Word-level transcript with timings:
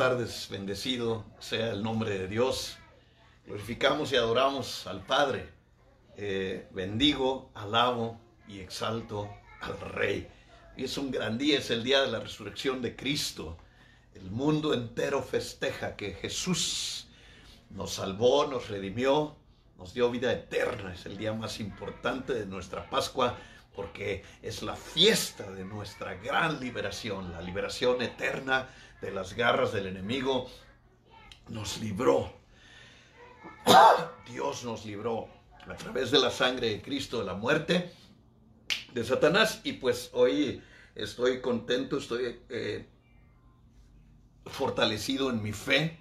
tardes, 0.00 0.48
bendecido 0.50 1.26
sea 1.40 1.72
el 1.72 1.82
nombre 1.82 2.18
de 2.18 2.26
Dios. 2.26 2.78
Glorificamos 3.44 4.10
y 4.12 4.16
adoramos 4.16 4.86
al 4.86 5.04
Padre. 5.04 5.50
Eh, 6.16 6.66
bendigo, 6.70 7.50
alabo 7.52 8.18
y 8.48 8.60
exalto 8.60 9.28
al 9.60 9.78
Rey. 9.78 10.26
Y 10.74 10.84
es 10.84 10.96
un 10.96 11.10
gran 11.10 11.36
día, 11.36 11.58
es 11.58 11.70
el 11.70 11.84
día 11.84 12.00
de 12.00 12.10
la 12.10 12.18
resurrección 12.18 12.80
de 12.80 12.96
Cristo. 12.96 13.58
El 14.14 14.30
mundo 14.30 14.72
entero 14.72 15.22
festeja 15.22 15.96
que 15.96 16.14
Jesús 16.14 17.08
nos 17.68 17.92
salvó, 17.92 18.46
nos 18.46 18.70
redimió, 18.70 19.36
nos 19.76 19.92
dio 19.92 20.10
vida 20.10 20.32
eterna. 20.32 20.94
Es 20.94 21.04
el 21.04 21.18
día 21.18 21.34
más 21.34 21.60
importante 21.60 22.32
de 22.32 22.46
nuestra 22.46 22.88
Pascua 22.88 23.36
porque 23.76 24.24
es 24.40 24.62
la 24.62 24.76
fiesta 24.76 25.50
de 25.50 25.64
nuestra 25.64 26.14
gran 26.14 26.58
liberación, 26.58 27.32
la 27.32 27.42
liberación 27.42 28.00
eterna 28.00 28.66
de 29.00 29.10
las 29.10 29.34
garras 29.34 29.72
del 29.72 29.86
enemigo. 29.86 30.48
Nos 31.48 31.80
libró. 31.80 32.32
Dios 34.26 34.64
nos 34.64 34.84
libró 34.84 35.28
a 35.66 35.74
través 35.74 36.10
de 36.10 36.18
la 36.18 36.30
sangre 36.30 36.70
de 36.70 36.82
Cristo 36.82 37.18
de 37.18 37.24
la 37.24 37.34
muerte 37.34 37.92
de 38.92 39.04
Satanás. 39.04 39.60
Y 39.64 39.74
pues 39.74 40.10
hoy 40.12 40.62
estoy 40.94 41.40
contento, 41.40 41.98
estoy 41.98 42.40
eh, 42.48 42.86
fortalecido 44.46 45.30
en 45.30 45.42
mi 45.42 45.52
fe, 45.52 45.98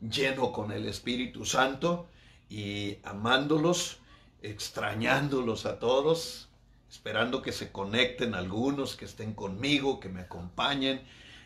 lleno 0.00 0.52
con 0.52 0.72
el 0.72 0.86
Espíritu 0.86 1.44
Santo 1.44 2.08
y 2.48 2.98
amándolos, 3.04 3.98
extrañándolos 4.42 5.66
a 5.66 5.78
todos, 5.78 6.48
esperando 6.90 7.42
que 7.42 7.52
se 7.52 7.70
conecten 7.70 8.34
algunos, 8.34 8.96
que 8.96 9.04
estén 9.04 9.34
conmigo, 9.34 10.00
que 10.00 10.08
me 10.08 10.22
acompañen, 10.22 11.02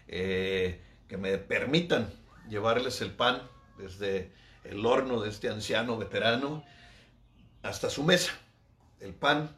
eh, 0.08 0.80
que 1.08 1.16
me 1.16 1.38
permitan 1.38 2.12
llevarles 2.48 3.00
el 3.00 3.12
pan 3.12 3.42
desde 3.78 4.32
el 4.64 4.84
horno 4.84 5.20
de 5.20 5.30
este 5.30 5.48
anciano 5.48 5.96
veterano 5.96 6.64
hasta 7.62 7.90
su 7.90 8.02
mesa. 8.02 8.32
El 9.00 9.14
pan 9.14 9.54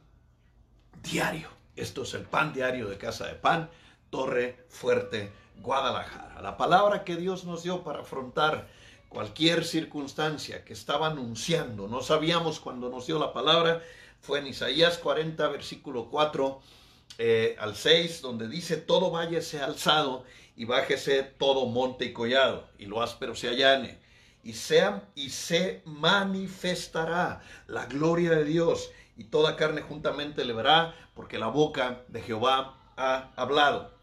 diario. 1.02 1.48
Esto 1.76 2.02
es 2.02 2.14
el 2.14 2.22
pan 2.22 2.52
diario 2.52 2.88
de 2.88 2.96
Casa 2.96 3.26
de 3.26 3.34
Pan, 3.34 3.70
Torre 4.10 4.64
Fuerte, 4.68 5.30
Guadalajara. 5.60 6.40
La 6.40 6.56
palabra 6.56 7.04
que 7.04 7.16
Dios 7.16 7.44
nos 7.44 7.62
dio 7.62 7.82
para 7.84 8.00
afrontar 8.00 8.68
cualquier 9.08 9.64
circunstancia 9.64 10.64
que 10.64 10.72
estaba 10.72 11.08
anunciando. 11.08 11.88
No 11.88 12.02
sabíamos 12.02 12.60
cuando 12.60 12.88
nos 12.88 13.06
dio 13.06 13.18
la 13.18 13.32
palabra 13.32 13.82
fue 14.20 14.40
en 14.40 14.48
Isaías 14.48 14.98
40, 14.98 15.46
versículo 15.48 16.08
4 16.10 16.60
eh, 17.18 17.56
al 17.58 17.76
6, 17.76 18.20
donde 18.20 18.48
dice, 18.48 18.76
todo 18.76 19.10
valle 19.10 19.40
sea 19.40 19.64
alzado 19.64 20.24
y 20.56 20.64
bájese 20.64 21.22
todo 21.22 21.66
monte 21.66 22.06
y 22.06 22.12
collado, 22.12 22.68
y 22.78 22.86
lo 22.86 23.02
áspero 23.02 23.34
se 23.34 23.48
allane, 23.48 23.98
y, 24.42 24.54
sea, 24.54 25.08
y 25.14 25.30
se 25.30 25.82
manifestará 25.84 27.42
la 27.66 27.86
gloria 27.86 28.30
de 28.30 28.44
Dios, 28.44 28.90
y 29.16 29.24
toda 29.24 29.56
carne 29.56 29.82
juntamente 29.82 30.44
le 30.44 30.52
verá, 30.52 30.94
porque 31.14 31.38
la 31.38 31.48
boca 31.48 32.02
de 32.08 32.22
Jehová 32.22 32.78
ha 32.96 33.32
hablado. 33.36 33.94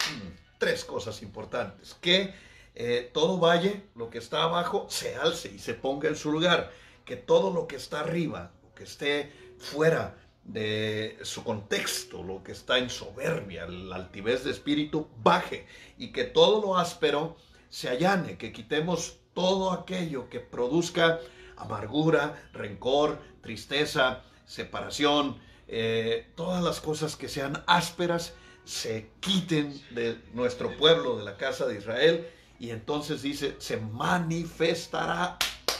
Tres 0.58 0.86
cosas 0.86 1.21
importantes, 1.21 1.95
que 2.02 2.33
eh, 2.76 3.10
todo 3.14 3.39
valle, 3.39 3.83
lo 3.95 4.10
que 4.10 4.17
está 4.17 4.43
abajo, 4.43 4.87
se 4.89 5.16
alce 5.16 5.52
y 5.52 5.60
se 5.60 5.73
ponga 5.73 6.10
en 6.10 6.16
su 6.16 6.32
lugar, 6.32 6.71
que 7.05 7.16
todo 7.16 7.52
lo 7.52 7.67
que 7.67 7.76
está 7.76 7.99
arriba, 7.99 8.52
lo 8.64 8.73
que 8.73 8.83
esté 8.83 9.32
fuera 9.60 10.16
de 10.43 11.17
su 11.23 11.43
contexto, 11.43 12.23
lo 12.23 12.43
que 12.43 12.52
está 12.52 12.77
en 12.77 12.89
soberbia, 12.89 13.65
la 13.67 13.95
altivez 13.95 14.43
de 14.43 14.52
espíritu, 14.52 15.08
baje 15.23 15.65
y 15.98 16.11
que 16.11 16.26
todo 16.26 16.61
lo 16.61 16.77
áspero 16.77 17.37
se 17.70 17.89
allane, 17.89 18.37
que 18.37 18.52
quitemos 18.52 19.17
todo 19.33 19.71
aquello 19.71 20.30
que 20.30 20.39
produzca 20.39 21.20
amargura, 21.55 22.49
rencor, 22.54 23.20
tristeza, 23.42 24.23
separación, 24.45 25.39
eh, 25.67 26.27
todas 26.36 26.64
las 26.64 26.81
cosas 26.81 27.15
que 27.15 27.30
sean 27.30 27.64
ásperas 27.65 28.33
se 28.65 29.10
quiten 29.20 29.81
de 29.92 30.17
nuestro 30.33 30.77
pueblo, 30.77 31.17
de 31.17 31.23
la 31.23 31.37
casa 31.37 31.65
de 31.65 31.77
Israel, 31.77 32.27
y 32.60 32.70
entonces 32.70 33.21
dice, 33.21 33.55
se 33.60 33.77
manifestará 33.77 35.37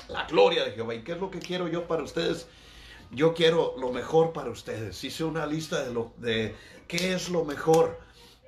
la 0.10 0.26
gloria 0.26 0.66
de 0.66 0.72
Jehová. 0.72 0.96
¿Y 0.96 1.04
qué 1.04 1.14
es 1.14 1.20
lo 1.20 1.32
que 1.32 1.40
quiero 1.40 1.68
yo 1.68 1.88
para 1.88 2.04
ustedes? 2.04 2.48
Yo 3.14 3.34
quiero 3.34 3.76
lo 3.78 3.92
mejor 3.92 4.34
para 4.34 4.50
ustedes. 4.50 5.04
Hice 5.04 5.24
una 5.24 5.46
lista 5.46 5.84
de, 5.84 5.94
lo, 5.94 6.14
de 6.18 6.56
qué 6.88 7.14
es 7.14 7.30
lo 7.30 7.46
mejor. 7.46 8.00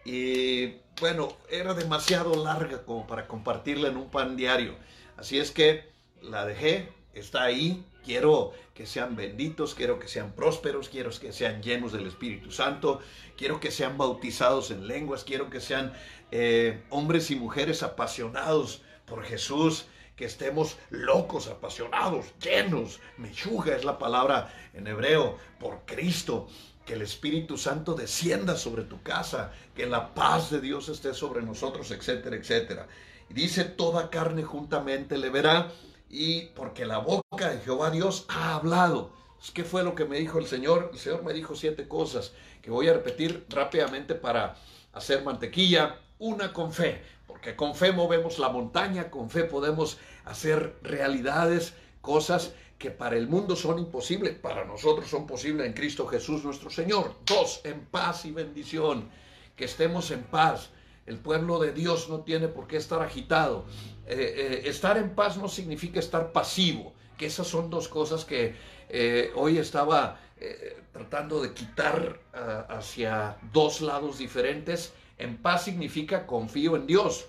Y 0.04 0.76
bueno, 1.00 1.30
era 1.50 1.74
demasiado 1.74 2.44
larga 2.44 2.84
como 2.84 3.08
para 3.08 3.28
compartirla 3.28 3.90
en 3.90 3.98
un 3.98 4.10
pan 4.10 4.36
diario. 4.36 4.76
Así 5.18 5.40
es 5.40 5.52
que 5.52 5.90
la 6.22 6.46
dejé, 6.46 6.90
está 7.14 7.44
ahí. 7.44 7.86
Quiero 8.04 8.54
que 8.76 8.86
sean 8.86 9.16
benditos, 9.16 9.74
quiero 9.74 9.98
que 9.98 10.08
sean 10.08 10.34
prósperos, 10.34 10.90
quiero 10.90 11.10
que 11.10 11.34
sean 11.34 11.64
llenos 11.64 11.92
del 11.92 12.06
Espíritu 12.06 12.52
Santo, 12.52 13.00
quiero 13.36 13.60
que 13.60 13.72
sean 13.72 13.98
bautizados 13.98 14.70
en 14.70 14.88
lenguas, 14.88 15.24
quiero 15.24 15.50
que 15.50 15.60
sean 15.60 15.92
eh, 16.32 16.84
hombres 16.92 17.32
y 17.32 17.36
mujeres 17.36 17.82
apasionados 17.82 18.84
por 19.08 19.24
Jesús, 19.24 19.88
que 20.16 20.26
estemos 20.26 20.78
locos, 20.90 21.48
apasionados, 21.48 22.26
llenos. 22.40 23.00
Mechuga 23.18 23.76
es 23.76 23.84
la 23.84 23.98
palabra 23.98 24.54
en 24.74 24.88
hebreo 24.88 25.38
por 25.60 25.86
Cristo. 25.86 26.48
Que 26.86 26.94
el 26.94 27.02
Espíritu 27.02 27.58
Santo 27.58 27.96
descienda 27.96 28.56
sobre 28.56 28.84
tu 28.84 29.02
casa, 29.02 29.52
que 29.76 29.88
la 29.88 30.14
paz 30.14 30.52
de 30.52 30.62
Dios 30.62 30.88
esté 30.88 31.16
sobre 31.16 31.42
nosotros, 31.42 31.90
etcétera, 31.90 32.36
etcétera. 32.36 32.88
Y 33.28 33.34
dice, 33.34 33.64
toda 33.64 34.12
carne 34.12 34.44
juntamente 34.44 35.18
le 35.18 35.32
verá, 35.32 35.72
y 36.10 36.48
porque 36.48 36.86
la 36.86 37.00
boca 37.00 37.50
de 37.50 37.60
Jehová 37.60 37.90
Dios 37.90 38.26
ha 38.30 38.56
hablado. 38.56 39.12
¿Qué 39.54 39.64
fue 39.64 39.84
lo 39.84 39.96
que 39.96 40.06
me 40.06 40.20
dijo 40.20 40.40
el 40.40 40.48
Señor? 40.48 40.90
El 40.94 41.00
Señor 41.00 41.24
me 41.24 41.34
dijo 41.34 41.56
siete 41.56 41.88
cosas 41.88 42.34
que 42.62 42.72
voy 42.72 42.88
a 42.88 42.94
repetir 42.94 43.46
rápidamente 43.50 44.16
para 44.16 44.56
hacer 44.94 45.24
mantequilla. 45.24 46.00
Una 46.18 46.54
con 46.54 46.72
fe, 46.72 47.04
porque 47.28 47.56
con 47.56 47.76
fe 47.76 47.92
movemos 47.92 48.40
la 48.40 48.50
montaña, 48.50 49.10
con 49.10 49.30
fe 49.30 49.44
podemos 49.44 49.98
hacer 50.26 50.76
realidades, 50.84 51.74
cosas 52.02 52.54
que 52.78 52.92
para 52.92 53.18
el 53.18 53.28
mundo 53.28 53.56
son 53.56 53.80
imposibles, 53.80 54.36
para 54.36 54.66
nosotros 54.66 55.10
son 55.10 55.26
posibles 55.26 55.66
en 55.66 55.74
Cristo 55.74 56.08
Jesús 56.08 56.44
nuestro 56.44 56.70
Señor. 56.70 57.16
Dos, 57.26 57.62
en 57.64 57.86
paz 57.86 58.26
y 58.26 58.32
bendición, 58.32 59.10
que 59.56 59.66
estemos 59.66 60.12
en 60.12 60.24
paz. 60.24 60.70
El 61.06 61.18
pueblo 61.18 61.60
de 61.60 61.72
Dios 61.72 62.10
no 62.10 62.22
tiene 62.22 62.48
por 62.48 62.68
qué 62.68 62.78
estar 62.78 63.02
agitado. 63.02 63.66
Eh, 64.08 64.62
eh, 64.66 64.70
estar 64.70 64.98
en 64.98 65.16
paz 65.16 65.38
no 65.38 65.48
significa 65.48 66.00
estar 66.00 66.32
pasivo, 66.32 66.94
que 67.18 67.28
esas 67.28 67.48
son 67.48 67.70
dos 67.70 67.88
cosas 67.88 68.26
que 68.26 68.56
eh, 68.90 69.32
hoy 69.36 69.58
estaba 69.58 70.20
tratando 70.92 71.42
de 71.42 71.54
quitar 71.54 72.20
ah, 72.34 72.68
hacia 72.70 73.38
dos 73.52 73.82
lados 73.82 74.20
diferentes. 74.20 74.94
En 75.18 75.38
paz 75.38 75.64
significa 75.64 76.26
confío 76.26 76.76
en 76.76 76.88
Dios 76.88 77.28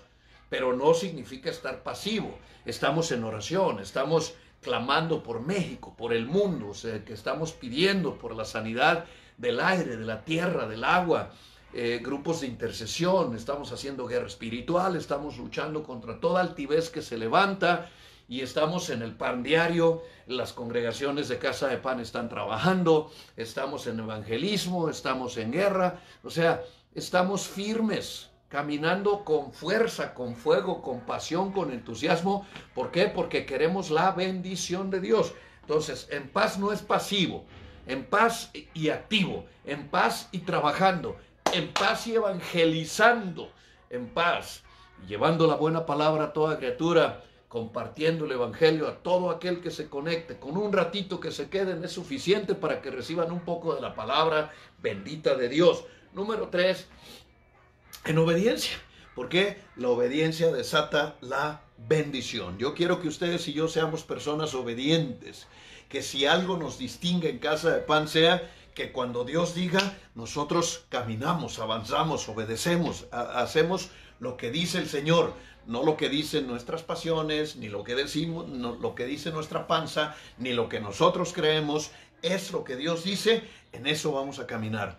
pero 0.49 0.73
no 0.73 0.93
significa 0.93 1.49
estar 1.49 1.83
pasivo. 1.83 2.37
Estamos 2.65 3.11
en 3.11 3.23
oración, 3.23 3.79
estamos 3.79 4.35
clamando 4.61 5.23
por 5.23 5.41
México, 5.41 5.93
por 5.97 6.13
el 6.13 6.25
mundo, 6.25 6.71
que 7.05 7.13
estamos 7.13 7.51
pidiendo 7.51 8.17
por 8.17 8.35
la 8.35 8.45
sanidad 8.45 9.05
del 9.37 9.59
aire, 9.59 9.97
de 9.97 10.05
la 10.05 10.23
tierra, 10.25 10.67
del 10.67 10.83
agua, 10.83 11.31
eh, 11.73 11.99
grupos 12.01 12.41
de 12.41 12.47
intercesión, 12.47 13.35
estamos 13.35 13.71
haciendo 13.71 14.07
guerra 14.07 14.27
espiritual, 14.27 14.95
estamos 14.95 15.37
luchando 15.37 15.83
contra 15.83 16.19
toda 16.19 16.41
altivez 16.41 16.89
que 16.89 17.01
se 17.01 17.17
levanta 17.17 17.89
y 18.27 18.41
estamos 18.41 18.89
en 18.89 19.01
el 19.03 19.13
pan 19.15 19.43
diario, 19.43 20.01
las 20.25 20.53
congregaciones 20.53 21.29
de 21.29 21.37
Casa 21.37 21.67
de 21.67 21.77
Pan 21.77 21.99
están 21.99 22.29
trabajando, 22.29 23.11
estamos 23.37 23.87
en 23.87 23.99
evangelismo, 23.99 24.89
estamos 24.89 25.37
en 25.37 25.51
guerra, 25.51 26.01
o 26.23 26.29
sea, 26.29 26.61
estamos 26.97 27.47
firmes, 27.47 28.31
caminando 28.49 29.23
con 29.23 29.53
fuerza, 29.53 30.15
con 30.15 30.35
fuego, 30.35 30.81
con 30.81 31.01
pasión, 31.01 31.51
con 31.51 31.71
entusiasmo. 31.71 32.47
¿Por 32.73 32.89
qué? 32.89 33.05
Porque 33.05 33.45
queremos 33.45 33.91
la 33.91 34.11
bendición 34.11 34.89
de 34.89 34.99
Dios. 34.99 35.33
Entonces, 35.61 36.07
en 36.09 36.27
paz 36.27 36.57
no 36.57 36.71
es 36.71 36.81
pasivo, 36.81 37.45
en 37.85 38.03
paz 38.03 38.51
y 38.73 38.89
activo, 38.89 39.45
en 39.63 39.89
paz 39.89 40.27
y 40.31 40.39
trabajando, 40.39 41.17
en 41.53 41.71
paz 41.71 42.07
y 42.07 42.15
evangelizando, 42.15 43.51
en 43.91 44.07
paz, 44.07 44.63
llevando 45.07 45.45
la 45.45 45.55
buena 45.55 45.85
palabra 45.85 46.25
a 46.25 46.33
toda 46.33 46.57
criatura, 46.57 47.21
compartiendo 47.47 48.25
el 48.25 48.31
Evangelio 48.31 48.87
a 48.87 48.97
todo 48.97 49.29
aquel 49.29 49.61
que 49.61 49.71
se 49.71 49.87
conecte. 49.87 50.39
Con 50.39 50.57
un 50.57 50.73
ratito 50.73 51.19
que 51.19 51.31
se 51.31 51.49
queden 51.49 51.83
es 51.83 51.91
suficiente 51.91 52.55
para 52.55 52.81
que 52.81 52.89
reciban 52.89 53.31
un 53.31 53.41
poco 53.41 53.75
de 53.75 53.81
la 53.81 53.93
palabra 53.93 54.51
bendita 54.81 55.35
de 55.35 55.47
Dios. 55.47 55.85
Número 56.17 56.47
tres, 56.49 56.87
en 58.03 58.17
obediencia. 58.17 58.75
Porque 59.13 59.61
la 59.75 59.89
obediencia 59.89 60.51
desata 60.51 61.15
la 61.21 61.61
bendición. 61.87 62.57
Yo 62.57 62.73
quiero 62.73 62.99
que 62.99 63.07
ustedes 63.07 63.47
y 63.47 63.53
yo 63.53 63.67
seamos 63.67 64.01
personas 64.01 64.55
obedientes. 64.55 65.45
Que 65.89 66.01
si 66.01 66.25
algo 66.25 66.57
nos 66.57 66.79
distingue 66.79 67.29
en 67.29 67.37
casa 67.37 67.69
de 67.69 67.81
pan 67.81 68.07
sea 68.07 68.51
que 68.73 68.91
cuando 68.91 69.25
Dios 69.25 69.53
diga, 69.53 69.95
nosotros 70.15 70.85
caminamos, 70.89 71.59
avanzamos, 71.59 72.27
obedecemos, 72.29 73.05
hacemos 73.11 73.91
lo 74.19 74.37
que 74.37 74.49
dice 74.49 74.79
el 74.79 74.89
Señor, 74.89 75.35
no 75.67 75.83
lo 75.83 75.97
que 75.97 76.09
dicen 76.09 76.47
nuestras 76.47 76.81
pasiones, 76.81 77.57
ni 77.57 77.69
lo 77.69 77.83
que 77.83 77.93
decimos, 77.93 78.47
no, 78.47 78.75
lo 78.75 78.95
que 78.95 79.05
dice 79.05 79.29
nuestra 79.29 79.67
panza, 79.67 80.15
ni 80.39 80.53
lo 80.53 80.67
que 80.67 80.79
nosotros 80.79 81.31
creemos, 81.31 81.91
es 82.23 82.51
lo 82.51 82.63
que 82.63 82.75
Dios 82.75 83.03
dice, 83.03 83.43
en 83.71 83.85
eso 83.85 84.13
vamos 84.13 84.39
a 84.39 84.47
caminar. 84.47 84.97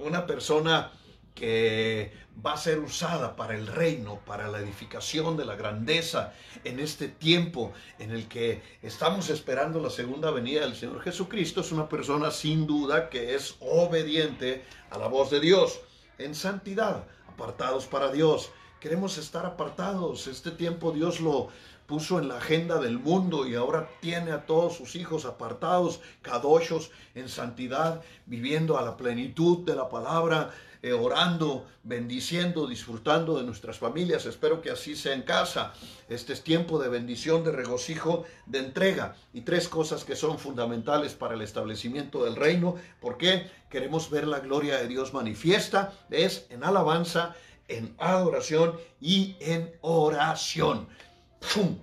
Una 0.00 0.26
persona 0.26 0.92
que 1.34 2.12
va 2.44 2.54
a 2.54 2.56
ser 2.56 2.78
usada 2.78 3.36
para 3.36 3.54
el 3.54 3.66
reino, 3.66 4.20
para 4.26 4.48
la 4.48 4.58
edificación 4.58 5.36
de 5.36 5.44
la 5.44 5.54
grandeza 5.54 6.32
en 6.64 6.80
este 6.80 7.08
tiempo 7.08 7.72
en 7.98 8.10
el 8.10 8.26
que 8.26 8.62
estamos 8.82 9.30
esperando 9.30 9.80
la 9.80 9.90
segunda 9.90 10.30
venida 10.30 10.62
del 10.62 10.74
Señor 10.74 11.02
Jesucristo, 11.02 11.60
es 11.60 11.72
una 11.72 11.88
persona 11.88 12.30
sin 12.30 12.66
duda 12.66 13.08
que 13.10 13.34
es 13.34 13.56
obediente 13.60 14.64
a 14.90 14.98
la 14.98 15.08
voz 15.08 15.30
de 15.30 15.40
Dios, 15.40 15.80
en 16.18 16.34
santidad, 16.34 17.04
apartados 17.28 17.86
para 17.86 18.10
Dios. 18.10 18.50
Queremos 18.80 19.16
estar 19.16 19.46
apartados. 19.46 20.26
Este 20.26 20.50
tiempo 20.50 20.92
Dios 20.92 21.20
lo 21.20 21.48
puso 21.86 22.18
en 22.18 22.28
la 22.28 22.36
agenda 22.36 22.78
del 22.78 22.98
mundo 22.98 23.46
y 23.46 23.54
ahora 23.54 23.88
tiene 24.00 24.32
a 24.32 24.44
todos 24.44 24.76
sus 24.76 24.96
hijos 24.96 25.24
apartados, 25.24 26.00
cadochos, 26.20 26.90
en 27.14 27.28
santidad, 27.28 28.02
viviendo 28.26 28.76
a 28.76 28.82
la 28.82 28.96
plenitud 28.96 29.64
de 29.64 29.76
la 29.76 29.88
palabra, 29.88 30.50
eh, 30.82 30.92
orando, 30.92 31.66
bendiciendo, 31.84 32.66
disfrutando 32.66 33.38
de 33.38 33.44
nuestras 33.44 33.78
familias. 33.78 34.26
Espero 34.26 34.60
que 34.60 34.70
así 34.70 34.94
sea 34.94 35.14
en 35.14 35.22
casa. 35.22 35.72
Este 36.08 36.34
es 36.34 36.44
tiempo 36.44 36.78
de 36.78 36.90
bendición, 36.90 37.44
de 37.44 37.52
regocijo, 37.52 38.24
de 38.44 38.58
entrega. 38.58 39.16
Y 39.32 39.40
tres 39.40 39.68
cosas 39.68 40.04
que 40.04 40.16
son 40.16 40.38
fundamentales 40.38 41.14
para 41.14 41.34
el 41.34 41.40
establecimiento 41.40 42.24
del 42.24 42.36
reino. 42.36 42.76
¿Por 43.00 43.16
qué? 43.16 43.50
Queremos 43.70 44.10
ver 44.10 44.26
la 44.26 44.40
gloria 44.40 44.76
de 44.76 44.86
Dios 44.86 45.14
manifiesta. 45.14 45.92
Es 46.10 46.46
en 46.50 46.62
alabanza, 46.62 47.34
en 47.68 47.94
adoración 47.98 48.78
y 49.00 49.36
en 49.40 49.74
oración. 49.80 50.88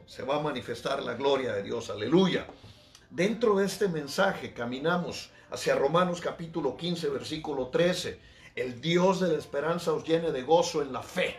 Se 0.08 0.24
va 0.24 0.38
a 0.38 0.42
manifestar 0.42 1.02
la 1.04 1.14
gloria 1.14 1.54
de 1.54 1.64
Dios. 1.64 1.90
Aleluya. 1.90 2.46
Dentro 3.10 3.56
de 3.56 3.66
este 3.66 3.88
mensaje 3.88 4.54
caminamos 4.54 5.30
hacia 5.52 5.76
Romanos 5.76 6.20
capítulo 6.20 6.76
15, 6.76 7.10
versículo 7.10 7.68
13. 7.68 8.20
El 8.56 8.82
Dios 8.82 9.20
de 9.20 9.30
la 9.30 9.38
esperanza 9.38 9.94
os 9.94 10.04
llene 10.04 10.32
de 10.32 10.44
gozo 10.44 10.82
en 10.82 10.92
la 10.92 11.02
fe, 11.02 11.36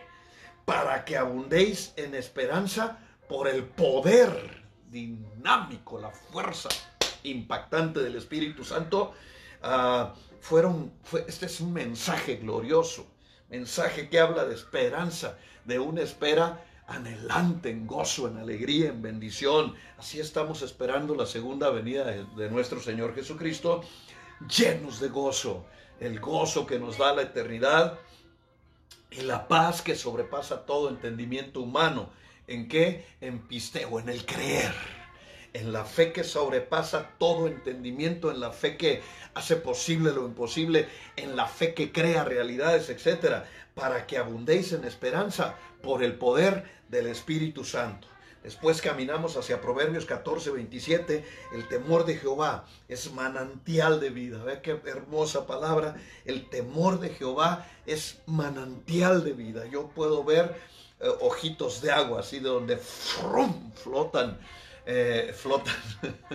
para 0.65 1.05
que 1.05 1.17
abundéis 1.17 1.93
en 1.97 2.15
esperanza 2.15 2.97
por 3.29 3.47
el 3.47 3.63
poder 3.63 4.63
dinámico, 4.89 5.99
la 5.99 6.11
fuerza 6.11 6.69
impactante 7.23 8.01
del 8.01 8.15
Espíritu 8.15 8.63
Santo. 8.63 9.13
Ah, 9.61 10.13
fueron, 10.41 10.93
este 11.27 11.47
es 11.47 11.59
un 11.59 11.73
mensaje 11.73 12.37
glorioso, 12.37 13.07
mensaje 13.55 14.09
que 14.09 14.19
habla 14.19 14.43
de 14.45 14.53
esperanza, 14.53 15.37
de 15.63 15.79
una 15.79 16.01
espera 16.01 16.61
anhelante, 16.87 17.69
en 17.69 17.87
gozo, 17.87 18.27
en 18.27 18.37
alegría, 18.37 18.89
en 18.89 19.01
bendición. 19.01 19.73
Así 19.97 20.19
estamos 20.19 20.61
esperando 20.61 21.15
la 21.15 21.25
segunda 21.25 21.69
venida 21.69 22.03
de, 22.03 22.49
nuestro 22.49 22.81
Señor 22.81 23.15
Jesucristo, 23.15 23.81
llenos 24.57 24.99
de 24.99 25.07
gozo, 25.07 25.65
el 26.01 26.19
gozo 26.19 26.67
que 26.67 26.77
nos 26.79 26.97
da 26.97 27.15
la 27.15 27.21
eternidad 27.21 27.97
y 29.09 29.21
la 29.21 29.47
paz 29.47 29.81
que 29.81 29.95
sobrepasa 29.95 30.65
todo 30.65 30.89
entendimiento 30.89 31.61
humano. 31.61 32.09
¿En 32.47 32.67
qué? 32.67 33.05
En 33.21 33.39
pisteo, 33.47 33.99
en 33.99 34.09
el 34.09 34.25
creer 34.25 34.73
en 35.55 35.71
la 35.71 35.85
fe 35.85 36.11
que 36.11 36.25
sobrepasa 36.25 37.11
todo 37.17 37.47
entendimiento, 37.47 38.29
en 38.29 38.41
la 38.41 38.51
fe 38.51 38.75
que 38.75 39.01
hace 39.33 39.55
posible 39.55 40.11
lo 40.11 40.25
imposible, 40.25 40.89
en 41.15 41.37
la 41.37 41.47
fe 41.47 41.73
que 41.73 41.93
crea 41.93 42.25
realidades, 42.25 42.89
etcétera, 42.89 43.45
para 43.73 44.05
que 44.05 44.17
abundéis 44.17 44.73
en 44.73 44.83
esperanza 44.83 45.55
por 45.81 46.03
el 46.03 46.15
poder 46.15 46.65
del 46.89 47.07
Espíritu 47.07 47.63
Santo. 47.63 48.05
Después 48.43 48.81
caminamos 48.81 49.37
hacia 49.37 49.61
Proverbios 49.61 50.05
14, 50.05 50.51
27. 50.51 51.25
El 51.53 51.67
temor 51.69 52.05
de 52.05 52.17
Jehová 52.17 52.65
es 52.89 53.13
manantial 53.13 54.01
de 54.01 54.09
vida. 54.09 54.43
Vea 54.43 54.61
qué 54.61 54.79
hermosa 54.85 55.47
palabra. 55.47 55.95
El 56.25 56.49
temor 56.49 56.99
de 56.99 57.09
Jehová 57.09 57.65
es 57.85 58.19
manantial 58.25 59.23
de 59.23 59.31
vida. 59.31 59.65
Yo 59.67 59.87
puedo 59.87 60.25
ver 60.25 60.53
eh, 60.99 61.07
ojitos 61.21 61.81
de 61.81 61.91
agua, 61.91 62.19
así 62.19 62.39
de 62.39 62.49
donde 62.49 62.77
flotan, 62.77 64.37
eh, 64.85 65.33
flotan, 65.35 65.75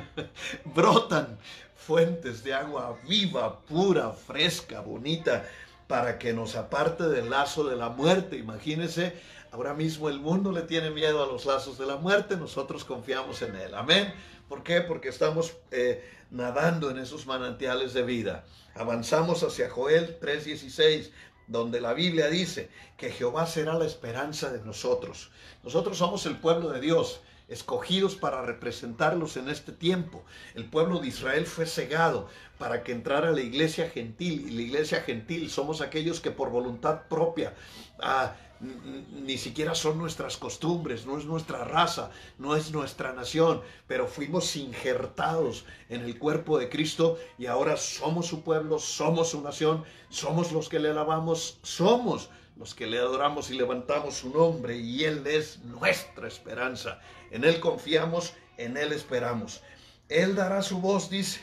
brotan 0.64 1.38
fuentes 1.74 2.44
de 2.44 2.54
agua 2.54 2.98
viva, 3.08 3.60
pura, 3.60 4.10
fresca, 4.10 4.80
bonita, 4.80 5.44
para 5.86 6.18
que 6.18 6.32
nos 6.32 6.54
aparte 6.54 7.08
del 7.08 7.30
lazo 7.30 7.64
de 7.64 7.76
la 7.76 7.88
muerte. 7.88 8.36
Imagínense 8.36 9.14
Ahora 9.52 9.74
mismo 9.74 10.08
el 10.08 10.20
mundo 10.20 10.52
le 10.52 10.62
tiene 10.62 10.90
miedo 10.90 11.22
a 11.22 11.26
los 11.26 11.44
lazos 11.44 11.76
de 11.76 11.84
la 11.84 11.96
muerte, 11.96 12.36
nosotros 12.36 12.84
confiamos 12.84 13.42
en 13.42 13.56
Él. 13.56 13.74
Amén. 13.74 14.12
¿Por 14.48 14.62
qué? 14.62 14.80
Porque 14.80 15.08
estamos 15.08 15.54
eh, 15.72 16.04
nadando 16.30 16.90
en 16.90 16.98
esos 16.98 17.26
manantiales 17.26 17.92
de 17.92 18.04
vida. 18.04 18.44
Avanzamos 18.74 19.42
hacia 19.42 19.68
Joel 19.68 20.18
3:16, 20.20 21.10
donde 21.48 21.80
la 21.80 21.94
Biblia 21.94 22.28
dice 22.28 22.70
que 22.96 23.10
Jehová 23.10 23.46
será 23.46 23.74
la 23.74 23.86
esperanza 23.86 24.50
de 24.52 24.60
nosotros. 24.64 25.32
Nosotros 25.64 25.98
somos 25.98 26.26
el 26.26 26.36
pueblo 26.36 26.70
de 26.70 26.80
Dios 26.80 27.20
escogidos 27.50 28.16
para 28.16 28.42
representarlos 28.42 29.36
en 29.36 29.50
este 29.50 29.72
tiempo. 29.72 30.24
El 30.54 30.64
pueblo 30.64 31.00
de 31.00 31.08
Israel 31.08 31.44
fue 31.46 31.66
cegado 31.66 32.28
para 32.58 32.82
que 32.82 32.92
entrara 32.92 33.30
la 33.32 33.40
iglesia 33.40 33.90
gentil. 33.90 34.46
Y 34.48 34.52
la 34.52 34.62
iglesia 34.62 35.02
gentil 35.02 35.50
somos 35.50 35.82
aquellos 35.82 36.20
que 36.20 36.30
por 36.30 36.50
voluntad 36.50 37.02
propia 37.08 37.54
ah, 37.98 38.34
ni 38.60 39.38
siquiera 39.38 39.74
son 39.74 39.98
nuestras 39.98 40.36
costumbres, 40.36 41.06
no 41.06 41.18
es 41.18 41.24
nuestra 41.24 41.64
raza, 41.64 42.10
no 42.38 42.56
es 42.56 42.72
nuestra 42.72 43.12
nación, 43.14 43.62
pero 43.86 44.06
fuimos 44.06 44.54
injertados 44.56 45.64
en 45.88 46.02
el 46.02 46.18
cuerpo 46.18 46.58
de 46.58 46.68
Cristo 46.68 47.18
y 47.38 47.46
ahora 47.46 47.78
somos 47.78 48.26
su 48.26 48.42
pueblo, 48.42 48.78
somos 48.78 49.30
su 49.30 49.40
nación, 49.40 49.84
somos 50.10 50.52
los 50.52 50.68
que 50.68 50.78
le 50.78 50.90
alabamos, 50.90 51.58
somos 51.62 52.28
los 52.56 52.74
que 52.74 52.86
le 52.86 52.98
adoramos 52.98 53.50
y 53.50 53.54
levantamos 53.54 54.16
su 54.16 54.28
nombre 54.28 54.76
y 54.76 55.04
Él 55.04 55.26
es 55.26 55.60
nuestra 55.64 56.28
esperanza. 56.28 57.00
En 57.30 57.44
Él 57.44 57.60
confiamos, 57.60 58.34
en 58.56 58.76
Él 58.76 58.92
esperamos. 58.92 59.62
Él 60.08 60.34
dará 60.34 60.62
su 60.62 60.80
voz, 60.80 61.10
dice, 61.10 61.40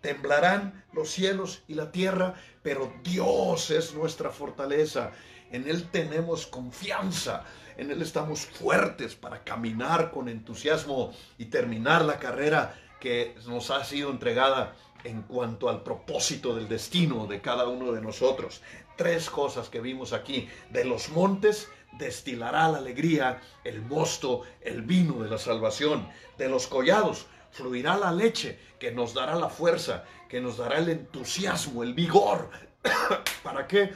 temblarán 0.00 0.84
los 0.92 1.10
cielos 1.10 1.62
y 1.68 1.74
la 1.74 1.90
tierra, 1.90 2.34
pero 2.62 2.92
Dios 3.02 3.70
es 3.70 3.94
nuestra 3.94 4.30
fortaleza 4.30 5.12
en 5.50 5.68
Él 5.68 5.88
tenemos 5.90 6.46
confianza, 6.46 7.44
en 7.76 7.90
Él 7.90 8.02
estamos 8.02 8.46
fuertes 8.46 9.14
para 9.14 9.42
caminar 9.42 10.10
con 10.10 10.28
entusiasmo 10.28 11.12
y 11.38 11.46
terminar 11.46 12.04
la 12.04 12.18
carrera 12.18 12.74
que 13.00 13.34
nos 13.46 13.70
ha 13.70 13.84
sido 13.84 14.10
entregada 14.10 14.76
en 15.04 15.22
cuanto 15.22 15.68
al 15.68 15.82
propósito 15.82 16.54
del 16.54 16.68
destino 16.68 17.26
de 17.26 17.40
cada 17.40 17.66
uno 17.68 17.92
de 17.92 18.00
nosotros. 18.00 18.62
Tres 18.96 19.30
cosas 19.30 19.68
que 19.68 19.80
vimos 19.80 20.12
aquí. 20.12 20.48
De 20.70 20.84
los 20.84 21.10
montes 21.10 21.68
destilará 21.98 22.68
la 22.68 22.78
alegría, 22.78 23.40
el 23.64 23.82
mosto, 23.82 24.42
el 24.60 24.82
vino 24.82 25.22
de 25.22 25.30
la 25.30 25.38
salvación. 25.38 26.08
De 26.38 26.48
los 26.48 26.66
collados 26.66 27.26
fluirá 27.50 27.96
la 27.96 28.12
leche 28.12 28.58
que 28.78 28.92
nos 28.92 29.14
dará 29.14 29.34
la 29.34 29.48
fuerza, 29.48 30.04
que 30.28 30.40
nos 30.40 30.58
dará 30.58 30.78
el 30.78 30.88
entusiasmo, 30.88 31.82
el 31.82 31.94
vigor. 31.94 32.50
¿Para 33.42 33.66
qué? 33.66 33.92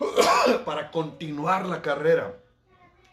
para 0.64 0.90
continuar 0.90 1.66
la 1.66 1.82
carrera 1.82 2.36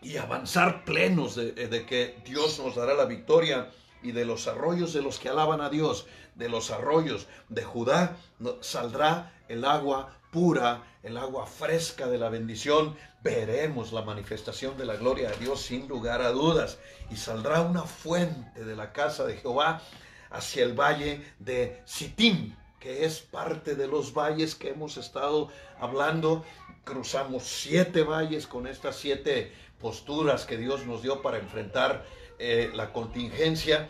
y 0.01 0.17
avanzar 0.17 0.86
plenos 0.86 1.36
de, 1.36 1.86
que 1.86 2.17
Dios 2.25 2.60
nos 2.60 2.75
dará 2.75 2.94
la 2.94 3.06
victoria 3.06 3.70
y 4.08 4.14
de 4.14 4.24
los 4.24 4.48
arroyos 4.48 4.94
de 4.94 5.02
los 5.02 5.20
que 5.20 5.28
alaban 5.28 5.60
a 5.60 5.70
Dios, 5.70 6.08
de 6.36 6.48
los 6.48 6.72
arroyos 6.72 7.28
de 7.50 7.64
Judá, 7.64 8.16
saldrá 8.62 9.34
el 9.50 9.66
agua 9.66 10.18
pura, 10.32 10.84
el 11.04 11.18
agua 11.18 11.46
fresca 11.46 12.08
de 12.08 12.18
la 12.18 12.30
bendición. 12.30 12.96
Veremos 13.22 13.92
la 13.92 14.04
manifestación 14.04 14.78
de 14.78 14.86
la 14.86 14.96
gloria 14.96 15.30
de 15.32 15.38
Dios 15.38 15.62
sin 15.62 15.90
lugar 15.90 16.22
a 16.22 16.32
dudas. 16.32 16.80
Y 17.12 17.18
saldrá 17.18 17.62
una 17.62 17.84
fuente 17.84 18.64
de 18.64 18.76
la 18.78 18.94
casa 18.94 19.26
de 19.26 19.36
Jehová 19.36 19.82
hacia 20.30 20.64
el 20.64 20.74
valle 20.74 21.26
de 21.40 21.82
Sittim, 21.86 22.56
que 22.80 23.04
es 23.04 23.20
parte 23.20 23.76
de 23.76 23.88
los 23.88 24.14
valles 24.14 24.56
que 24.56 24.70
hemos 24.70 24.96
estado 24.96 25.50
hablando 25.80 26.46
cruzamos 26.88 27.44
siete 27.44 28.02
valles 28.02 28.48
con 28.48 28.66
estas 28.66 28.96
siete 28.96 29.52
posturas 29.80 30.46
que 30.46 30.58
Dios 30.58 30.86
nos 30.86 31.04
dio 31.04 31.22
para 31.22 31.38
enfrentar 31.38 32.06
eh, 32.39 32.72
la 32.74 32.91
contingencia. 32.94 33.89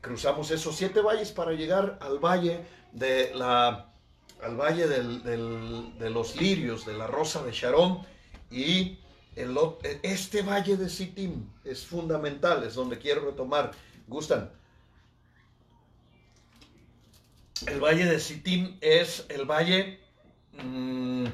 Cruzamos 0.00 0.50
esos 0.50 0.76
siete 0.76 1.00
valles 1.00 1.32
para 1.32 1.52
llegar 1.52 1.98
al 2.00 2.18
valle 2.18 2.60
de 2.92 3.32
la 3.34 3.88
al 4.42 4.56
valle 4.56 4.88
de 4.88 6.10
los 6.10 6.34
lirios, 6.34 6.84
de 6.84 6.94
la 6.94 7.06
rosa 7.06 7.44
de 7.44 7.52
Sharon 7.52 8.04
y 8.50 8.98
este 10.02 10.42
valle 10.42 10.76
de 10.76 10.88
Sittim 10.88 11.48
es 11.64 11.86
fundamental, 11.86 12.64
es 12.64 12.74
donde 12.74 12.98
quiero 12.98 13.24
retomar. 13.24 13.70
¿Gustan? 14.06 14.50
El 17.66 17.80
valle 17.80 18.04
de 18.04 18.18
Sittim 18.18 18.76
es 18.80 19.24
el 19.28 19.46
valle 19.46 20.00
mm, 20.62 21.26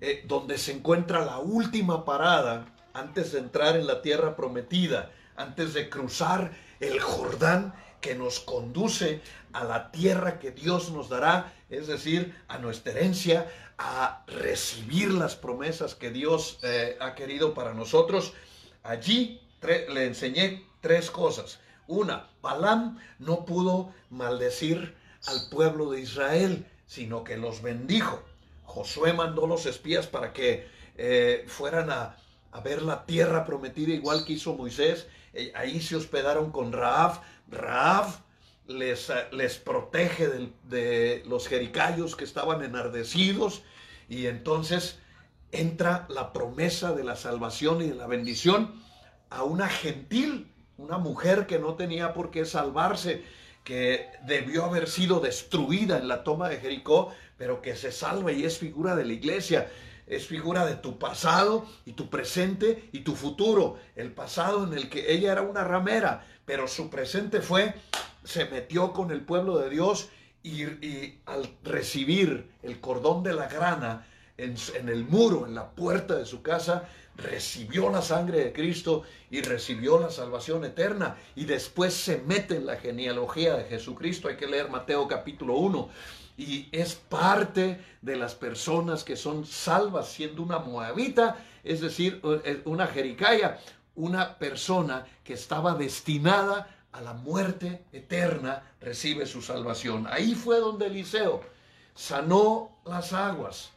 eh, 0.00 0.24
donde 0.26 0.58
se 0.58 0.72
encuentra 0.72 1.24
la 1.24 1.38
última 1.38 2.04
parada 2.04 2.66
antes 2.92 3.32
de 3.32 3.40
entrar 3.40 3.76
en 3.76 3.86
la 3.86 4.02
tierra 4.02 4.36
prometida, 4.36 5.10
antes 5.36 5.74
de 5.74 5.88
cruzar 5.88 6.52
el 6.80 7.00
Jordán 7.00 7.74
que 8.00 8.14
nos 8.14 8.40
conduce 8.40 9.20
a 9.52 9.64
la 9.64 9.90
tierra 9.90 10.38
que 10.38 10.50
Dios 10.50 10.90
nos 10.90 11.08
dará, 11.08 11.52
es 11.70 11.86
decir, 11.86 12.34
a 12.48 12.58
nuestra 12.58 12.92
herencia, 12.92 13.50
a 13.78 14.24
recibir 14.26 15.10
las 15.10 15.36
promesas 15.36 15.94
que 15.94 16.10
Dios 16.10 16.58
eh, 16.62 16.96
ha 17.00 17.14
querido 17.14 17.54
para 17.54 17.72
nosotros. 17.72 18.34
Allí 18.82 19.40
le 19.62 20.06
enseñé 20.06 20.64
tres 20.80 21.10
cosas. 21.10 21.60
Una, 21.86 22.28
Balaam 22.42 22.98
no 23.18 23.44
pudo 23.44 23.92
maldecir 24.10 24.94
al 25.26 25.48
pueblo 25.50 25.90
de 25.90 26.00
Israel, 26.00 26.66
sino 26.86 27.24
que 27.24 27.36
los 27.36 27.62
bendijo. 27.62 28.22
Josué 28.64 29.12
mandó 29.12 29.46
los 29.46 29.66
espías 29.66 30.06
para 30.06 30.32
que 30.32 30.66
eh, 30.96 31.44
fueran 31.46 31.90
a, 31.90 32.16
ver 32.62 32.82
la 32.82 33.04
tierra 33.04 33.44
prometida, 33.44 33.92
igual 33.92 34.24
que 34.24 34.34
hizo 34.34 34.54
Moisés. 34.54 35.06
Eh, 35.34 35.52
ahí 35.54 35.80
se 35.80 35.96
hospedaron 35.96 36.50
con 36.50 36.72
Raab. 36.72 37.20
Raab 37.48 38.06
les, 38.66 39.10
eh, 39.10 39.26
les 39.32 39.56
protege 39.58 40.28
de, 40.28 40.52
de 40.64 41.22
los 41.26 41.48
jericayos 41.48 42.16
que 42.16 42.24
estaban 42.24 42.62
enardecidos. 42.62 43.62
Y 44.08 44.26
entonces 44.26 44.98
entra 45.52 46.06
la 46.08 46.32
promesa 46.32 46.92
de 46.92 47.04
la 47.04 47.16
salvación 47.16 47.82
y 47.82 47.88
de 47.88 47.94
la 47.94 48.06
bendición 48.06 48.74
a 49.30 49.44
una 49.44 49.68
gentil, 49.68 50.50
una 50.76 50.98
mujer 50.98 51.46
que 51.46 51.58
no 51.58 51.74
tenía 51.74 52.12
por 52.12 52.30
qué 52.30 52.44
salvarse 52.44 53.24
que 53.64 54.10
debió 54.26 54.66
haber 54.66 54.88
sido 54.88 55.20
destruida 55.20 55.98
en 55.98 56.06
la 56.06 56.22
toma 56.22 56.50
de 56.50 56.58
Jericó, 56.58 57.12
pero 57.38 57.62
que 57.62 57.74
se 57.74 57.90
salva 57.90 58.30
y 58.30 58.44
es 58.44 58.58
figura 58.58 58.94
de 58.94 59.06
la 59.06 59.14
iglesia. 59.14 59.70
Es 60.06 60.26
figura 60.26 60.66
de 60.66 60.76
tu 60.76 60.98
pasado 60.98 61.66
y 61.86 61.92
tu 61.92 62.10
presente 62.10 62.88
y 62.92 63.00
tu 63.00 63.14
futuro. 63.14 63.78
El 63.96 64.12
pasado 64.12 64.64
en 64.64 64.74
el 64.74 64.90
que 64.90 65.12
ella 65.12 65.32
era 65.32 65.42
una 65.42 65.64
ramera, 65.64 66.26
pero 66.44 66.68
su 66.68 66.90
presente 66.90 67.40
fue, 67.40 67.74
se 68.22 68.44
metió 68.46 68.92
con 68.92 69.10
el 69.10 69.22
pueblo 69.22 69.58
de 69.58 69.70
Dios 69.70 70.08
y, 70.42 70.64
al 71.24 71.48
recibir 71.62 72.50
el 72.62 72.80
cordón 72.80 73.22
de 73.22 73.32
la 73.32 73.48
grana 73.48 74.06
en, 74.36 74.56
en 74.74 74.88
el 74.90 75.04
muro, 75.04 75.46
en 75.46 75.54
la 75.54 75.70
puerta 75.70 76.16
de 76.16 76.26
su 76.26 76.42
casa, 76.42 76.86
recibió 77.16 77.90
la 77.90 78.02
sangre 78.02 78.44
de 78.44 78.52
Cristo 78.52 79.04
y 79.30 79.40
recibió 79.40 79.98
la 80.00 80.10
salvación 80.10 80.64
eterna 80.64 81.16
y 81.34 81.44
después 81.44 81.94
se 81.94 82.18
mete 82.18 82.56
en 82.56 82.66
la 82.66 82.76
genealogía 82.76 83.54
de 83.54 83.64
Jesucristo. 83.64 84.28
Hay 84.28 84.36
que 84.36 84.46
leer 84.46 84.68
Mateo 84.68 85.08
capítulo 85.08 85.54
1 85.54 85.88
y 86.36 86.68
es 86.72 86.94
parte 86.94 87.80
de 88.02 88.16
las 88.16 88.34
personas 88.34 89.04
que 89.04 89.16
son 89.16 89.46
salvas 89.46 90.08
siendo 90.08 90.42
una 90.42 90.58
moabita, 90.58 91.36
es 91.62 91.80
decir, 91.80 92.20
eh, 92.44 92.62
una 92.64 92.86
jericaya, 92.86 93.58
una 93.94 94.38
persona 94.38 95.06
que 95.22 95.34
estaba 95.34 95.74
destinada 95.74 96.68
a 96.92 97.00
la 97.00 97.12
muerte 97.12 97.84
eterna, 97.92 98.62
recibe 98.80 99.26
su 99.26 99.42
salvación. 99.42 100.06
Ahí 100.10 100.34
fue 100.34 100.60
donde 100.60 100.86
Eliseo 100.86 101.42
sanó 101.94 102.78
las 102.84 103.12
aguas 103.12 103.74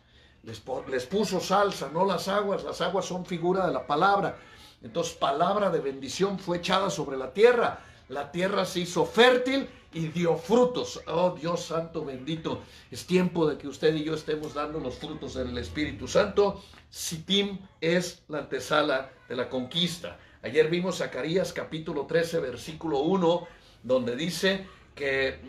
les, 0.87 1.05
puso 1.05 1.39
salsa, 1.41 1.89
no 1.91 2.05
las 2.05 2.27
aguas, 2.29 2.63
las 2.63 2.79
aguas 2.79 3.05
son 3.05 3.25
figura 3.25 3.67
de 3.67 3.73
la 3.73 3.85
palabra. 3.85 4.37
Entonces 4.81 5.13
palabra 5.13 5.69
de 5.69 5.79
bendición 5.79 6.39
fue 6.39 6.57
echada 6.57 6.89
sobre 6.89 7.17
la 7.17 7.33
tierra. 7.33 7.79
La 8.09 8.31
tierra 8.31 8.65
se 8.65 8.81
hizo 8.81 9.05
fértil 9.05 9.67
y 9.93 10.07
dio 10.07 10.37
frutos. 10.37 11.01
Oh 11.07 11.35
Dios 11.39 11.65
Santo 11.65 12.05
bendito, 12.05 12.61
es 12.91 13.05
tiempo 13.05 13.47
de 13.47 13.57
que 13.57 13.67
usted 13.67 13.93
y 13.95 14.03
yo 14.03 14.13
estemos 14.13 14.53
dando 14.53 14.79
los 14.79 14.95
frutos 14.95 15.33
del 15.33 15.57
Espíritu 15.57 16.07
Santo. 16.07 16.63
Sitim 16.89 17.59
es 17.81 18.23
la 18.29 18.39
antesala 18.39 19.11
de 19.27 19.35
la 19.35 19.49
conquista. 19.49 20.17
Ayer 20.43 20.69
vimos 20.69 20.99
Zacarías 20.99 21.51
capítulo 21.51 22.05
13, 22.05 22.39
versículo 22.39 22.99
1, 22.99 23.47
donde 23.83 24.15
dice 24.15 24.65
que, 24.95 25.39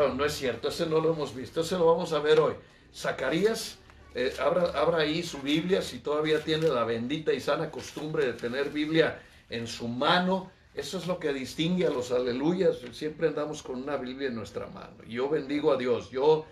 oh, 0.00 0.14
no 0.14 0.24
es 0.24 0.32
cierto, 0.34 0.68
ese 0.68 0.86
no 0.86 1.00
lo 1.00 1.12
hemos 1.12 1.34
visto, 1.34 1.60
ese 1.60 1.76
lo 1.76 1.86
vamos 1.86 2.12
a 2.12 2.20
ver 2.20 2.40
hoy. 2.40 2.54
Zacarías 2.94 3.78
eh, 4.14 4.32
abra, 4.40 4.98
ahí 4.98 5.22
su 5.22 5.38
Biblia 5.38 5.82
si 5.82 5.98
todavía 5.98 6.42
tiene 6.42 6.68
la 6.68 6.84
bendita 6.84 7.34
y 7.34 7.40
sana 7.40 7.70
costumbre 7.70 8.24
de 8.24 8.32
tener 8.32 8.70
Biblia 8.70 9.20
en 9.50 9.66
su 9.66 9.88
mano. 9.88 10.50
Eso 10.76 10.98
es 10.98 11.06
lo 11.06 11.18
que 11.18 11.32
distingue 11.32 11.86
a 11.86 11.90
los 11.90 12.12
aleluyas. 12.12 12.76
Siempre 12.92 13.28
andamos 13.28 13.62
con 13.62 13.82
una 13.82 13.96
Biblia 13.96 14.28
en 14.28 14.34
nuestra 14.34 14.66
mano. 14.66 15.02
Yo 15.08 15.28
bendigo 15.30 15.72
a 15.72 15.78
Dios. 15.78 16.10
Yo 16.10 16.44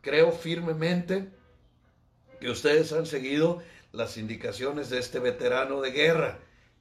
creo 0.00 0.30
firmemente 0.30 1.28
que 2.40 2.50
ustedes 2.50 2.92
han 2.92 3.04
seguido 3.04 3.62
las 3.90 4.16
indicaciones 4.16 4.90
de 4.90 5.00
este 5.00 5.18
veterano 5.18 5.80
de 5.80 5.90
guerra. 5.90 6.38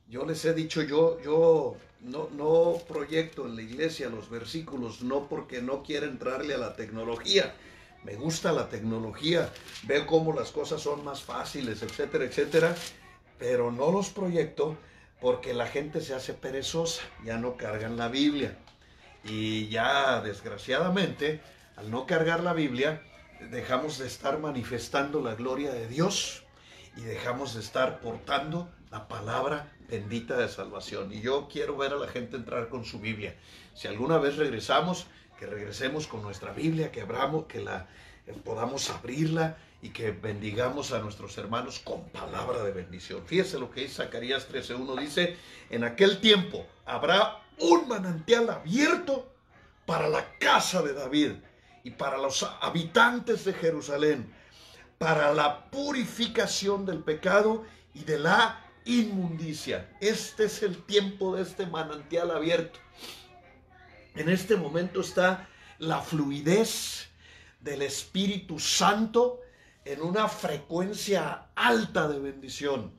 Yo 0.08 0.24
les 0.24 0.46
he 0.46 0.54
dicho, 0.54 0.84
yo, 0.84 1.20
yo 1.22 1.78
no, 2.02 2.30
no 2.32 2.78
proyecto 2.88 3.48
en 3.48 3.56
la 3.56 3.64
iglesia 3.64 4.10
los 4.10 4.30
versículos, 4.30 5.02
no 5.02 5.28
porque 5.28 5.62
no 5.62 5.82
quiera 5.82 6.06
entrarle 6.06 6.54
a 6.54 6.58
la 6.58 6.76
tecnología, 6.76 7.56
me 8.04 8.16
gusta 8.16 8.52
la 8.52 8.68
tecnología, 8.68 9.52
veo 9.84 10.06
cómo 10.06 10.34
las 10.34 10.52
cosas 10.52 10.82
son 10.82 11.04
más 11.06 11.24
fáciles, 11.24 11.82
etcétera, 11.82 12.26
etcétera, 12.26 12.76
pero 13.40 13.72
no 13.72 13.92
los 13.92 14.10
proyecto 14.10 14.78
porque 15.24 15.54
la 15.54 15.68
gente 15.68 16.02
se 16.02 16.14
hace 16.14 16.34
perezosa, 16.34 17.02
ya 17.24 17.38
no 17.38 17.56
cargan 17.56 17.96
la 17.96 18.10
Biblia. 18.10 18.58
Y 19.24 19.70
ya 19.70 20.20
desgraciadamente, 20.20 21.40
al 21.78 21.90
no 21.90 22.06
cargar 22.06 22.44
la 22.44 22.52
Biblia, 22.52 23.02
dejamos 23.50 23.98
de 24.00 24.08
estar 24.08 24.38
manifestando 24.40 25.22
la 25.22 25.36
gloria 25.36 25.72
de 25.72 25.88
Dios 25.88 26.44
y 26.98 27.04
dejamos 27.04 27.54
de 27.54 27.62
estar 27.62 28.02
portando 28.02 28.70
la 28.92 29.08
palabra 29.08 29.72
bendita 29.88 30.36
de 30.36 30.50
salvación. 30.50 31.14
Y 31.14 31.22
yo 31.22 31.48
quiero 31.50 31.78
ver 31.78 31.94
a 31.94 31.98
la 31.98 32.10
gente 32.10 32.36
entrar 32.36 32.68
con 32.68 32.84
su 32.84 33.00
Biblia. 33.00 33.34
Si 33.76 33.88
alguna 33.88 34.18
vez 34.18 34.36
regresamos, 34.36 35.08
que 35.40 35.46
regresemos 35.46 36.06
con 36.06 36.22
nuestra 36.22 36.52
Biblia, 36.52 36.92
que 36.92 37.00
abramos, 37.00 37.46
que 37.46 37.62
la 37.62 37.88
eh, 38.28 38.34
podamos 38.44 38.90
abrirla 38.90 39.56
y 39.84 39.90
que 39.90 40.12
bendigamos 40.12 40.94
a 40.94 41.00
nuestros 41.00 41.38
hermanos 41.38 41.80
con 41.80 42.06
palabra 42.06 42.64
de 42.64 42.72
bendición. 42.72 43.22
Fíjese 43.26 43.60
lo 43.60 43.70
que 43.70 43.82
dice 43.82 43.96
Zacarías 43.96 44.48
13:1 44.48 44.96
dice, 44.96 45.36
"En 45.70 45.84
aquel 45.84 46.22
tiempo 46.22 46.66
habrá 46.86 47.44
un 47.60 47.90
manantial 47.90 48.50
abierto 48.50 49.30
para 49.86 50.08
la 50.08 50.38
casa 50.40 50.82
de 50.82 50.94
David 50.94 51.34
y 51.84 51.92
para 51.92 52.18
los 52.18 52.44
habitantes 52.62 53.44
de 53.44 53.54
Jerusalén, 53.54 54.34
para 54.98 55.34
la 55.34 55.70
purificación 55.70 56.86
del 56.86 57.04
pecado 57.04 57.66
y 57.94 58.06
de 58.06 58.20
la 58.20 58.66
inmundicia. 58.86 59.90
Este 60.00 60.46
es 60.46 60.64
el 60.64 60.82
tiempo 60.86 61.36
de 61.36 61.44
este 61.44 61.68
manantial 61.68 62.32
abierto. 62.32 62.80
En 64.16 64.30
este 64.30 64.56
momento 64.56 65.02
está 65.02 65.50
la 65.80 66.00
fluidez 66.00 67.10
del 67.60 67.82
Espíritu 67.82 68.60
Santo 68.60 69.43
en 69.86 70.02
una 70.02 70.28
frecuencia 70.28 71.48
alta 71.56 72.08
de 72.08 72.20
bendición 72.20 72.92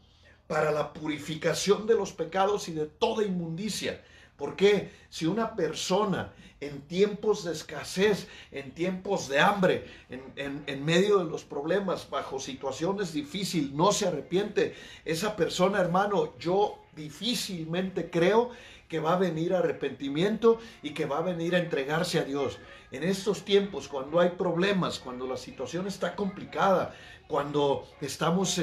para 0.46 0.70
la 0.70 0.92
purificación 0.92 1.86
de 1.86 1.94
los 1.94 2.12
pecados 2.12 2.68
y 2.68 2.72
de 2.72 2.86
toda 2.86 3.24
inmundicia. 3.24 4.02
Porque 4.36 4.90
si 5.10 5.26
una 5.26 5.54
persona 5.54 6.32
en 6.60 6.82
tiempos 6.82 7.44
de 7.44 7.52
escasez, 7.52 8.26
en 8.50 8.72
tiempos 8.72 9.28
de 9.28 9.40
hambre, 9.40 9.86
en, 10.08 10.62
en, 10.66 10.84
medio 10.84 11.18
de 11.18 11.30
los 11.30 11.44
problemas, 11.44 12.08
bajo 12.08 12.40
situaciones 12.40 13.12
difíciles, 13.12 13.70
no 13.72 13.92
se 13.92 14.06
arrepiente, 14.06 14.74
esa 15.04 15.36
persona, 15.36 15.80
hermano, 15.80 16.36
yo 16.38 16.78
difícilmente 16.96 18.10
creo 18.10 18.50
que 18.88 19.00
va 19.00 19.14
a 19.14 19.18
venir 19.18 19.54
arrepentimiento 19.54 20.58
y 20.82 20.90
que 20.90 21.06
va 21.06 21.18
a 21.18 21.22
venir 21.22 21.54
a 21.54 21.58
entregarse 21.58 22.18
a 22.18 22.24
Dios. 22.24 22.58
En 22.94 23.02
estos 23.02 23.44
tiempos, 23.44 23.88
cuando 23.88 24.20
hay 24.20 24.30
problemas, 24.30 25.00
cuando 25.00 25.26
la 25.26 25.36
situación 25.36 25.88
está 25.88 26.14
complicada, 26.14 26.94
cuando 27.26 27.88
estamos 28.00 28.60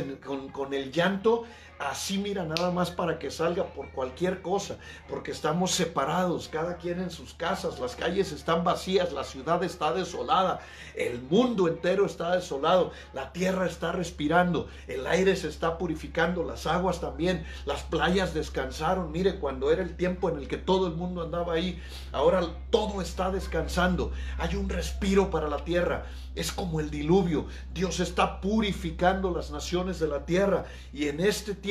con, 0.53 0.73
el 0.73 0.89
llanto, 0.89 1.43
así 1.89 2.17
mira 2.17 2.43
nada 2.45 2.71
más 2.71 2.91
para 2.91 3.17
que 3.17 3.31
salga 3.31 3.65
por 3.65 3.89
cualquier 3.89 4.41
cosa, 4.41 4.77
porque 5.09 5.31
estamos 5.31 5.71
separados, 5.71 6.47
cada 6.47 6.77
quien 6.77 6.99
en 6.99 7.09
sus 7.09 7.33
casas, 7.33 7.79
las 7.79 7.95
calles 7.95 8.31
están 8.31 8.63
vacías, 8.63 9.11
la 9.11 9.23
ciudad 9.23 9.63
está 9.63 9.91
desolada, 9.91 10.59
el 10.95 11.21
mundo 11.21 11.67
entero 11.67 12.05
está 12.05 12.35
desolado, 12.35 12.91
la 13.13 13.33
tierra 13.33 13.65
está 13.65 13.91
respirando, 13.91 14.67
el 14.87 15.07
aire 15.07 15.35
se 15.35 15.47
está 15.47 15.77
purificando, 15.77 16.43
las 16.43 16.67
aguas 16.67 17.01
también, 17.01 17.45
las 17.65 17.81
playas 17.83 18.33
descansaron, 18.33 19.11
mire, 19.11 19.39
cuando 19.39 19.71
era 19.71 19.81
el 19.81 19.95
tiempo 19.95 20.29
en 20.29 20.37
el 20.37 20.47
que 20.47 20.57
todo 20.57 20.87
el 20.87 20.93
mundo 20.93 21.23
andaba 21.23 21.53
ahí. 21.53 21.81
Ahora 22.11 22.41
todo 22.69 23.01
está 23.01 23.31
descansando. 23.31 24.11
Hay 24.37 24.55
un 24.55 24.69
respiro 24.69 25.29
para 25.29 25.47
la 25.47 25.63
tierra. 25.63 26.05
Es 26.33 26.51
como 26.51 26.79
el 26.79 26.89
diluvio. 26.89 27.47
Dios 27.73 27.99
está 27.99 28.39
purificando 28.39 29.31
las 29.31 29.51
naciones 29.51 29.99
de 29.99 30.07
la 30.07 30.25
tierra. 30.25 30.65
Y 30.93 31.07
en 31.07 31.19
este 31.19 31.53
tiempo 31.55 31.70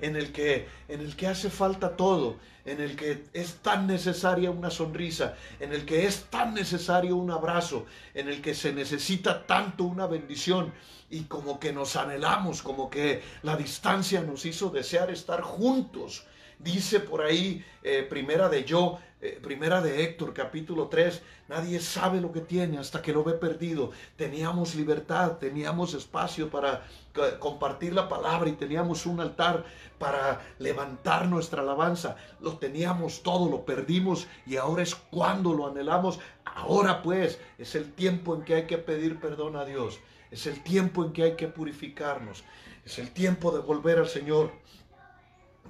en 0.00 0.16
el 0.16 0.32
que, 0.32 0.68
en 0.88 1.00
el 1.00 1.16
que 1.16 1.26
hace 1.26 1.50
falta 1.50 1.96
todo, 1.96 2.36
en 2.64 2.80
el 2.80 2.96
que 2.96 3.24
es 3.32 3.56
tan 3.56 3.86
necesaria 3.86 4.50
una 4.50 4.70
sonrisa, 4.70 5.34
en 5.58 5.72
el 5.72 5.84
que 5.84 6.06
es 6.06 6.24
tan 6.30 6.54
necesario 6.54 7.16
un 7.16 7.30
abrazo, 7.30 7.86
en 8.14 8.28
el 8.28 8.40
que 8.40 8.54
se 8.54 8.72
necesita 8.72 9.46
tanto 9.46 9.84
una 9.84 10.06
bendición 10.06 10.72
y 11.10 11.22
como 11.24 11.58
que 11.58 11.72
nos 11.72 11.96
anhelamos, 11.96 12.62
como 12.62 12.88
que 12.88 13.22
la 13.42 13.56
distancia 13.56 14.22
nos 14.22 14.46
hizo 14.46 14.70
desear 14.70 15.10
estar 15.10 15.42
juntos. 15.42 16.24
Dice 16.58 17.00
por 17.00 17.22
ahí, 17.22 17.64
eh, 17.82 18.06
primera 18.08 18.48
de 18.48 18.64
yo, 18.64 19.00
eh, 19.24 19.38
primera 19.40 19.80
de 19.80 20.02
Héctor, 20.02 20.34
capítulo 20.34 20.88
3, 20.88 21.22
nadie 21.48 21.78
sabe 21.78 22.20
lo 22.20 22.32
que 22.32 22.40
tiene 22.40 22.78
hasta 22.78 23.00
que 23.00 23.12
lo 23.12 23.22
ve 23.22 23.34
perdido. 23.34 23.92
Teníamos 24.16 24.74
libertad, 24.74 25.38
teníamos 25.38 25.94
espacio 25.94 26.50
para 26.50 26.84
compartir 27.38 27.92
la 27.92 28.08
palabra 28.08 28.50
y 28.50 28.54
teníamos 28.54 29.06
un 29.06 29.20
altar 29.20 29.64
para 30.00 30.40
levantar 30.58 31.28
nuestra 31.28 31.62
alabanza. 31.62 32.16
Lo 32.40 32.58
teníamos 32.58 33.22
todo, 33.22 33.48
lo 33.48 33.64
perdimos 33.64 34.26
y 34.44 34.56
ahora 34.56 34.82
es 34.82 34.96
cuando 34.96 35.52
lo 35.52 35.68
anhelamos. 35.68 36.18
Ahora 36.44 37.00
pues 37.00 37.38
es 37.58 37.76
el 37.76 37.92
tiempo 37.92 38.34
en 38.34 38.42
que 38.42 38.56
hay 38.56 38.66
que 38.66 38.78
pedir 38.78 39.20
perdón 39.20 39.54
a 39.54 39.64
Dios. 39.64 40.00
Es 40.32 40.48
el 40.48 40.64
tiempo 40.64 41.04
en 41.04 41.12
que 41.12 41.22
hay 41.22 41.36
que 41.36 41.46
purificarnos. 41.46 42.42
Es 42.84 42.98
el 42.98 43.12
tiempo 43.12 43.52
de 43.52 43.60
volver 43.60 44.00
al 44.00 44.08
Señor 44.08 44.50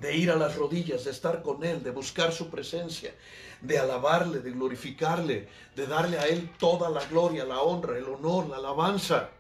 de 0.03 0.17
ir 0.17 0.31
a 0.33 0.37
las 0.37 0.57
rodillas, 0.57 1.05
de 1.05 1.13
estar 1.13 1.43
con 1.43 1.63
Él, 1.65 1.83
de 1.83 1.93
buscar 1.93 2.33
su 2.33 2.51
presencia, 2.51 3.15
de 3.61 3.79
alabarle, 3.79 4.41
de 4.41 4.51
glorificarle, 4.51 5.49
de 5.77 5.87
darle 5.87 6.19
a 6.19 6.27
Él 6.27 6.51
toda 6.59 6.91
la 6.91 7.05
gloria, 7.07 7.45
la 7.45 7.63
honra, 7.63 7.97
el 7.97 8.05
honor, 8.05 8.49
la 8.49 8.57
alabanza. 8.57 9.31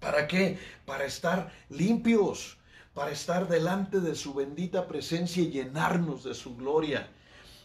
¿Para 0.00 0.26
qué? 0.26 0.58
Para 0.86 1.04
estar 1.04 1.52
limpios, 1.68 2.56
para 2.94 3.10
estar 3.10 3.48
delante 3.48 4.00
de 4.00 4.14
su 4.14 4.32
bendita 4.32 4.88
presencia 4.88 5.42
y 5.42 5.50
llenarnos 5.50 6.24
de 6.24 6.32
su 6.32 6.56
gloria. 6.56 7.10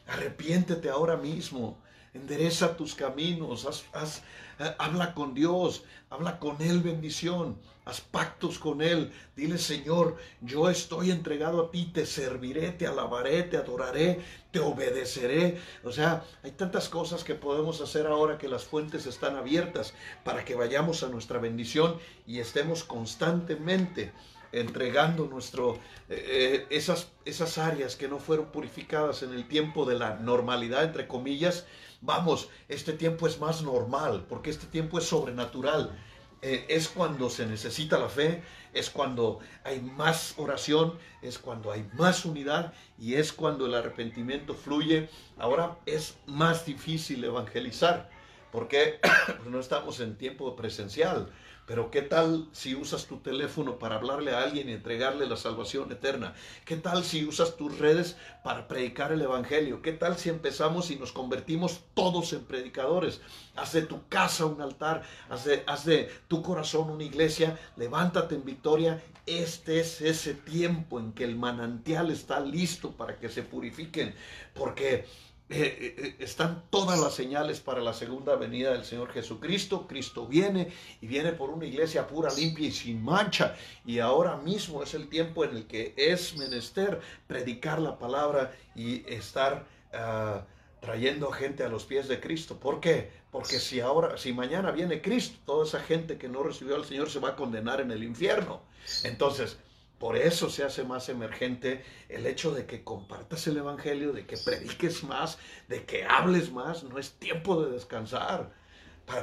Arrepiéntete 0.08 0.90
ahora 0.90 1.16
mismo, 1.16 1.80
endereza 2.16 2.78
tus 2.78 2.96
caminos, 2.96 3.66
haz, 3.94 4.24
eh, 4.60 4.74
habla 4.80 5.14
con 5.14 5.34
Dios, 5.34 5.84
habla 6.10 6.40
con 6.40 6.62
Él 6.62 6.80
bendición, 6.80 7.58
haz 7.84 8.00
pactos 8.00 8.58
con 8.58 8.82
Él, 8.82 9.12
dile 9.36 9.58
Señor, 9.58 10.16
yo 10.42 10.70
estoy 10.70 11.12
entregado 11.12 11.66
a 11.66 11.72
ti, 11.72 11.92
te 11.94 12.06
serviré, 12.06 12.72
te 12.72 12.88
alabaré, 12.88 13.44
te 13.44 13.58
adoraré, 13.58 14.22
te 14.52 14.60
obedeceré. 14.60 15.60
O 15.84 15.92
sea, 15.92 16.24
hay 16.42 16.52
tantas 16.52 16.88
cosas 16.88 17.24
que 17.24 17.36
podemos 17.36 17.82
hacer 17.82 18.08
ahora 18.08 18.38
que 18.38 18.48
las 18.48 18.64
fuentes 18.64 19.06
están 19.06 19.36
abiertas 19.36 19.94
para 20.24 20.46
que 20.46 20.56
vayamos 20.56 21.04
a 21.04 21.10
nuestra 21.10 21.40
bendición 21.40 21.98
y 22.26 22.40
estemos 22.40 22.86
constantemente 22.86 24.14
entregando 24.54 25.26
nuestro, 25.26 25.76
eh, 26.08 26.26
eh, 26.28 26.68
esas, 26.70 27.12
esas 27.26 27.58
áreas 27.58 27.98
que 27.98 28.08
no 28.08 28.20
fueron 28.20 28.46
purificadas 28.48 29.22
en 29.22 29.34
el 29.34 29.50
tiempo 29.50 29.86
de 29.86 30.00
la 30.00 30.16
normalidad, 30.16 30.86
entre 30.86 31.08
comillas, 31.08 31.66
vamos, 32.06 32.50
este 32.68 32.94
tiempo 32.94 33.28
es 33.28 33.40
más 33.40 33.62
normal, 33.62 34.26
porque 34.30 34.50
este 34.50 34.68
tiempo 34.68 35.00
es 35.00 35.06
sobrenatural. 35.06 35.98
Eh, 36.42 36.66
es 36.70 36.90
cuando 36.90 37.30
se 37.30 37.48
necesita 37.48 37.98
la 37.98 38.10
fe, 38.10 38.44
es 38.74 38.90
cuando 38.90 39.40
hay 39.64 39.82
más 39.82 40.36
oración, 40.38 41.00
es 41.22 41.40
cuando 41.40 41.72
hay 41.72 41.90
más 41.94 42.24
unidad 42.24 42.74
y 43.00 43.16
es 43.16 43.34
cuando 43.34 43.66
el 43.66 43.74
arrepentimiento 43.74 44.54
fluye. 44.54 45.10
Ahora 45.38 45.80
es 45.86 46.18
más 46.28 46.66
difícil 46.66 47.24
evangelizar 47.24 48.10
porque 48.52 49.00
no 49.50 49.60
estamos 49.60 50.00
en 50.00 50.18
tiempo 50.18 50.56
presencial. 50.56 51.32
Pero 51.66 51.90
¿qué 51.90 52.04
tal 52.04 52.48
si 52.51 52.75
usas 52.75 53.08
tu 53.08 53.18
teléfono 53.18 53.80
para 53.80 53.96
hablarle 53.96 54.34
a 54.34 54.44
alguien 54.44 54.70
y 54.70 54.74
entregarle 54.74 55.28
la 55.28 55.36
salvación 55.36 55.92
eterna? 55.92 56.36
¿Qué 56.64 56.78
tal 56.78 57.04
si 57.04 57.25
usas 57.25 57.58
tus 57.58 57.80
redes 57.80 58.18
para 58.44 58.68
predicar 58.68 59.12
el 59.12 59.22
Evangelio? 59.22 59.82
¿Qué 59.82 59.92
tal 59.92 60.18
si 60.18 60.30
empezamos 60.30 60.92
y 60.92 60.96
nos 60.96 61.12
convertimos 61.12 61.82
todos 61.96 62.34
en 62.34 62.44
predicadores? 62.44 63.22
Haz 63.56 63.74
de 63.74 63.82
tu 63.82 64.08
casa 64.10 64.46
un 64.46 64.62
altar, 64.62 65.04
haz 65.28 65.46
de, 65.46 65.64
haz 65.66 65.86
de 65.86 66.12
tu 66.28 66.44
corazón 66.44 66.92
una 66.92 67.04
iglesia, 67.04 67.60
levántate 67.78 68.36
en 68.36 68.46
victoria. 68.46 69.01
Este 69.25 69.80
es 69.80 70.01
ese 70.01 70.36
tiempo 70.36 71.00
en 71.00 71.14
que 71.14 71.24
el 71.24 71.36
manantial 71.36 72.12
está 72.12 72.40
listo 72.42 72.92
para 72.92 73.18
que 73.18 73.28
se 73.30 73.42
purifiquen, 73.42 74.14
porque 74.54 75.06
eh, 75.48 75.77
eh, 75.79 75.96
eh, 75.98 76.16
están 76.20 76.64
todas 76.72 77.00
las 77.00 77.14
señales 77.14 77.60
para 77.60 77.79
la 77.79 77.94
segunda 77.94 78.36
venida 78.36 78.72
del 78.72 78.84
Señor 78.84 79.12
Jesucristo. 79.12 79.86
Cristo 79.88 80.25
viene 80.25 80.74
y 81.01 81.08
viene 81.08 81.34
por 81.34 81.51
una 81.51 81.66
iglesia 81.66 82.08
pura, 82.08 82.34
limpia 82.34 82.68
y 82.68 82.72
sin 82.72 83.03
mancha. 83.03 83.55
Y 83.86 84.00
ahora 84.00 84.38
mismo 84.38 84.81
es 84.81 84.96
el 84.96 85.08
tiempo 85.08 85.46
en 85.46 85.55
el 85.55 85.68
que 85.68 85.94
es 85.98 86.36
menester 86.36 87.00
predicar 87.27 87.79
la 87.79 88.00
palabra 88.00 88.55
y 88.74 89.08
estar 89.08 89.68
ah, 89.94 90.46
trayendo 90.81 91.31
gente 91.31 91.64
a 91.64 91.70
los 91.70 91.86
pies 91.86 92.08
de 92.08 92.20
Cristo. 92.20 92.60
¿Por 92.60 92.79
qué? 92.79 93.12
Porque 93.29 93.60
si 93.60 93.81
ahora, 93.81 94.18
si 94.18 94.34
mañana 94.34 94.72
viene 94.72 95.00
Cristo, 95.00 95.38
toda 95.46 95.68
esa 95.68 95.79
gente 95.79 96.18
que 96.18 96.27
no 96.27 96.42
recibió 96.42 96.75
al 96.75 96.86
Señor 96.86 97.12
se 97.12 97.20
va 97.20 97.29
a 97.29 97.36
condenar 97.36 97.81
en 97.81 97.92
el 97.92 98.03
infierno. 98.03 98.62
Entonces, 99.03 99.58
por 100.00 100.18
eso 100.18 100.50
se 100.50 100.64
hace 100.64 100.84
más 100.84 101.08
emergente 101.08 101.84
el 102.10 102.25
hecho 102.25 102.53
de 102.53 102.66
que 102.66 102.84
compartas 102.84 103.48
el 103.48 103.58
Evangelio, 103.58 104.12
de 104.12 104.25
que 104.25 104.38
prediques 104.38 105.03
más, 105.03 105.38
de 105.70 105.86
que 105.86 106.03
hables 106.03 106.51
más. 106.51 106.84
No 106.84 107.00
es 107.00 107.14
tiempo 107.14 107.64
de 107.64 107.72
descansar. 107.72 108.51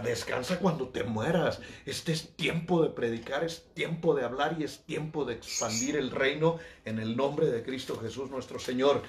Descansa 0.02 0.58
cuando 0.60 0.88
te 0.88 1.02
mueras. 1.02 1.60
Este 1.84 2.12
es 2.12 2.34
tiempo 2.36 2.82
de 2.82 2.90
predicar, 2.90 3.44
es 3.44 3.64
tiempo 3.74 4.14
de 4.14 4.24
hablar 4.24 4.56
y 4.58 4.64
es 4.64 4.84
tiempo 4.84 5.24
de 5.24 5.34
expandir 5.34 5.96
el 5.96 6.10
reino 6.10 6.58
en 6.84 6.98
el 7.00 7.16
nombre 7.16 7.46
de 7.46 7.62
Cristo 7.62 7.98
Jesús 8.00 8.30
nuestro 8.30 8.58
Señor. 8.58 9.02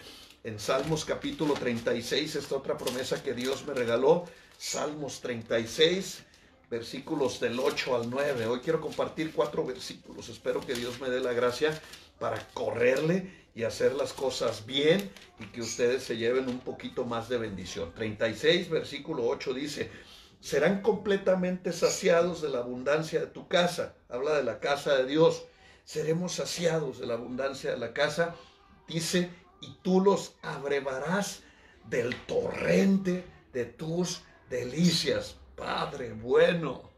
En 0.43 0.59
Salmos 0.59 1.05
capítulo 1.05 1.53
36, 1.53 2.35
esta 2.35 2.57
otra 2.57 2.77
promesa 2.77 3.23
que 3.23 3.33
Dios 3.33 3.65
me 3.65 3.73
regaló. 3.73 4.25
Salmos 4.57 5.21
36 5.21 6.25
versículos 6.73 7.39
del 7.39 7.59
8 7.59 7.95
al 7.95 8.09
9. 8.09 8.47
Hoy 8.47 8.59
quiero 8.59 8.81
compartir 8.81 9.31
cuatro 9.31 9.63
versículos. 9.63 10.27
Espero 10.29 10.59
que 10.59 10.73
Dios 10.73 10.99
me 10.99 11.07
dé 11.07 11.19
la 11.19 11.31
gracia 11.31 11.79
para 12.17 12.47
correrle 12.55 13.31
y 13.53 13.63
hacer 13.63 13.93
las 13.93 14.11
cosas 14.11 14.65
bien 14.65 15.11
y 15.39 15.45
que 15.51 15.61
ustedes 15.61 16.01
se 16.01 16.17
lleven 16.17 16.49
un 16.49 16.59
poquito 16.61 17.05
más 17.05 17.29
de 17.29 17.37
bendición. 17.37 17.93
36, 17.93 18.71
versículo 18.71 19.27
8 19.27 19.53
dice, 19.53 19.91
serán 20.39 20.81
completamente 20.81 21.71
saciados 21.71 22.41
de 22.41 22.49
la 22.49 22.59
abundancia 22.59 23.19
de 23.19 23.27
tu 23.27 23.47
casa. 23.47 23.93
Habla 24.09 24.33
de 24.33 24.43
la 24.43 24.59
casa 24.59 24.95
de 24.95 25.05
Dios. 25.05 25.43
Seremos 25.85 26.33
saciados 26.33 26.97
de 26.97 27.05
la 27.05 27.13
abundancia 27.13 27.69
de 27.69 27.77
la 27.77 27.93
casa. 27.93 28.33
Dice, 28.87 29.29
y 29.61 29.77
tú 29.83 30.01
los 30.01 30.33
abrevarás 30.41 31.43
del 31.87 32.15
torrente 32.25 33.23
de 33.53 33.65
tus 33.65 34.23
delicias. 34.49 35.35
Padre 35.55 36.13
bueno. 36.13 36.93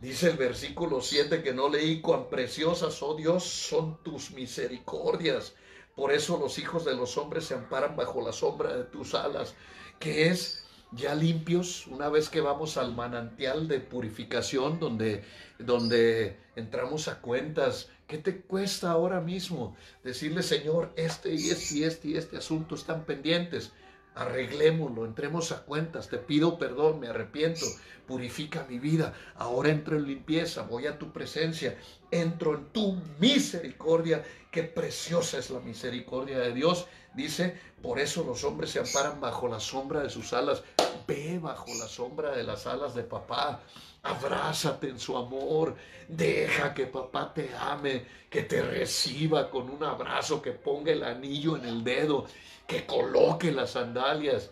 Dice 0.00 0.30
el 0.30 0.36
versículo 0.36 1.00
7 1.00 1.42
que 1.42 1.54
no 1.54 1.68
leí 1.68 2.00
cuán 2.00 2.28
preciosas, 2.28 3.02
oh 3.02 3.14
Dios, 3.14 3.44
son 3.44 4.02
tus 4.02 4.30
misericordias. 4.30 5.54
Por 5.94 6.12
eso 6.12 6.38
los 6.38 6.58
hijos 6.58 6.84
de 6.84 6.94
los 6.94 7.16
hombres 7.16 7.46
se 7.46 7.54
amparan 7.54 7.96
bajo 7.96 8.20
la 8.20 8.32
sombra 8.32 8.76
de 8.76 8.84
tus 8.84 9.14
alas, 9.14 9.54
que 9.98 10.28
es 10.28 10.66
ya 10.92 11.14
limpios 11.14 11.86
una 11.86 12.08
vez 12.08 12.28
que 12.28 12.40
vamos 12.40 12.76
al 12.76 12.94
manantial 12.94 13.66
de 13.66 13.80
purificación 13.80 14.78
donde, 14.78 15.24
donde 15.58 16.36
entramos 16.54 17.08
a 17.08 17.20
cuentas. 17.20 17.88
¿Qué 18.06 18.18
te 18.18 18.42
cuesta 18.42 18.90
ahora 18.90 19.20
mismo 19.20 19.74
decirle, 20.04 20.42
Señor, 20.42 20.92
este 20.96 21.34
y 21.34 21.50
este 21.50 21.74
y 21.78 21.84
este 21.84 22.08
y 22.08 22.16
este 22.16 22.36
asunto 22.36 22.74
están 22.74 23.04
pendientes? 23.04 23.72
Arreglémoslo, 24.16 25.04
entremos 25.04 25.52
a 25.52 25.62
cuentas, 25.62 26.08
te 26.08 26.16
pido 26.16 26.58
perdón, 26.58 27.00
me 27.00 27.08
arrepiento, 27.08 27.66
purifica 28.06 28.66
mi 28.68 28.78
vida, 28.78 29.14
ahora 29.36 29.68
entro 29.68 29.96
en 29.96 30.06
limpieza, 30.06 30.62
voy 30.62 30.86
a 30.86 30.98
tu 30.98 31.12
presencia, 31.12 31.78
entro 32.10 32.56
en 32.56 32.64
tu 32.72 32.96
misericordia, 33.20 34.24
qué 34.50 34.62
preciosa 34.62 35.38
es 35.38 35.50
la 35.50 35.60
misericordia 35.60 36.38
de 36.38 36.54
Dios. 36.54 36.86
Dice, 37.14 37.58
por 37.82 37.98
eso 37.98 38.24
los 38.24 38.42
hombres 38.44 38.70
se 38.70 38.78
amparan 38.78 39.20
bajo 39.20 39.48
la 39.48 39.60
sombra 39.60 40.00
de 40.00 40.10
sus 40.10 40.32
alas, 40.32 40.62
ve 41.06 41.38
bajo 41.38 41.66
la 41.78 41.86
sombra 41.86 42.32
de 42.32 42.42
las 42.42 42.66
alas 42.66 42.94
de 42.94 43.02
papá, 43.02 43.60
abrázate 44.02 44.88
en 44.88 44.98
su 44.98 45.16
amor, 45.16 45.76
deja 46.08 46.74
que 46.74 46.86
papá 46.86 47.32
te 47.34 47.50
ame, 47.58 48.04
que 48.30 48.42
te 48.42 48.62
reciba 48.62 49.50
con 49.50 49.70
un 49.70 49.82
abrazo, 49.82 50.40
que 50.40 50.52
ponga 50.52 50.92
el 50.92 51.02
anillo 51.02 51.56
en 51.56 51.64
el 51.64 51.82
dedo 51.82 52.26
que 52.66 52.86
coloque 52.86 53.52
las 53.52 53.70
sandalias. 53.70 54.50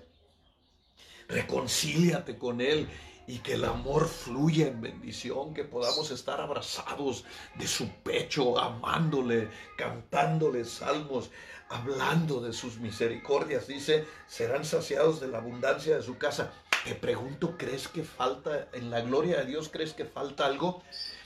Reconcíliate 1.28 2.36
con 2.38 2.60
Él 2.60 2.88
y 3.26 3.38
que 3.38 3.54
el 3.54 3.64
amor 3.64 4.08
fluya 4.08 4.66
en 4.66 4.80
bendición, 4.80 5.54
que 5.54 5.64
podamos 5.64 6.10
estar 6.10 6.40
abrazados 6.40 7.24
de 7.56 7.66
su 7.66 7.88
pecho, 8.02 8.58
amándole, 8.58 9.48
cantándole 9.76 10.64
salmos, 10.64 11.30
hablando 11.68 12.40
de 12.40 12.52
sus 12.52 12.78
misericordias. 12.78 13.66
Dice, 13.66 14.06
serán 14.26 14.64
saciados 14.64 15.20
de 15.20 15.28
la 15.28 15.38
abundancia 15.38 15.96
de 15.96 16.02
su 16.02 16.18
casa. 16.18 16.52
Te 16.84 16.94
pregunto, 16.94 17.56
¿crees 17.56 17.88
que 17.88 18.04
falta, 18.04 18.68
en 18.72 18.90
la 18.90 19.00
gloria 19.00 19.38
de 19.38 19.46
Dios, 19.46 19.70
crees 19.72 19.94
que 19.94 20.04
falta 20.04 20.44
algo? 20.44 20.82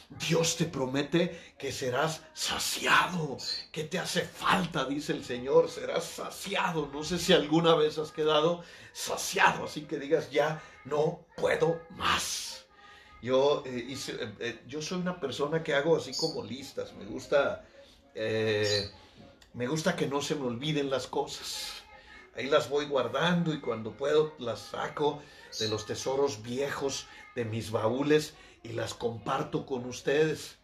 Dios 0.08 0.56
te 0.56 0.64
promete 0.64 1.54
que 1.58 1.70
serás 1.70 2.22
saciado, 2.32 3.36
que 3.70 3.84
te 3.84 3.98
hace 3.98 4.22
falta, 4.22 4.86
dice 4.86 5.12
el 5.12 5.22
Señor, 5.22 5.68
serás 5.68 6.04
saciado. 6.04 6.88
No 6.92 7.04
sé 7.04 7.18
si 7.18 7.34
alguna 7.34 7.74
vez 7.74 7.98
has 7.98 8.10
quedado 8.10 8.62
saciado, 8.92 9.64
así 9.64 9.82
que 9.82 9.98
digas, 9.98 10.30
ya 10.30 10.62
no 10.84 11.26
puedo 11.36 11.82
más. 11.90 12.66
Yo, 13.20 13.62
eh, 13.66 13.86
eh, 13.90 14.34
eh, 14.38 14.62
yo 14.66 14.80
soy 14.80 15.00
una 15.00 15.20
persona 15.20 15.62
que 15.62 15.74
hago 15.74 15.96
así 15.96 16.16
como 16.16 16.42
listas, 16.42 16.94
me 16.94 17.04
gusta, 17.04 17.64
me 18.14 19.66
gusta 19.66 19.94
que 19.94 20.06
no 20.06 20.22
se 20.22 20.36
me 20.36 20.46
olviden 20.46 20.88
las 20.88 21.06
cosas. 21.06 21.82
Ahí 22.34 22.46
las 22.46 22.70
voy 22.70 22.86
guardando 22.86 23.52
y 23.52 23.60
cuando 23.60 23.92
puedo 23.92 24.34
las 24.38 24.60
saco 24.60 25.20
de 25.58 25.68
los 25.68 25.86
tesoros 25.86 26.42
viejos 26.42 27.06
de 27.34 27.44
mis 27.44 27.70
baúles 27.70 28.34
y 28.62 28.70
las 28.70 28.94
comparto 28.94 29.66
con 29.66 29.84
ustedes. 29.86 30.58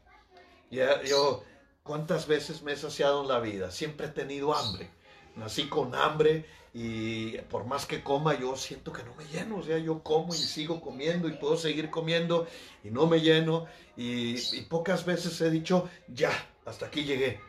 Ya, 0.71 1.03
yo, 1.03 1.45
¿cuántas 1.83 2.27
veces 2.27 2.63
me 2.63 2.73
he 2.73 2.77
saciado 2.77 3.23
en 3.23 3.29
la 3.29 3.41
vida? 3.41 3.71
Siempre 3.71 4.07
he 4.07 4.11
tenido 4.11 4.55
hambre. 4.55 4.91
Nací 5.37 5.69
con 5.69 5.95
hambre 5.95 6.47
y 6.73 7.39
por 7.51 7.67
más 7.67 7.87
que 7.87 8.03
coma 8.03 8.39
yo 8.39 8.57
siento 8.57 8.93
que 8.93 9.05
no 9.05 9.15
me 9.15 9.25
lleno. 9.27 9.59
O 9.59 9.63
sea, 9.63 9.79
yo 9.79 10.03
como 10.03 10.35
y 10.35 10.39
sigo 10.39 10.81
comiendo 10.81 11.29
y 11.29 11.33
puedo 11.33 11.57
seguir 11.57 11.91
comiendo 11.91 12.47
y 12.83 12.91
no 12.91 13.07
me 13.07 13.21
lleno. 13.21 13.67
Y, 13.97 14.63
pocas 14.63 15.05
veces 15.05 15.41
he 15.41 15.51
dicho, 15.51 15.89
ya, 16.09 16.33
hasta 16.65 16.87
aquí 16.87 17.05
llegué. 17.05 17.41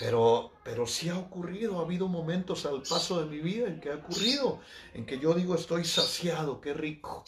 Pero, 0.00 0.52
pero 0.64 0.86
sí 0.86 1.08
ha 1.08 1.16
ocurrido, 1.16 1.78
ha 1.78 1.82
habido 1.82 2.08
momentos 2.08 2.66
al 2.66 2.82
paso 2.82 3.20
de 3.20 3.26
mi 3.26 3.38
vida 3.38 3.68
en 3.68 3.80
que 3.80 3.92
ha 3.92 3.94
ocurrido, 3.94 4.60
en 4.92 5.06
que 5.06 5.20
yo 5.20 5.34
digo, 5.34 5.54
estoy 5.54 5.84
saciado, 5.84 6.60
qué 6.60 6.74
rico, 6.74 7.24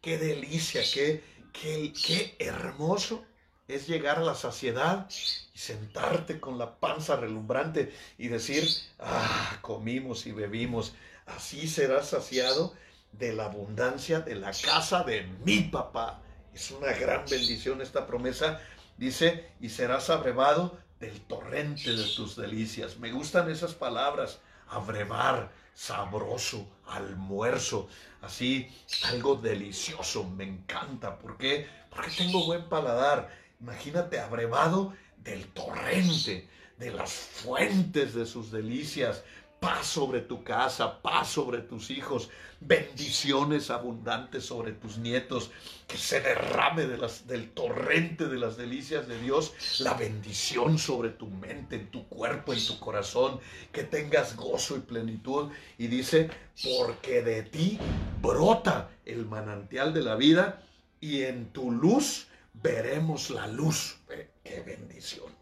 qué 0.00 0.16
delicia, 0.16 0.80
qué, 0.94 1.22
qué, 1.52 2.36
hermoso 2.38 3.24
es 3.68 3.86
llegar 3.86 4.18
a 4.18 4.22
la 4.22 4.34
saciedad 4.34 5.08
y 5.54 5.58
sentarte 5.58 6.40
con 6.40 6.58
la 6.58 6.76
panza 6.76 7.16
relumbrante 7.16 7.94
y 8.18 8.28
decir, 8.28 8.68
ah, 8.98 9.58
comimos 9.60 10.26
y 10.26 10.32
bebimos. 10.32 10.94
Así 11.26 11.68
serás 11.68 12.08
saciado 12.08 12.74
de 13.12 13.32
la 13.32 13.44
abundancia 13.46 14.20
de 14.20 14.34
la 14.34 14.52
casa 14.52 15.04
de 15.04 15.22
mi 15.44 15.60
papá. 15.60 16.20
Es 16.52 16.70
una 16.70 16.92
gran 16.92 17.24
bendición 17.30 17.80
esta 17.80 18.06
promesa. 18.06 18.60
Dice, 18.96 19.52
y 19.60 19.68
serás 19.68 20.10
abrevado 20.10 20.78
del 21.00 21.20
torrente 21.22 21.94
de 21.94 22.04
tus 22.14 22.36
delicias. 22.36 22.98
Me 22.98 23.10
gustan 23.10 23.50
esas 23.50 23.74
palabras, 23.74 24.38
abrevar, 24.68 25.50
sabroso, 25.74 26.66
almuerzo, 26.96 27.88
así, 28.20 28.70
algo 29.04 29.36
delicioso, 29.36 30.24
me 30.24 30.44
encanta. 30.44 31.18
¿Por 31.18 31.36
qué? 31.36 31.68
Porque 31.90 32.10
tengo 32.10 32.44
buen 32.44 32.68
paladar. 32.68 33.30
Imagínate 33.60 34.18
abrevado 34.18 34.92
del 35.18 35.46
torrente, 35.48 36.48
de 36.78 36.90
las 36.90 37.12
fuentes 37.12 38.14
de 38.14 38.26
sus 38.26 38.50
delicias, 38.50 39.22
paz 39.62 39.86
sobre 39.86 40.22
tu 40.22 40.42
casa, 40.42 41.00
paz 41.00 41.28
sobre 41.28 41.58
tus 41.58 41.90
hijos, 41.90 42.30
bendiciones 42.58 43.70
abundantes 43.70 44.44
sobre 44.44 44.72
tus 44.72 44.98
nietos, 44.98 45.52
que 45.86 45.96
se 45.96 46.20
derrame 46.20 46.88
del 46.88 47.50
torrente 47.52 48.26
de 48.26 48.38
las 48.38 48.56
delicias 48.56 49.06
de 49.06 49.20
Dios, 49.20 49.54
la 49.78 49.94
bendición 49.94 50.78
sobre 50.78 51.10
tu 51.10 51.28
mente, 51.28 51.76
en 51.76 51.92
tu 51.92 52.08
cuerpo, 52.08 52.52
en 52.52 52.66
tu 52.66 52.80
corazón, 52.80 53.38
que 53.70 53.84
tengas 53.84 54.34
gozo 54.34 54.76
y 54.76 54.80
plenitud. 54.80 55.52
Y 55.78 55.86
dice, 55.86 56.28
porque 56.76 57.22
de 57.22 57.44
ti 57.44 57.78
brota 58.20 58.90
el 59.04 59.26
manantial 59.26 59.94
de 59.94 60.02
la 60.02 60.16
vida 60.16 60.60
y 61.00 61.22
en 61.22 61.52
tu 61.52 61.70
luz 61.70 62.26
veremos 62.52 63.30
la 63.30 63.46
luz. 63.46 64.00
¡Qué 64.42 64.60
bendición! 64.62 65.32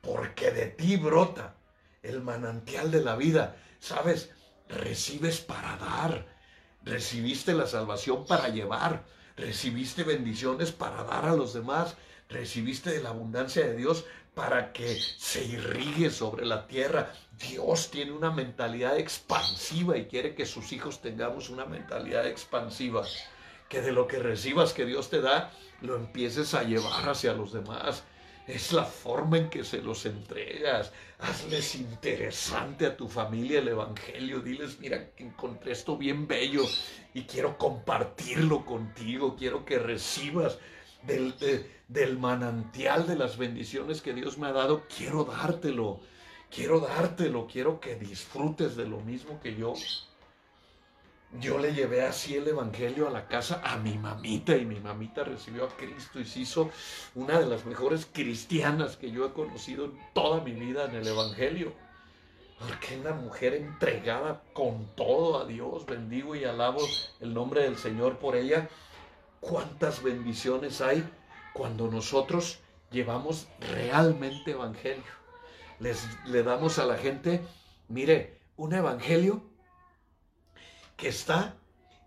Porque 0.00 0.50
de 0.50 0.68
ti 0.68 0.96
brota 0.96 1.57
el 2.02 2.22
manantial 2.22 2.90
de 2.90 3.02
la 3.02 3.16
vida. 3.16 3.56
¿Sabes? 3.80 4.30
Recibes 4.68 5.40
para 5.40 5.76
dar. 5.76 6.26
Recibiste 6.82 7.52
la 7.54 7.66
salvación 7.66 8.26
para 8.26 8.48
llevar. 8.48 9.04
Recibiste 9.36 10.04
bendiciones 10.04 10.72
para 10.72 11.04
dar 11.04 11.26
a 11.26 11.36
los 11.36 11.54
demás. 11.54 11.96
Recibiste 12.28 12.90
de 12.90 13.02
la 13.02 13.10
abundancia 13.10 13.66
de 13.66 13.76
Dios 13.76 14.04
para 14.34 14.72
que 14.72 14.98
se 15.18 15.44
irrigue 15.44 16.10
sobre 16.10 16.46
la 16.46 16.66
tierra. 16.66 17.12
Dios 17.38 17.90
tiene 17.90 18.12
una 18.12 18.30
mentalidad 18.30 18.98
expansiva 18.98 19.96
y 19.96 20.06
quiere 20.06 20.34
que 20.34 20.46
sus 20.46 20.72
hijos 20.72 21.00
tengamos 21.00 21.50
una 21.50 21.64
mentalidad 21.64 22.26
expansiva. 22.26 23.04
Que 23.68 23.80
de 23.80 23.92
lo 23.92 24.06
que 24.06 24.18
recibas 24.18 24.72
que 24.72 24.86
Dios 24.86 25.10
te 25.10 25.20
da, 25.20 25.52
lo 25.80 25.96
empieces 25.96 26.54
a 26.54 26.62
llevar 26.62 27.08
hacia 27.08 27.34
los 27.34 27.52
demás 27.52 28.02
es 28.48 28.72
la 28.72 28.84
forma 28.84 29.36
en 29.36 29.50
que 29.50 29.62
se 29.62 29.82
los 29.82 30.06
entregas. 30.06 30.90
Hazles 31.18 31.74
interesante 31.74 32.86
a 32.86 32.96
tu 32.96 33.06
familia 33.06 33.58
el 33.58 33.68
Evangelio. 33.68 34.40
Diles, 34.40 34.78
mira, 34.80 35.10
encontré 35.18 35.72
esto 35.72 35.98
bien 35.98 36.26
bello 36.26 36.64
y 37.12 37.24
quiero 37.24 37.58
compartirlo 37.58 38.64
contigo. 38.64 39.36
Quiero 39.36 39.66
que 39.66 39.78
recibas 39.78 40.58
del, 41.02 41.34
del 41.88 42.18
manantial 42.18 43.06
de 43.06 43.16
las 43.16 43.36
bendiciones 43.36 44.00
que 44.00 44.14
Dios 44.14 44.38
me 44.38 44.46
ha 44.46 44.52
dado. 44.52 44.84
Quiero 44.96 45.24
dártelo. 45.24 46.00
Quiero 46.50 46.80
dártelo. 46.80 47.46
Quiero 47.46 47.80
que 47.80 47.96
disfrutes 47.96 48.76
de 48.76 48.88
lo 48.88 49.00
mismo 49.00 49.38
que 49.40 49.54
yo. 49.56 49.74
Yo 51.32 51.58
le 51.58 51.74
llevé 51.74 52.02
así 52.02 52.36
el 52.36 52.48
Evangelio 52.48 53.06
a 53.06 53.10
la 53.10 53.28
casa 53.28 53.60
a 53.62 53.76
mi 53.76 53.98
mamita 53.98 54.56
y 54.56 54.64
mi 54.64 54.80
mamita 54.80 55.24
recibió 55.24 55.66
a 55.66 55.76
Cristo 55.76 56.18
y 56.18 56.24
se 56.24 56.40
hizo 56.40 56.70
una 57.14 57.38
de 57.38 57.44
las 57.44 57.66
mejores 57.66 58.08
cristianas 58.10 58.96
que 58.96 59.10
yo 59.10 59.26
he 59.26 59.32
conocido 59.34 59.84
en 59.84 59.98
toda 60.14 60.40
mi 60.40 60.52
vida 60.52 60.86
en 60.86 60.94
el 60.94 61.06
Evangelio. 61.06 61.74
Porque 62.58 62.98
una 62.98 63.12
mujer 63.12 63.54
entregada 63.54 64.42
con 64.54 64.86
todo 64.96 65.38
a 65.38 65.44
Dios, 65.44 65.84
bendigo 65.84 66.34
y 66.34 66.44
alabo 66.44 66.80
el 67.20 67.34
nombre 67.34 67.62
del 67.62 67.76
Señor 67.76 68.18
por 68.18 68.34
ella. 68.34 68.66
¿Cuántas 69.40 70.02
bendiciones 70.02 70.80
hay 70.80 71.06
cuando 71.52 71.88
nosotros 71.88 72.58
llevamos 72.90 73.48
realmente 73.60 74.52
Evangelio? 74.52 75.04
Les, 75.78 76.08
le 76.24 76.42
damos 76.42 76.78
a 76.78 76.86
la 76.86 76.96
gente, 76.96 77.42
mire, 77.88 78.40
un 78.56 78.72
Evangelio 78.72 79.42
que 80.98 81.08
está 81.08 81.56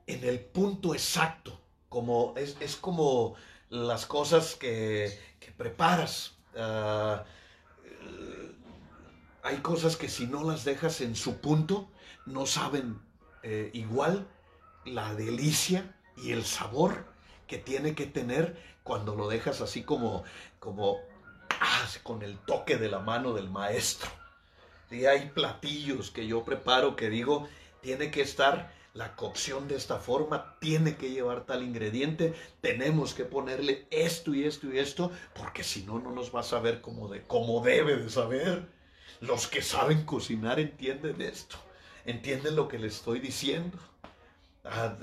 en 0.06 0.23
el 0.25 0.39
punto 0.41 0.93
exacto, 0.93 1.60
como 1.89 2.36
es, 2.36 2.75
como 2.75 3.36
las 3.69 4.06
cosas 4.06 4.56
que, 4.56 5.17
preparas. 5.58 6.38
Ah, 6.56 7.23
hay 9.43 9.58
cosas 9.58 9.95
que 9.95 10.10
si 10.10 10.27
no 10.27 10.43
las 10.43 10.65
dejas 10.65 11.01
en 11.01 11.15
su 11.15 11.38
punto, 11.38 11.89
no 12.25 12.45
saben 12.45 12.99
eh, 13.43 13.71
igual 13.73 14.27
la 14.86 15.15
delicia 15.15 15.95
y 16.17 16.34
el 16.34 16.43
sabor 16.43 17.06
que 17.47 17.58
tiene 17.58 17.95
que 17.95 18.06
tener 18.06 18.62
cuando 18.84 19.15
lo 19.15 19.30
dejas 19.30 19.62
así 19.62 19.84
como, 19.84 20.23
como 20.60 20.97
ah, 21.62 21.88
con 22.04 22.23
el 22.23 22.38
toque 22.39 22.77
de 22.77 22.89
la 22.89 22.99
mano 22.99 23.34
del 23.34 23.49
maestro. 23.49 24.12
Y 24.89 25.06
hay 25.06 25.30
platillos 25.30 26.12
que 26.12 26.27
yo 26.27 26.43
preparo 26.43 26.97
que 26.97 27.10
digo, 27.10 27.47
tiene 27.82 28.12
que 28.12 28.21
estar 28.21 28.81
la 28.93 29.15
cocción 29.15 29.67
de 29.67 29.75
esta 29.75 29.97
forma 29.97 30.58
tiene 30.60 30.97
que 30.97 31.12
llevar 31.12 31.45
tal 31.45 31.63
ingrediente, 31.63 32.34
tenemos 32.60 33.13
que 33.13 33.23
ponerle 33.23 33.88
esto 33.89 34.34
y 34.34 34.43
esto 34.43 34.71
y 34.71 34.80
esto, 34.80 35.12
porque 35.34 35.63
si 35.63 35.84
no, 35.84 35.99
no 35.99 36.12
nos 36.12 36.34
va 36.36 36.41
a 36.41 36.43
saber 36.43 36.82
como, 36.82 37.08
de, 37.08 37.21
como 37.23 37.62
debe 37.62 37.95
de 37.95 38.10
saber. 38.10 38.67
Los 39.21 39.47
que 39.47 39.62
saben 39.62 40.04
cocinar 40.04 40.60
entienden 40.60 41.21
esto, 41.21 41.58
entienden 42.06 42.56
lo 42.56 42.67
que 42.67 42.80
les 42.80 42.95
estoy 42.95 43.19
diciendo. 43.19 43.77
Ah, 44.65 44.95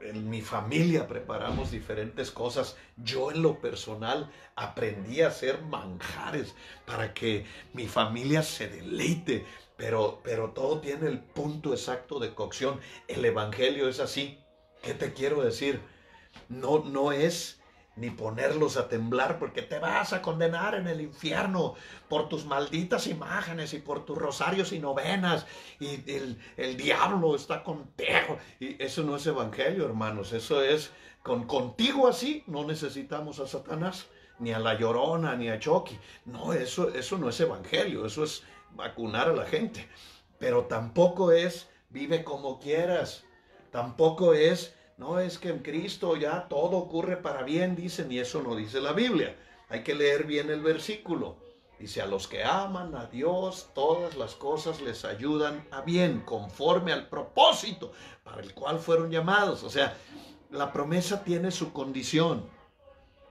en 0.00 0.30
mi 0.30 0.42
familia 0.42 1.08
preparamos 1.08 1.70
diferentes 1.70 2.30
cosas. 2.30 2.76
Yo 2.96 3.30
en 3.30 3.42
lo 3.42 3.60
personal 3.60 4.30
aprendí 4.56 5.22
a 5.22 5.28
hacer 5.28 5.62
manjares 5.62 6.54
para 6.86 7.14
que 7.14 7.46
mi 7.72 7.88
familia 7.88 8.42
se 8.42 8.68
deleite 8.68 9.44
pero, 9.78 10.20
pero 10.24 10.50
todo 10.50 10.80
tiene 10.80 11.08
el 11.08 11.20
punto 11.20 11.72
exacto 11.72 12.18
de 12.18 12.34
cocción. 12.34 12.80
El 13.06 13.24
Evangelio 13.24 13.88
es 13.88 14.00
así. 14.00 14.38
¿Qué 14.82 14.92
te 14.92 15.14
quiero 15.14 15.40
decir? 15.42 15.80
No, 16.48 16.80
no 16.80 17.12
es 17.12 17.58
ni 17.94 18.10
ponerlos 18.10 18.76
a 18.76 18.88
temblar, 18.88 19.38
porque 19.38 19.62
te 19.62 19.78
vas 19.78 20.12
a 20.12 20.22
condenar 20.22 20.74
en 20.74 20.86
el 20.86 21.00
infierno 21.00 21.74
por 22.08 22.28
tus 22.28 22.44
malditas 22.44 23.06
imágenes 23.06 23.74
y 23.74 23.78
por 23.78 24.04
tus 24.04 24.16
rosarios 24.16 24.72
y 24.72 24.78
novenas, 24.78 25.46
y 25.80 26.02
el, 26.56 26.76
diablo 26.76 27.34
está 27.34 27.62
contigo. 27.62 28.38
Y 28.60 28.80
eso 28.82 29.02
no 29.02 29.16
es 29.16 29.26
evangelio, 29.26 29.84
hermanos, 29.84 30.32
eso 30.32 30.62
es 30.62 30.92
con 31.22 31.46
contigo 31.46 32.08
así, 32.08 32.44
no 32.46 32.64
necesitamos 32.64 33.40
a 33.40 33.46
Satanás, 33.46 34.06
ni 34.38 34.52
a 34.52 34.60
la 34.60 34.78
llorona, 34.78 35.34
ni 35.34 35.48
a 35.48 35.58
Chucky. 35.58 35.98
No, 36.24 36.52
eso, 36.52 36.94
eso 36.94 37.18
no 37.18 37.28
es 37.28 37.40
evangelio, 37.40 38.06
eso 38.06 38.22
es 38.22 38.44
vacunar 38.72 39.28
a 39.28 39.34
la 39.34 39.44
gente. 39.44 39.88
Pero 40.38 40.64
tampoco 40.64 41.32
es 41.32 41.68
vive 41.90 42.24
como 42.24 42.58
quieras, 42.60 43.24
tampoco 43.70 44.34
es 44.34 44.74
no 44.98 45.20
es 45.20 45.38
que 45.38 45.48
en 45.48 45.60
Cristo 45.60 46.16
ya 46.16 46.48
todo 46.48 46.76
ocurre 46.76 47.16
para 47.16 47.44
bien, 47.44 47.76
dicen, 47.76 48.10
y 48.10 48.18
eso 48.18 48.42
no 48.42 48.56
dice 48.56 48.80
la 48.80 48.92
Biblia. 48.92 49.36
Hay 49.68 49.84
que 49.84 49.94
leer 49.94 50.24
bien 50.24 50.50
el 50.50 50.60
versículo. 50.60 51.36
Dice, 51.78 52.02
a 52.02 52.06
los 52.06 52.26
que 52.26 52.42
aman 52.42 52.96
a 52.96 53.06
Dios, 53.06 53.70
todas 53.74 54.16
las 54.16 54.34
cosas 54.34 54.80
les 54.80 55.04
ayudan 55.04 55.64
a 55.70 55.82
bien, 55.82 56.22
conforme 56.22 56.92
al 56.92 57.08
propósito 57.08 57.92
para 58.24 58.42
el 58.42 58.52
cual 58.54 58.80
fueron 58.80 59.12
llamados. 59.12 59.62
O 59.62 59.70
sea, 59.70 59.96
la 60.50 60.72
promesa 60.72 61.22
tiene 61.22 61.52
su 61.52 61.72
condición. 61.72 62.44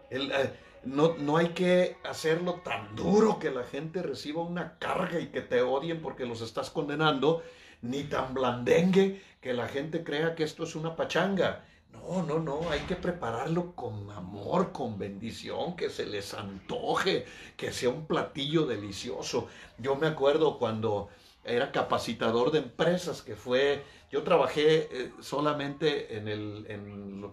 Eh, 0.10 0.54
no, 0.84 1.16
no, 1.18 1.38
hay 1.38 1.50
que 1.50 1.98
hacerlo 2.04 2.62
tan 2.64 2.96
duro 2.96 3.40
que 3.40 3.52
la 3.52 3.64
gente 3.64 4.02
reciba 4.02 4.42
una 4.42 4.78
carga 4.78 5.20
y 5.20 5.28
que 5.28 5.42
te 5.42 5.62
odien 5.62 6.02
porque 6.02 6.26
los 6.26 6.42
estás 6.42 6.70
condenando, 6.70 7.44
ni 7.82 8.04
tan 8.04 8.34
blandengue 8.34 9.22
que 9.42 9.54
la 9.54 9.68
gente 9.68 10.04
crea 10.04 10.36
que 10.36 10.44
esto 10.44 10.64
es 10.64 10.76
una 10.76 10.96
pachanga. 10.96 11.66
No, 11.92 12.24
no, 12.24 12.40
no, 12.40 12.70
hay 12.70 12.82
que 12.82 12.96
prepararlo 12.96 13.74
con 13.76 14.10
amor, 14.12 14.72
con 14.72 14.98
bendición, 14.98 15.76
que 15.76 15.90
se 15.90 16.06
les 16.06 16.34
antoje, 16.34 17.26
que 17.56 17.72
sea 17.72 17.90
un 17.90 18.06
platillo 18.06 18.66
delicioso. 18.66 19.48
Yo 19.78 19.96
me 19.96 20.08
acuerdo 20.08 20.58
cuando 20.58 21.10
era 21.44 21.72
capacitador 21.72 22.52
de 22.52 22.60
empresas, 22.60 23.22
que 23.22 23.36
fue, 23.36 23.84
yo 24.12 24.24
trabajé 24.24 24.90
eh, 24.92 25.12
solamente 25.22 26.18
en, 26.18 26.28
el, 26.28 26.66
en, 26.70 27.32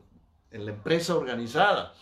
en 0.50 0.64
la 0.64 0.70
empresa 0.70 1.16
organizada. 1.16 1.94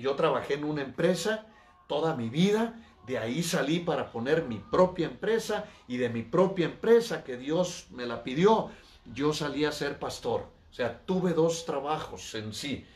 Yo 0.00 0.14
trabajé 0.14 0.54
en 0.54 0.64
una 0.64 0.82
empresa 0.82 1.46
toda 1.86 2.14
mi 2.14 2.28
vida, 2.28 2.74
de 3.06 3.18
ahí 3.18 3.42
salí 3.42 3.80
para 3.80 4.12
poner 4.12 4.44
mi 4.44 4.58
propia 4.58 5.06
empresa 5.06 5.64
y 5.88 5.96
de 5.96 6.10
mi 6.10 6.22
propia 6.22 6.66
empresa 6.66 7.24
que 7.24 7.38
Dios 7.38 7.86
me 7.90 8.04
la 8.04 8.22
pidió, 8.22 8.70
yo 9.14 9.32
salí 9.32 9.64
a 9.64 9.72
ser 9.72 9.98
pastor. 9.98 10.42
O 10.70 10.74
sea, 10.74 11.00
tuve 11.06 11.32
dos 11.32 11.64
trabajos 11.64 12.34
en 12.34 12.52
sí. 12.52 12.86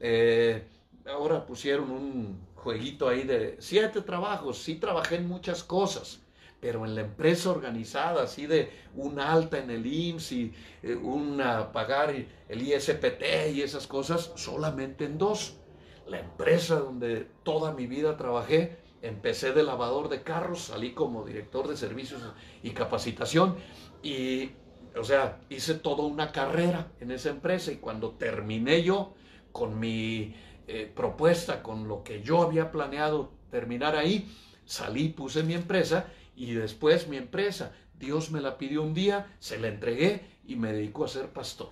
Eh, 0.00 0.64
ahora 1.06 1.46
pusieron 1.46 1.90
un 1.90 2.46
jueguito 2.56 3.08
ahí 3.08 3.22
de 3.22 3.56
siete 3.60 4.00
trabajos. 4.02 4.58
Sí 4.58 4.74
trabajé 4.74 5.16
en 5.16 5.28
muchas 5.28 5.62
cosas, 5.62 6.20
pero 6.60 6.84
en 6.84 6.96
la 6.96 7.02
empresa 7.02 7.50
organizada, 7.50 8.24
así 8.24 8.46
de 8.46 8.70
una 8.96 9.32
alta 9.32 9.58
en 9.58 9.70
el 9.70 9.86
IMSS 9.86 10.32
y 10.32 10.54
eh, 10.82 10.96
una 10.96 11.70
pagar 11.72 12.10
el 12.10 12.62
ISPT 12.62 13.52
y 13.54 13.62
esas 13.62 13.86
cosas, 13.86 14.32
solamente 14.34 15.04
en 15.04 15.16
dos. 15.16 15.59
La 16.10 16.18
empresa 16.18 16.80
donde 16.80 17.28
toda 17.44 17.72
mi 17.72 17.86
vida 17.86 18.16
trabajé, 18.16 18.76
empecé 19.00 19.52
de 19.52 19.62
lavador 19.62 20.08
de 20.08 20.22
carros, 20.22 20.64
salí 20.64 20.92
como 20.92 21.24
director 21.24 21.68
de 21.68 21.76
servicios 21.76 22.20
y 22.64 22.70
capacitación 22.70 23.56
y 24.02 24.50
o 24.98 25.04
sea, 25.04 25.40
hice 25.48 25.74
toda 25.74 26.02
una 26.02 26.32
carrera 26.32 26.90
en 26.98 27.12
esa 27.12 27.30
empresa 27.30 27.70
y 27.70 27.76
cuando 27.76 28.10
terminé 28.12 28.82
yo 28.82 29.14
con 29.52 29.78
mi 29.78 30.34
eh, 30.66 30.90
propuesta, 30.94 31.62
con 31.62 31.86
lo 31.86 32.02
que 32.02 32.22
yo 32.22 32.42
había 32.42 32.72
planeado 32.72 33.30
terminar 33.50 33.94
ahí, 33.94 34.28
salí, 34.64 35.08
puse 35.10 35.44
mi 35.44 35.54
empresa 35.54 36.06
y 36.34 36.54
después 36.54 37.06
mi 37.06 37.18
empresa, 37.18 37.72
Dios 37.98 38.32
me 38.32 38.40
la 38.40 38.58
pidió 38.58 38.82
un 38.82 38.94
día, 38.94 39.32
se 39.38 39.58
la 39.58 39.68
entregué 39.68 40.22
y 40.44 40.56
me 40.56 40.72
dedicó 40.72 41.04
a 41.04 41.08
ser 41.08 41.28
pastor. 41.28 41.70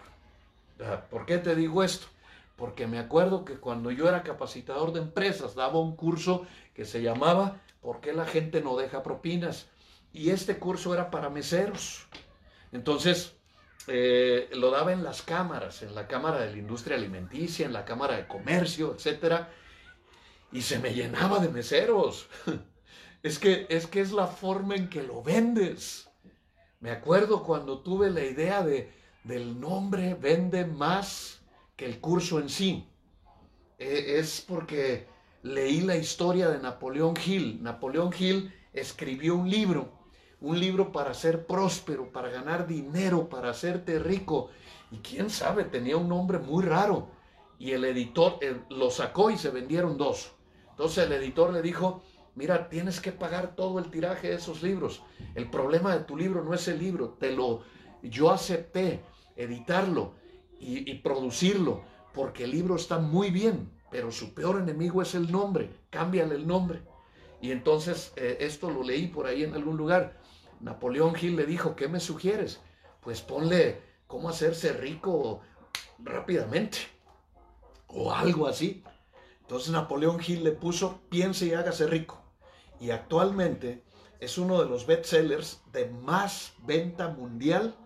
¿Por 1.11 1.27
qué 1.27 1.38
te 1.38 1.57
digo 1.57 1.83
esto? 1.83 2.07
Porque 2.59 2.88
me 2.88 2.99
acuerdo 2.99 3.44
que 3.44 3.55
cuando 3.55 3.92
yo 3.92 4.09
era 4.09 4.25
capacitador 4.25 4.92
de 4.92 4.99
empresas, 4.99 5.55
daba 5.55 5.79
un 5.79 5.94
curso 5.94 6.44
que 6.75 6.85
se 6.85 7.01
llamaba 7.01 7.62
¿Por 7.81 8.01
qué 8.01 8.12
la 8.12 8.27
gente 8.27 8.61
no 8.61 8.77
deja 8.77 9.05
propinas? 9.05 9.68
Y 10.12 10.31
este 10.31 10.59
curso 10.59 10.92
era 10.92 11.09
para 11.09 11.31
meseros. 11.31 12.09
Entonces, 12.73 13.37
eh, 13.87 14.51
lo 14.55 14.73
daba 14.73 14.92
en 14.92 15.05
las 15.05 15.23
cámaras, 15.23 15.83
en 15.83 15.94
la 15.94 16.09
Cámara 16.09 16.40
de 16.40 16.51
la 16.51 16.59
Industria 16.59 16.97
Alimenticia, 16.97 17.64
en 17.64 17.73
la 17.73 17.85
Cámara 17.85 18.16
de 18.16 18.27
Comercio, 18.27 18.97
etc. 18.99 19.47
Y 20.51 20.62
se 20.62 20.81
me 20.81 20.92
llenaba 20.92 21.38
de 21.38 21.49
meseros. 21.49 22.29
Es 23.21 23.40
que, 23.40 23.66
es 23.68 23.88
que 23.88 24.01
es 24.01 24.12
la 24.12 24.29
forma 24.29 24.77
en 24.77 24.88
que 24.88 25.03
lo 25.03 25.25
vendes. 25.25 26.09
Me 26.79 26.92
acuerdo 26.92 27.42
cuando 27.42 27.81
tuve 27.81 28.11
la 28.11 28.25
idea 28.25 28.62
de, 28.62 28.92
del 29.25 29.59
nombre 29.59 30.14
vende 30.14 30.64
más 30.64 31.38
que 31.79 31.87
el 31.87 31.99
curso 32.01 32.38
en 32.38 32.51
sí. 32.51 32.87
E, 33.79 34.19
es 34.19 34.45
porque 34.47 35.07
leí 35.43 35.81
la 35.81 35.97
historia 35.97 36.51
de 36.51 36.59
Napoleón 36.59 37.14
Hill. 37.25 37.62
Napoleón 37.62 38.12
Hill 38.19 38.53
escribió 38.75 39.35
un 39.35 39.49
libro 39.49 39.99
un 40.41 40.59
libro 40.59 40.93
para 40.93 41.14
ser 41.14 41.47
próspero, 41.47 42.12
para 42.12 42.29
ganar 42.29 42.67
dinero, 42.67 43.29
para 43.29 43.51
hacerte 43.51 43.99
rico. 43.99 44.51
Y 44.91 44.99
quién 44.99 45.31
sabe, 45.31 45.64
tenía 45.64 45.97
un 45.97 46.09
nombre 46.09 46.38
muy 46.38 46.64
raro. 46.64 47.09
Y 47.59 47.73
el 47.73 47.85
editor 47.85 48.38
eh, 48.41 48.61
lo 48.71 48.91
sacó 48.91 49.31
y 49.31 49.38
se 49.38 49.51
vendieron 49.51 49.97
dos. 49.97 50.33
Entonces 50.71 51.07
el 51.07 51.12
editor 51.12 51.53
le 51.53 51.61
dijo, 51.61 52.03
mira, 52.37 52.69
tienes 52.69 53.01
que 53.01 53.11
pagar 53.11 53.57
todo 53.57 53.81
el 53.81 53.91
tiraje 53.91 54.29
de 54.29 54.37
esos 54.37 54.62
libros. 54.62 55.03
El 55.35 55.51
problema 55.51 55.97
de 55.97 56.05
tu 56.05 56.17
libro 56.17 56.45
no 56.45 56.55
es 56.55 56.69
el 56.69 56.79
libro, 56.79 57.17
te 57.19 57.33
lo, 57.33 57.62
yo 58.03 58.31
acepté 58.31 59.01
editarlo 59.35 60.14
y, 60.61 60.94
producirlo, 60.97 61.83
porque 62.12 62.44
el 62.44 62.51
libro 62.51 62.77
está 62.77 62.99
muy 62.99 63.31
bien, 63.31 63.71
pero 63.90 64.11
su 64.11 64.35
peor 64.35 64.61
enemigo 64.61 65.03
es 65.03 65.14
el 65.14 65.31
nombre, 65.31 65.71
cámbiale 65.90 66.35
el 66.35 66.47
nombre. 66.47 66.83
Y 67.40 67.53
entonces 67.53 68.12
eh, 68.16 68.38
esto 68.40 68.71
lo 68.71 68.83
leí 68.83 69.07
por 69.07 69.27
ahí 69.27 69.44
en 69.44 69.55
algún 69.55 69.77
lugar. 69.77 70.18
Napoleón 70.61 71.14
Hill 71.21 71.37
le 71.37 71.47
dijo, 71.47 71.77
¿qué 71.77 71.87
me 71.88 72.01
sugieres? 72.01 72.61
Pues 73.01 73.21
ponle 73.21 73.81
cómo 74.07 74.29
hacerse 74.29 74.73
rico 74.73 75.40
rápidamente 75.99 76.79
o 77.87 78.12
algo 78.12 78.47
así. 78.47 78.83
Entonces 79.42 79.71
Napoleón 79.71 80.21
Hill 80.25 80.44
le 80.44 80.53
puso, 80.53 81.01
piense 81.09 81.47
y 81.47 81.55
hágase 81.55 81.87
rico. 81.87 82.21
Y 82.81 82.90
actualmente 82.90 83.85
es 84.21 84.37
uno 84.38 84.61
de 84.62 84.68
los 84.68 84.87
bestsellers 84.87 85.62
de 85.73 85.87
más 85.87 86.55
venta 86.64 87.09
mundial 87.09 87.77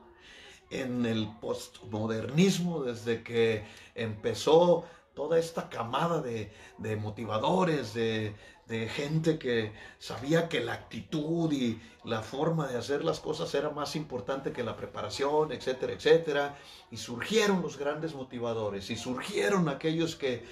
en 0.73 1.07
el 1.07 1.29
postmodernismo 1.41 2.83
desde 2.83 3.23
que 3.23 3.65
empezó 3.95 4.85
toda 5.15 5.39
esta 5.39 5.69
camada 5.69 6.23
de, 6.23 6.97
motivadores, 6.97 7.93
de, 7.93 8.35
de 8.67 8.89
gente 8.89 9.39
que 9.39 9.73
sabía 9.99 10.49
que 10.49 10.61
la 10.61 10.73
actitud 10.73 11.53
y 11.53 11.79
la 12.05 12.23
forma 12.23 12.67
de 12.67 12.79
hacer 12.79 13.05
las 13.05 13.21
cosas 13.21 13.55
era 13.55 13.71
más 13.71 13.95
importante 13.95 14.53
que 14.53 14.65
la 14.65 14.77
preparación, 14.77 15.53
etcétera, 15.53 15.93
etcétera. 15.93 16.59
Y 16.91 16.97
surgieron 16.97 17.61
los 17.61 17.77
grandes 17.77 18.15
motivadores 18.15 18.89
y 18.89 18.97
surgieron 18.97 19.69
aquellos 19.69 20.17
que, 20.17 20.45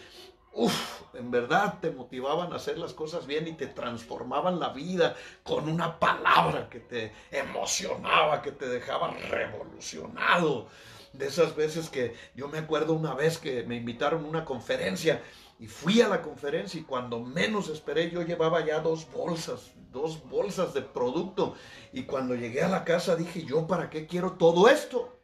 uff, 0.53 1.03
en 1.15 1.31
verdad 1.31 1.79
te 1.81 1.91
motivaban 1.91 2.53
a 2.53 2.57
hacer 2.57 2.79
las 2.79 2.95
cosas 2.95 3.27
bien 3.27 3.47
y 3.49 3.53
te 3.53 3.67
transformaban 3.67 4.59
la 4.59 4.71
vida 4.71 5.17
con 5.43 5.69
una 5.69 5.99
palabra 5.99 6.69
que 6.69 6.81
te 6.81 7.13
emocionaba, 7.31 8.43
que 8.43 8.53
te 8.53 8.69
dejaba 8.69 9.11
revolucionado. 9.31 10.69
De 11.13 11.27
esas 11.27 11.57
veces 11.57 11.91
que 11.91 12.15
yo 12.37 12.47
me 12.47 12.59
acuerdo 12.59 12.93
una 12.93 13.15
vez 13.15 13.39
que 13.39 13.65
me 13.65 13.77
invitaron 13.77 14.25
a 14.25 14.29
una 14.29 14.45
conferencia 14.45 15.21
y 15.59 15.67
fui 15.67 16.01
a 16.01 16.09
la 16.09 16.23
conferencia 16.23 16.81
y 16.81 16.85
cuando 16.85 17.21
menos 17.21 17.69
esperé 17.69 18.11
yo 18.11 18.23
llevaba 18.23 18.65
ya 18.65 18.79
dos 18.81 19.11
bolsas, 19.13 19.73
dos 19.93 20.23
bolsas 20.29 20.73
de 20.73 20.83
producto. 20.83 21.55
Y 21.93 22.05
cuando 22.05 22.35
llegué 22.35 22.63
a 22.63 22.69
la 22.69 22.85
casa 22.85 23.17
dije, 23.17 23.45
yo 23.45 23.67
para 23.67 23.91
qué 23.91 24.07
quiero 24.07 24.33
todo 24.33 24.69
esto. 24.69 25.20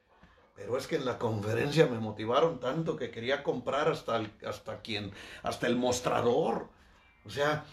Pero 0.57 0.77
es 0.79 0.87
que 0.87 0.97
en 0.97 1.05
la 1.05 1.19
conferencia 1.19 1.87
me 1.87 1.99
motivaron 1.99 2.59
tanto 2.59 2.97
que 2.97 3.11
quería 3.11 3.43
comprar 3.43 3.89
hasta, 3.89 4.17
el, 4.17 4.33
hasta, 4.47 4.81
quien, 4.81 5.13
hasta 5.43 5.67
el 5.67 5.77
mostrador. 5.77 6.71
O 7.25 7.31
sea, 7.31 7.65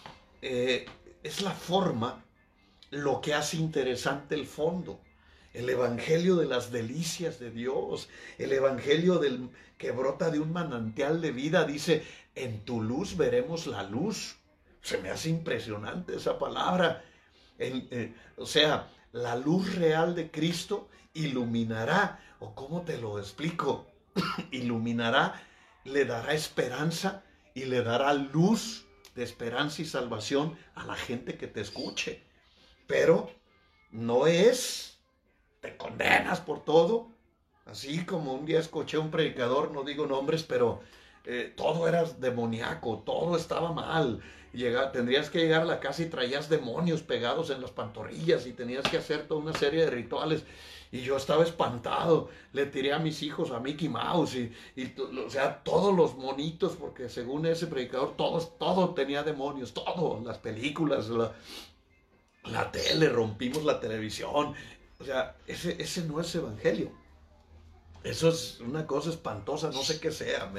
eh, 0.41 0.85
es 1.23 1.41
la 1.41 1.51
forma 1.51 2.23
lo 2.91 3.21
que 3.21 3.33
hace 3.33 3.57
interesante 3.57 4.35
el 4.35 4.45
fondo 4.45 4.99
el 5.53 5.69
evangelio 5.69 6.35
de 6.35 6.47
las 6.47 6.71
delicias 6.71 7.39
de 7.39 7.51
Dios, 7.51 8.09
el 8.37 8.51
evangelio 8.51 9.19
del 9.19 9.49
que 9.77 9.91
brota 9.91 10.31
de 10.31 10.39
un 10.39 10.51
manantial 10.51 11.21
de 11.21 11.31
vida, 11.31 11.63
dice, 11.65 12.03
en 12.35 12.65
tu 12.65 12.81
luz 12.81 13.15
veremos 13.15 13.67
la 13.67 13.83
luz. 13.83 14.37
Se 14.81 14.97
me 14.97 15.09
hace 15.09 15.29
impresionante 15.29 16.15
esa 16.15 16.39
palabra. 16.39 17.03
Eh, 17.59 18.13
o 18.37 18.45
sea, 18.45 18.89
la 19.11 19.35
luz 19.35 19.75
real 19.75 20.15
de 20.15 20.31
Cristo 20.31 20.89
iluminará, 21.13 22.19
o 22.43 22.53
cómo 22.53 22.81
te 22.81 22.97
lo 22.97 23.19
explico, 23.19 23.87
iluminará, 24.51 25.41
le 25.85 26.03
dará 26.03 26.33
esperanza 26.33 27.23
y 27.53 27.65
le 27.65 27.83
dará 27.83 28.13
luz 28.13 28.85
de 29.15 29.23
esperanza 29.23 29.81
y 29.81 29.85
salvación 29.85 30.57
a 30.75 30.85
la 30.85 30.95
gente 30.95 31.37
que 31.37 31.47
te 31.47 31.61
escuche. 31.61 32.21
Pero 32.85 33.29
no 33.91 34.27
es, 34.27 34.99
te 35.61 35.77
condenas 35.77 36.41
por 36.41 36.65
todo. 36.65 37.11
Así 37.65 38.05
como 38.05 38.33
un 38.33 38.45
día 38.45 38.59
escuché 38.59 38.97
un 38.97 39.09
predicador, 39.09 39.71
no 39.71 39.83
digo 39.83 40.05
nombres, 40.05 40.43
pero 40.43 40.81
eh, 41.23 41.53
todo 41.55 41.87
era 41.87 42.03
demoníaco, 42.03 43.03
todo 43.05 43.37
estaba 43.37 43.71
mal. 43.71 44.21
Llega, 44.51 44.91
tendrías 44.91 45.29
que 45.29 45.39
llegar 45.39 45.61
a 45.61 45.65
la 45.65 45.79
casa 45.79 46.01
y 46.03 46.07
traías 46.07 46.49
demonios 46.49 47.01
pegados 47.03 47.49
en 47.51 47.61
las 47.61 47.71
pantorrillas 47.71 48.45
y 48.45 48.51
tenías 48.51 48.83
que 48.83 48.97
hacer 48.97 49.27
toda 49.27 49.39
una 49.39 49.53
serie 49.53 49.85
de 49.85 49.91
rituales. 49.91 50.43
Y 50.93 51.01
yo 51.01 51.17
estaba 51.17 51.43
espantado. 51.43 52.29
Le 52.51 52.67
tiré 52.67 52.93
a 52.93 52.99
mis 52.99 53.23
hijos 53.23 53.49
a 53.49 53.59
Mickey 53.59 53.89
Mouse 53.89 54.35
y, 54.35 54.53
o 55.25 55.27
sea, 55.27 55.63
todos 55.63 55.93
los 55.97 56.15
monitos, 56.15 56.73
porque 56.73 57.09
según 57.09 57.47
ese 57.47 57.65
predicador, 57.65 58.15
todos, 58.15 58.59
todo 58.59 58.93
tenía 58.93 59.23
demonios, 59.23 59.73
todo, 59.73 60.21
las 60.23 60.37
películas, 60.37 61.09
la, 62.43 62.71
tele, 62.71 63.09
rompimos 63.09 63.65
la 63.65 63.79
televisión. 63.79 64.53
O 64.99 65.03
sea, 65.03 65.35
ese, 65.47 65.81
ese 65.81 66.03
no 66.03 66.21
es 66.21 66.35
evangelio. 66.35 66.91
Eso 68.03 68.29
es 68.29 68.59
una 68.59 68.85
cosa 68.85 69.09
espantosa, 69.09 69.71
no 69.71 69.81
sé 69.81 69.99
qué 69.99 70.11
sea. 70.11 70.53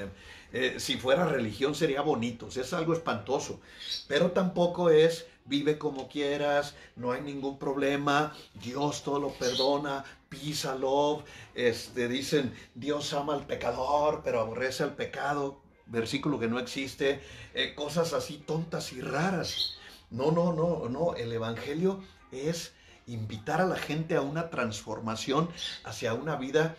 Eh, 0.52 0.80
si 0.80 0.96
fuera 0.96 1.26
religión 1.26 1.76
sería 1.76 2.00
bonito, 2.00 2.48
es 2.48 2.72
algo 2.72 2.92
espantoso. 2.92 3.60
Pero 4.08 4.32
tampoco 4.32 4.90
es 4.90 5.28
vive 5.44 5.78
como 5.78 6.08
quieras, 6.08 6.74
no 6.96 7.12
hay 7.12 7.20
ningún 7.20 7.58
problema, 7.58 8.32
Dios 8.54 9.02
todo 9.02 9.20
lo 9.20 9.32
perdona, 9.32 10.04
peace 10.34 10.68
love. 10.78 11.24
Este, 11.54 12.08
dicen, 12.08 12.52
Dios 12.74 13.12
ama 13.12 13.34
al 13.34 13.46
pecador, 13.46 14.22
pero 14.24 14.40
aborrece 14.40 14.82
al 14.82 14.94
pecado. 14.94 15.60
Versículo 15.86 16.38
que 16.38 16.48
no 16.48 16.58
existe, 16.58 17.20
eh, 17.52 17.74
cosas 17.74 18.12
así 18.12 18.38
tontas 18.38 18.92
y 18.92 19.00
raras. 19.00 19.76
No, 20.10 20.30
no, 20.30 20.52
no, 20.52 20.88
no. 20.88 21.14
El 21.14 21.32
Evangelio 21.32 22.02
es 22.32 22.72
invitar 23.06 23.60
a 23.60 23.66
la 23.66 23.76
gente 23.76 24.16
a 24.16 24.22
una 24.22 24.50
transformación 24.50 25.48
hacia 25.84 26.14
una 26.14 26.36
vida 26.36 26.74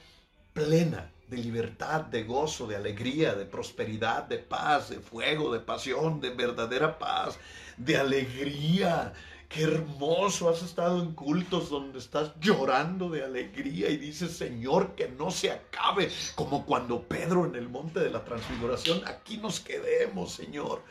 plena 0.54 1.12
de 1.28 1.38
libertad, 1.38 2.02
de 2.02 2.24
gozo, 2.24 2.68
de 2.68 2.76
alegría, 2.76 3.34
de 3.36 3.46
prosperidad, 3.46 4.24
de 4.24 4.38
paz, 4.38 4.90
de 4.90 5.00
fuego, 5.00 5.52
de 5.52 5.60
pasión, 5.60 6.22
de 6.22 6.30
verdadera 6.30 6.98
paz, 7.00 7.38
de 7.78 7.98
alegría. 7.98 9.14
Qué 9.56 9.64
hermoso, 9.64 10.50
has 10.50 10.62
estado 10.64 11.02
en 11.02 11.14
cultos 11.14 11.70
donde 11.70 12.00
estás 12.00 12.34
llorando 12.42 13.10
de 13.10 13.24
alegría 13.24 13.90
y 13.90 13.96
dices, 13.96 14.36
Señor, 14.36 14.96
que 14.96 15.08
no 15.08 15.32
se 15.32 15.50
acabe, 15.50 16.12
como 16.36 16.66
cuando 16.66 17.02
Pedro 17.04 17.46
en 17.46 17.56
el 17.56 17.70
monte 17.70 18.02
de 18.02 18.10
la 18.10 18.26
transfiguración, 18.26 19.02
aquí 19.08 19.38
nos 19.38 19.62
quedemos, 19.62 20.34
Señor. 20.34 20.84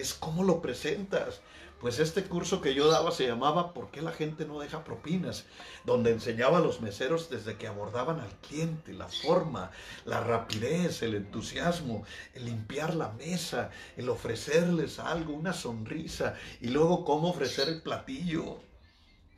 Es 0.00 0.14
como 0.14 0.44
lo 0.44 0.62
presentas. 0.62 1.42
Pues 1.80 1.98
este 1.98 2.24
curso 2.24 2.60
que 2.60 2.74
yo 2.74 2.88
daba 2.88 3.10
se 3.10 3.26
llamaba 3.26 3.72
¿Por 3.72 3.90
qué 3.90 4.02
la 4.02 4.12
gente 4.12 4.44
no 4.44 4.60
deja 4.60 4.84
propinas? 4.84 5.44
Donde 5.84 6.10
enseñaba 6.10 6.58
a 6.58 6.60
los 6.62 6.80
meseros 6.80 7.30
desde 7.30 7.56
que 7.56 7.66
abordaban 7.66 8.20
al 8.20 8.30
cliente, 8.40 8.92
la 8.92 9.08
forma, 9.08 9.70
la 10.04 10.20
rapidez, 10.20 11.02
el 11.02 11.14
entusiasmo, 11.14 12.04
el 12.34 12.46
limpiar 12.46 12.94
la 12.94 13.12
mesa, 13.12 13.70
el 13.96 14.10
ofrecerles 14.10 14.98
algo, 14.98 15.32
una 15.32 15.54
sonrisa 15.54 16.34
y 16.60 16.68
luego 16.68 17.04
cómo 17.04 17.30
ofrecer 17.30 17.68
el 17.68 17.82
platillo. 17.82 18.60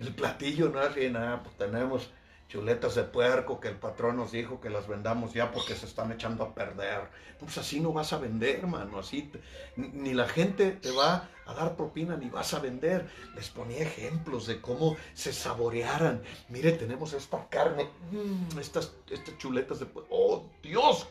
El 0.01 0.15
platillo 0.15 0.69
no 0.69 0.83
es 0.83 1.13
nada, 1.13 1.43
pues 1.45 1.57
tenemos 1.57 2.11
chuletas 2.49 2.95
de 2.95 3.05
puerco 3.05 3.61
que 3.61 3.69
el 3.69 3.77
patrón 3.77 4.17
nos 4.17 4.33
dijo 4.33 4.61
que 4.61 4.69
las 4.69 4.87
vendamos 4.87 5.33
ya 5.33 5.51
porque 5.51 5.75
se 5.75 5.87
están 5.87 6.13
echando 6.13 6.45
a 6.45 6.55
perder. 6.55 7.09
Pues 7.39 7.57
así 7.59 7.81
no 7.81 7.93
vas 7.93 8.13
a 8.13 8.19
vender, 8.19 8.61
hermano, 8.61 8.99
así 8.99 9.31
ni 9.77 10.13
la 10.15 10.29
gente 10.29 10.73
te 10.73 10.91
va 10.91 11.29
a 11.47 11.55
dar 11.55 11.77
propina 11.77 12.17
ni 12.17 12.29
vas 12.29 12.55
a 12.55 12.61
vender. 12.61 13.09
Les 13.35 13.49
ponía 13.49 13.83
ejemplos 13.83 14.47
de 14.47 14.61
cómo 14.61 14.97
se 15.15 15.33
saborearan. 15.33 16.23
Mire, 16.49 16.73
tenemos 16.73 17.15
esta 17.15 17.49
carne, 17.49 17.89
mm, 18.11 18.59
estas, 18.59 18.93
estas 19.09 19.39
chuletas 19.39 19.81
de 19.81 19.87
puerco. 19.87 20.09
¡Oh, 20.15 20.45
Dios! 20.63 21.09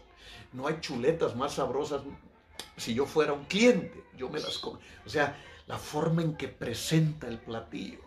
No 0.54 0.68
hay 0.68 0.80
chuletas 0.80 1.36
más 1.36 1.56
sabrosas. 1.56 2.02
Si 2.78 2.94
yo 2.94 3.06
fuera 3.06 3.34
un 3.34 3.46
cliente, 3.46 4.04
yo 4.16 4.30
me 4.30 4.40
las 4.40 4.58
como. 4.58 4.80
O 5.06 5.10
sea, 5.10 5.36
la 5.68 5.78
forma 5.78 6.22
en 6.22 6.36
que 6.36 6.48
presenta 6.48 7.28
el 7.28 7.40
platillo, 7.40 8.02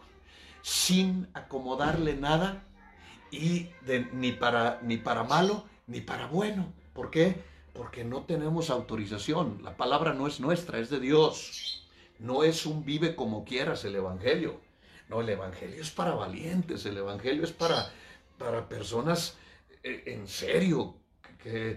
sin 0.62 1.28
acomodarle 1.34 2.14
nada, 2.14 2.62
y 3.34 3.72
ni, 4.12 4.32
para, 4.32 4.80
ni 4.82 4.96
para 4.96 5.24
malo 5.24 5.64
ni 5.86 6.00
para 6.00 6.26
bueno. 6.26 6.72
¿Por 6.92 7.10
qué? 7.10 7.42
Porque 7.72 8.04
no 8.04 8.22
tenemos 8.22 8.70
autorización. 8.70 9.60
La 9.62 9.76
palabra 9.76 10.14
no 10.14 10.26
es 10.26 10.40
nuestra, 10.40 10.78
es 10.78 10.90
de 10.90 11.00
Dios. 11.00 11.86
No 12.18 12.44
es 12.44 12.66
un 12.66 12.84
vive 12.84 13.16
como 13.16 13.44
quieras 13.44 13.84
el 13.84 13.96
Evangelio. 13.96 14.60
No, 15.08 15.20
el 15.20 15.28
Evangelio 15.28 15.82
es 15.82 15.90
para 15.90 16.14
valientes, 16.14 16.86
el 16.86 16.96
Evangelio 16.96 17.44
es 17.44 17.52
para, 17.52 17.90
para 18.38 18.68
personas 18.68 19.36
eh, 19.82 20.02
en 20.06 20.26
serio, 20.26 20.94
que, 21.42 21.76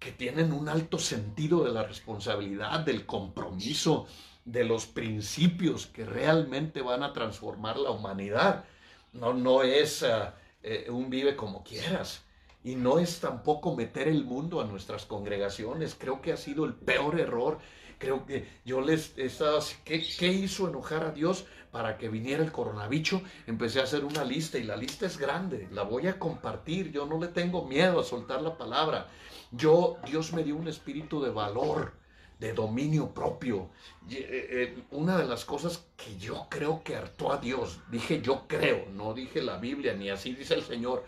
que 0.00 0.10
tienen 0.12 0.52
un 0.52 0.68
alto 0.68 0.98
sentido 0.98 1.62
de 1.62 1.72
la 1.72 1.84
responsabilidad, 1.84 2.80
del 2.80 3.06
compromiso, 3.06 4.06
de 4.44 4.64
los 4.64 4.86
principios 4.86 5.86
que 5.86 6.04
realmente 6.04 6.82
van 6.82 7.02
a 7.04 7.12
transformar 7.12 7.76
la 7.76 7.90
humanidad. 7.90 8.64
No, 9.12 9.32
no 9.34 9.62
es... 9.62 10.02
Ah, 10.02 10.34
eh, 10.68 10.90
un 10.90 11.08
vive 11.08 11.36
como 11.36 11.62
quieras. 11.62 12.24
Y 12.64 12.74
no 12.74 12.98
es 12.98 13.20
tampoco 13.20 13.76
meter 13.76 14.08
el 14.08 14.24
mundo 14.24 14.60
a 14.60 14.64
nuestras 14.64 15.06
congregaciones. 15.06 15.94
Creo 15.96 16.20
que 16.20 16.32
ha 16.32 16.36
sido 16.36 16.64
el 16.64 16.74
peor 16.74 17.20
error. 17.20 17.58
Creo 17.98 18.26
que 18.26 18.48
yo 18.64 18.80
les 18.80 19.16
estaba, 19.16 19.60
¿qué, 19.84 20.04
¿qué 20.18 20.26
hizo 20.26 20.68
enojar 20.68 21.04
a 21.04 21.12
Dios 21.12 21.46
para 21.70 21.96
que 21.96 22.08
viniera 22.08 22.42
el 22.42 22.50
coronavirus? 22.50 23.22
Empecé 23.46 23.78
a 23.78 23.84
hacer 23.84 24.04
una 24.04 24.24
lista 24.24 24.58
y 24.58 24.64
la 24.64 24.76
lista 24.76 25.06
es 25.06 25.18
grande. 25.18 25.68
La 25.70 25.84
voy 25.84 26.08
a 26.08 26.18
compartir. 26.18 26.90
Yo 26.90 27.06
no 27.06 27.20
le 27.20 27.28
tengo 27.28 27.64
miedo 27.64 28.00
a 28.00 28.04
soltar 28.04 28.42
la 28.42 28.58
palabra. 28.58 29.06
Yo, 29.52 29.98
Dios 30.04 30.32
me 30.32 30.42
dio 30.42 30.56
un 30.56 30.66
espíritu 30.66 31.22
de 31.22 31.30
valor 31.30 31.92
de 32.38 32.52
dominio 32.52 33.12
propio. 33.12 33.70
Eh, 34.10 34.26
eh, 34.50 34.82
una 34.90 35.18
de 35.18 35.24
las 35.24 35.44
cosas 35.44 35.86
que 35.96 36.16
yo 36.18 36.46
creo 36.50 36.82
que 36.84 36.96
hartó 36.96 37.32
a 37.32 37.38
Dios, 37.38 37.80
dije 37.90 38.20
yo 38.20 38.46
creo, 38.46 38.86
no 38.92 39.14
dije 39.14 39.42
la 39.42 39.58
Biblia, 39.58 39.94
ni 39.94 40.10
así 40.10 40.34
dice 40.34 40.54
el 40.54 40.62
Señor, 40.62 41.04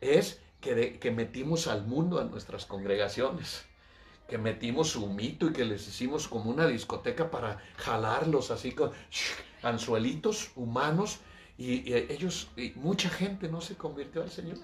es 0.00 0.40
que, 0.60 0.98
que 0.98 1.10
metimos 1.10 1.66
al 1.66 1.86
mundo 1.86 2.20
a 2.20 2.24
nuestras 2.24 2.66
congregaciones, 2.66 3.64
que 4.28 4.38
metimos 4.38 4.88
su 4.88 5.06
mito 5.06 5.46
y 5.46 5.52
que 5.52 5.64
les 5.64 5.86
hicimos 5.86 6.26
como 6.26 6.50
una 6.50 6.66
discoteca 6.66 7.30
para 7.30 7.62
jalarlos 7.76 8.50
así 8.50 8.72
con 8.72 8.90
anzuelitos 9.62 10.50
humanos 10.56 11.20
y, 11.56 11.88
y 11.88 11.94
ellos, 11.94 12.48
y 12.56 12.72
mucha 12.74 13.08
gente 13.08 13.48
no 13.48 13.60
se 13.60 13.76
convirtió 13.76 14.22
al 14.22 14.30
Señor. 14.30 14.58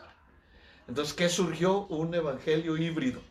Entonces, 0.89 1.15
¿qué 1.15 1.29
surgió? 1.29 1.87
Un 1.87 2.13
evangelio 2.13 2.77
híbrido 2.77 3.23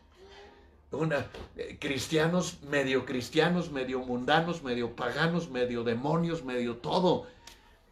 una, 0.92 1.26
eh, 1.56 1.78
cristianos, 1.80 2.62
medio 2.62 3.04
cristianos, 3.04 3.70
medio 3.70 4.00
mundanos, 4.00 4.62
medio 4.62 4.94
paganos, 4.94 5.50
medio 5.50 5.84
demonios, 5.84 6.44
medio 6.44 6.76
todo. 6.76 7.26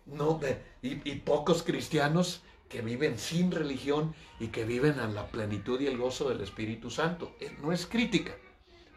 No, 0.06 0.40
y, 0.82 0.94
pocos 1.16 1.62
cristianos 1.62 2.42
que 2.68 2.82
viven 2.82 3.18
sin 3.18 3.50
religión 3.50 4.14
y 4.38 4.48
que 4.48 4.64
viven 4.64 4.98
en 4.98 5.14
la 5.14 5.26
plenitud 5.28 5.80
y 5.80 5.86
el 5.86 5.98
gozo 5.98 6.28
del 6.28 6.40
Espíritu 6.40 6.90
Santo. 6.90 7.34
Eh, 7.40 7.56
no 7.62 7.72
es 7.72 7.86
crítica. 7.86 8.34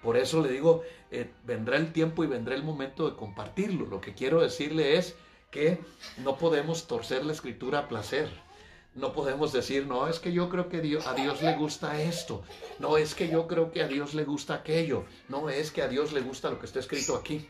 Por 0.02 0.18
eso 0.18 0.42
le 0.42 0.52
digo, 0.52 0.84
eh, 1.12 1.32
vendrá 1.46 1.78
el 1.78 1.94
tiempo 1.94 2.24
y 2.24 2.28
vendrá 2.28 2.56
el 2.56 2.63
momento 2.63 3.10
de 3.10 3.16
compartirlo. 3.16 3.86
Lo 3.86 4.02
que 4.02 4.13
quiero 4.13 4.42
decirle 4.42 4.98
es 4.98 5.16
que 5.50 5.80
no 6.18 6.38
podemos 6.38 6.88
torcer 6.88 7.26
la 7.26 7.32
escritura 7.32 7.80
a 7.80 7.88
placer. 7.88 8.30
No 8.95 9.12
podemos 9.12 9.51
decir, 9.51 9.88
no, 9.88 10.08
es 10.08 10.19
que 10.19 10.32
yo 10.32 10.49
creo 10.49 10.69
que 10.69 10.77
a 10.77 11.13
Dios 11.13 11.41
le 11.41 11.56
gusta 11.56 11.99
esto. 11.99 12.43
No, 12.79 12.97
es 12.97 13.15
que 13.15 13.27
yo 13.27 13.47
creo 13.47 13.71
que 13.71 13.82
a 13.82 13.88
Dios 13.88 14.13
le 14.13 14.23
gusta 14.23 14.53
aquello. 14.53 15.06
No, 15.29 15.49
es 15.49 15.71
que 15.71 15.82
a 15.82 15.88
Dios 15.88 16.13
le 16.13 16.21
gusta 16.21 16.51
lo 16.51 16.60
que 16.60 16.67
está 16.67 16.79
escrito 16.79 17.15
aquí. 17.15 17.47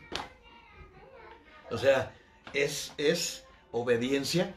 O 1.70 1.76
sea, 1.76 2.14
es, 2.54 2.92
es 2.96 3.44
obediencia 3.72 4.54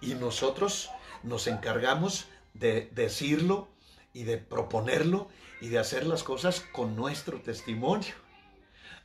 y 0.00 0.14
nosotros 0.14 0.90
nos 1.22 1.46
encargamos 1.48 2.26
de 2.54 2.88
decirlo 2.92 3.68
y 4.12 4.24
de 4.24 4.38
proponerlo 4.38 5.28
y 5.60 5.68
de 5.68 5.78
hacer 5.78 6.06
las 6.06 6.22
cosas 6.22 6.60
con 6.72 6.94
nuestro 6.94 7.40
testimonio. 7.40 8.14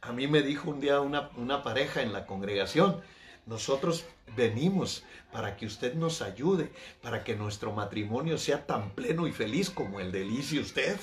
A 0.02 0.12
mí 0.12 0.28
me 0.28 0.42
dijo 0.42 0.70
un 0.70 0.82
día 0.82 1.00
una, 1.00 1.32
una 1.38 1.64
pareja 1.64 2.02
en 2.02 2.14
la 2.14 2.26
congregación, 2.26 3.02
nosotros 3.46 4.06
venimos 4.36 5.04
para 5.32 5.58
que 5.58 5.66
usted 5.66 5.96
nos 5.96 6.22
ayude, 6.22 6.72
para 7.02 7.24
que 7.24 7.36
nuestro 7.36 7.72
matrimonio 7.74 8.38
sea 8.38 8.66
tan 8.66 8.92
pleno 8.92 9.28
y 9.28 9.32
feliz 9.32 9.70
como 9.70 10.00
el 10.00 10.12
de 10.12 10.24
usted. 10.60 10.98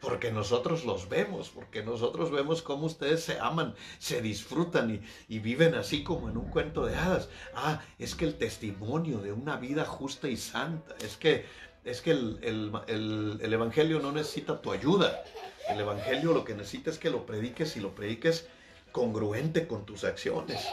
Porque 0.00 0.30
nosotros 0.30 0.84
los 0.84 1.08
vemos, 1.08 1.48
porque 1.48 1.82
nosotros 1.82 2.30
vemos 2.30 2.62
cómo 2.62 2.86
ustedes 2.86 3.24
se 3.24 3.40
aman, 3.40 3.74
se 3.98 4.22
disfrutan 4.22 4.94
y, 4.94 5.00
y 5.34 5.40
viven 5.40 5.74
así 5.74 6.04
como 6.04 6.28
en 6.28 6.36
un 6.36 6.50
cuento 6.50 6.86
de 6.86 6.94
hadas. 6.94 7.28
Ah, 7.52 7.82
es 7.98 8.14
que 8.14 8.24
el 8.24 8.38
testimonio 8.38 9.18
de 9.18 9.32
una 9.32 9.56
vida 9.56 9.84
justa 9.84 10.28
y 10.28 10.36
santa, 10.36 10.94
es 11.00 11.16
que 11.16 11.46
es 11.84 12.02
que 12.02 12.10
el, 12.10 12.38
el, 12.86 13.52
Evangelio 13.52 13.98
no 14.00 14.12
necesita 14.12 14.60
tu 14.60 14.72
ayuda. 14.72 15.24
El 15.68 15.80
Evangelio 15.80 16.32
lo 16.32 16.44
que 16.44 16.54
necesita 16.54 16.90
es 16.90 16.98
que 16.98 17.10
lo 17.10 17.24
prediques 17.24 17.76
y 17.76 17.80
lo 17.80 17.94
prediques 17.94 18.46
congruente 18.92 19.66
con 19.66 19.86
tus 19.86 20.04
acciones. 20.04 20.66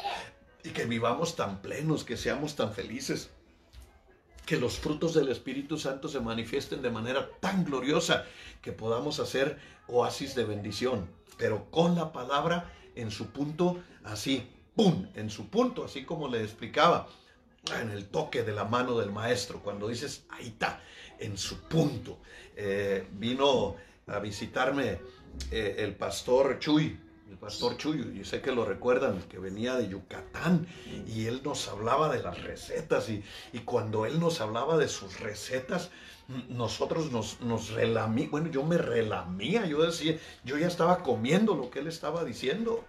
Y 0.65 0.71
que 0.71 0.85
vivamos 0.85 1.35
tan 1.35 1.61
plenos, 1.61 2.03
que 2.03 2.17
seamos 2.17 2.55
tan 2.55 2.73
felices. 2.73 3.29
Que 4.47 4.57
los 4.57 4.79
frutos 4.79 5.13
del 5.13 5.29
Espíritu 5.29 5.77
Santo 5.77 6.09
se 6.09 6.19
manifiesten 6.19 6.81
de 6.81 6.89
manera 6.89 7.29
tan 7.39 7.63
gloriosa 7.63 8.25
que 8.63 8.71
podamos 8.71 9.19
hacer 9.19 9.59
oasis 9.87 10.33
de 10.33 10.43
bendición. 10.43 11.07
Pero 11.37 11.69
con 11.69 11.95
la 11.95 12.11
palabra 12.11 12.73
en 12.95 13.11
su 13.11 13.27
punto 13.27 13.83
así, 14.03 14.49
¡pum! 14.75 15.07
En 15.13 15.29
su 15.29 15.49
punto, 15.49 15.85
así 15.85 16.03
como 16.03 16.27
le 16.27 16.41
explicaba 16.41 17.07
en 17.79 17.91
el 17.91 18.07
toque 18.07 18.41
de 18.41 18.53
la 18.53 18.65
mano 18.65 18.97
del 18.97 19.11
maestro, 19.11 19.61
cuando 19.61 19.87
dices, 19.87 20.25
ahí 20.29 20.47
está, 20.47 20.81
en 21.19 21.37
su 21.37 21.61
punto. 21.61 22.17
Eh, 22.55 23.07
vino 23.11 23.75
a 24.07 24.17
visitarme 24.17 24.99
eh, 25.51 25.75
el 25.77 25.95
pastor 25.95 26.57
Chuy, 26.59 26.99
el 27.35 27.39
pastor 27.39 27.75
Chuy, 27.75 28.17
y 28.17 28.23
sé 28.23 28.41
que 28.41 28.53
lo 28.53 28.63
recuerdan, 28.63 29.21
que 29.23 29.37
venía 29.39 29.75
de 29.75 29.89
Yucatán, 29.89 30.65
y 31.05 31.25
él 31.25 31.41
nos 31.43 31.67
hablaba 31.67 32.09
de 32.09 32.23
las 32.23 32.41
recetas, 32.41 33.09
y, 33.09 33.23
cuando 33.65 34.05
él 34.05 34.21
nos 34.21 34.39
hablaba 34.39 34.77
de 34.77 34.87
sus 34.87 35.19
recetas, 35.19 35.91
nosotros 36.47 37.11
nos, 37.11 37.41
nos 37.41 37.71
relamí, 37.71 38.27
bueno, 38.27 38.49
yo 38.49 38.63
me 38.63 38.77
relamía, 38.77 39.65
yo 39.65 39.83
decía, 39.83 40.17
yo 40.45 40.57
ya 40.57 40.67
estaba 40.67 41.03
comiendo 41.03 41.55
lo 41.55 41.69
que 41.69 41.79
él 41.79 41.87
estaba 41.87 42.23
diciendo, 42.23 42.85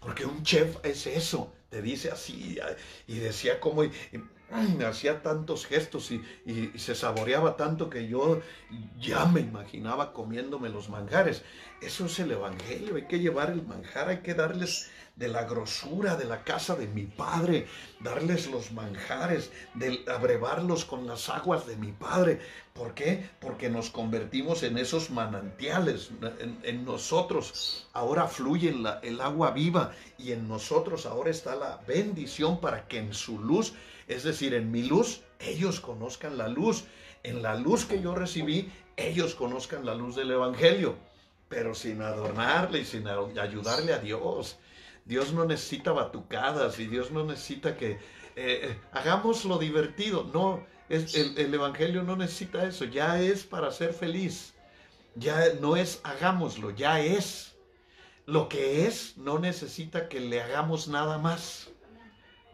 porque 0.00 0.24
un 0.24 0.42
chef 0.42 0.84
es 0.84 1.06
eso, 1.06 1.52
te 1.70 1.80
dice 1.80 2.10
así, 2.10 2.58
y 3.06 3.18
decía 3.18 3.60
como, 3.60 3.84
hacía 4.86 5.22
tantos 5.22 5.66
gestos 5.66 6.10
y, 6.10 6.22
se 6.76 6.94
saboreaba 6.94 7.56
tanto 7.56 7.90
que 7.90 8.08
yo 8.08 8.40
ya 8.98 9.26
me 9.26 9.40
imaginaba 9.40 10.12
comiéndome 10.12 10.68
los 10.68 10.88
manjares. 10.88 11.42
Eso 11.80 12.06
es 12.06 12.18
el 12.18 12.32
Evangelio, 12.32 12.96
hay 12.96 13.06
que 13.06 13.20
llevar 13.20 13.50
el 13.50 13.62
manjar, 13.62 14.08
hay 14.08 14.18
que 14.18 14.34
darles 14.34 14.90
de 15.18 15.28
la 15.28 15.44
grosura 15.44 16.16
de 16.16 16.24
la 16.24 16.44
casa 16.44 16.76
de 16.76 16.86
mi 16.86 17.02
Padre, 17.02 17.66
darles 18.00 18.48
los 18.48 18.72
manjares, 18.72 19.50
de 19.74 20.04
abrevarlos 20.06 20.84
con 20.84 21.06
las 21.06 21.28
aguas 21.28 21.66
de 21.66 21.76
mi 21.76 21.90
Padre. 21.90 22.40
¿Por 22.72 22.94
qué? 22.94 23.28
Porque 23.40 23.68
nos 23.68 23.90
convertimos 23.90 24.62
en 24.62 24.78
esos 24.78 25.10
manantiales. 25.10 26.10
En, 26.62 26.84
nosotros 26.84 27.88
ahora 27.92 28.28
fluye 28.28 28.72
el 29.02 29.20
agua 29.20 29.50
viva 29.50 29.92
y 30.16 30.30
en 30.30 30.46
nosotros 30.46 31.04
ahora 31.04 31.30
está 31.30 31.56
la 31.56 31.80
bendición 31.86 32.60
para 32.60 32.86
que 32.86 32.98
en 32.98 33.12
su 33.12 33.40
luz 33.40 33.74
es 34.08 34.22
decir, 34.22 34.54
en 34.54 34.70
mi 34.70 34.82
luz, 34.82 35.20
ellos 35.38 35.80
conozcan 35.80 36.38
la 36.38 36.48
luz. 36.48 36.84
En 37.22 37.42
la 37.42 37.54
luz 37.54 37.84
que 37.84 38.00
yo 38.00 38.14
recibí, 38.14 38.72
ellos 38.96 39.34
conozcan 39.34 39.84
la 39.84 39.94
luz 39.94 40.16
del 40.16 40.30
Evangelio. 40.30 40.96
Pero 41.48 41.74
sin 41.74 42.02
adornarle 42.02 42.80
y 42.80 42.84
sin 42.84 43.06
ayudarle 43.06 43.92
a 43.92 43.98
Dios. 43.98 44.58
Dios 45.04 45.32
no 45.32 45.44
necesita 45.44 45.92
batucadas 45.92 46.78
y 46.78 46.86
Dios 46.86 47.10
no 47.10 47.24
necesita 47.24 47.76
que 47.76 47.92
eh, 47.92 47.98
eh, 48.36 48.80
hagamos 48.92 49.44
lo 49.44 49.58
divertido. 49.58 50.28
No, 50.32 50.64
es, 50.88 51.14
el, 51.14 51.36
el 51.38 51.52
Evangelio 51.52 52.02
no 52.02 52.16
necesita 52.16 52.64
eso. 52.64 52.84
Ya 52.86 53.20
es 53.20 53.44
para 53.44 53.70
ser 53.70 53.92
feliz. 53.92 54.54
Ya 55.14 55.54
no 55.60 55.76
es 55.76 56.00
hagámoslo, 56.04 56.70
ya 56.70 57.00
es. 57.00 57.56
Lo 58.26 58.48
que 58.48 58.86
es 58.86 59.16
no 59.16 59.38
necesita 59.38 60.08
que 60.08 60.20
le 60.20 60.42
hagamos 60.42 60.88
nada 60.88 61.18
más. 61.18 61.70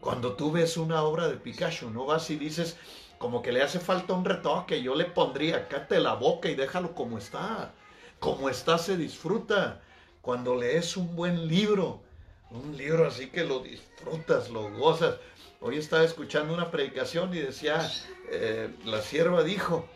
Cuando 0.05 0.33
tú 0.33 0.51
ves 0.51 0.77
una 0.77 1.01
obra 1.01 1.27
de 1.27 1.35
Picasso, 1.35 1.89
no 1.89 2.05
vas 2.05 2.29
y 2.29 2.35
dices, 2.35 2.77
como 3.17 3.41
que 3.41 3.51
le 3.51 3.63
hace 3.63 3.79
falta 3.79 4.13
un 4.13 4.23
retoque, 4.23 4.83
yo 4.83 4.93
le 4.93 5.05
pondría, 5.05 5.67
cáte 5.67 5.99
la 5.99 6.13
boca 6.13 6.47
y 6.47 6.53
déjalo 6.53 6.93
como 6.93 7.17
está. 7.17 7.73
Como 8.19 8.47
está 8.47 8.77
se 8.77 8.97
disfruta. 8.97 9.81
Cuando 10.21 10.55
lees 10.55 10.95
un 10.95 11.15
buen 11.15 11.47
libro, 11.47 12.03
un 12.51 12.77
libro 12.77 13.07
así 13.07 13.31
que 13.31 13.45
lo 13.45 13.61
disfrutas, 13.61 14.51
lo 14.51 14.69
gozas. 14.77 15.15
Hoy 15.59 15.77
estaba 15.77 16.03
escuchando 16.03 16.53
una 16.53 16.69
predicación 16.69 17.33
y 17.33 17.39
decía, 17.39 17.91
eh, 18.29 18.69
la 18.85 19.01
sierva 19.01 19.41
dijo, 19.41 19.87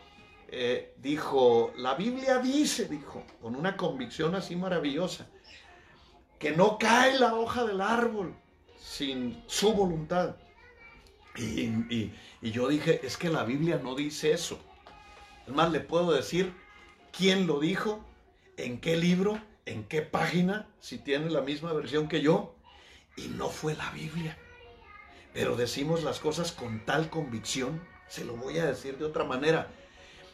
eh, 0.48 0.92
dijo, 0.96 1.72
la 1.76 1.94
Biblia 1.94 2.38
dice, 2.38 2.86
dijo, 2.86 3.22
con 3.40 3.54
una 3.54 3.76
convicción 3.76 4.34
así 4.34 4.56
maravillosa, 4.56 5.28
que 6.40 6.50
no 6.50 6.78
cae 6.78 7.16
la 7.16 7.36
hoja 7.36 7.64
del 7.64 7.80
árbol 7.80 8.34
sin 8.90 9.40
su 9.46 9.72
voluntad. 9.72 10.34
Y, 11.36 12.10
yo 12.42 12.66
dije, 12.66 13.06
es 13.06 13.16
que 13.16 13.28
la 13.28 13.44
Biblia 13.44 13.80
no 13.80 13.94
dice 13.94 14.32
eso. 14.32 14.58
Es 15.46 15.54
más, 15.54 15.70
le 15.70 15.78
puedo 15.78 16.10
decir 16.10 16.52
quién 17.16 17.46
lo 17.46 17.60
dijo, 17.60 18.04
en 18.56 18.80
qué 18.80 18.96
libro, 18.96 19.40
en 19.64 19.84
qué 19.84 20.02
página, 20.02 20.66
si 20.80 20.98
tiene 20.98 21.30
la 21.30 21.40
misma 21.40 21.72
versión 21.72 22.08
que 22.08 22.20
yo. 22.20 22.56
Y 23.16 23.28
no 23.28 23.48
fue 23.48 23.76
la 23.76 23.90
Biblia. 23.92 24.36
Pero 25.32 25.54
decimos 25.54 26.02
las 26.02 26.18
cosas 26.18 26.50
con 26.50 26.84
tal 26.84 27.10
convicción, 27.10 27.80
se 28.08 28.24
lo 28.24 28.34
voy 28.36 28.58
a 28.58 28.66
decir 28.66 28.98
de 28.98 29.04
otra 29.04 29.22
manera. 29.22 29.68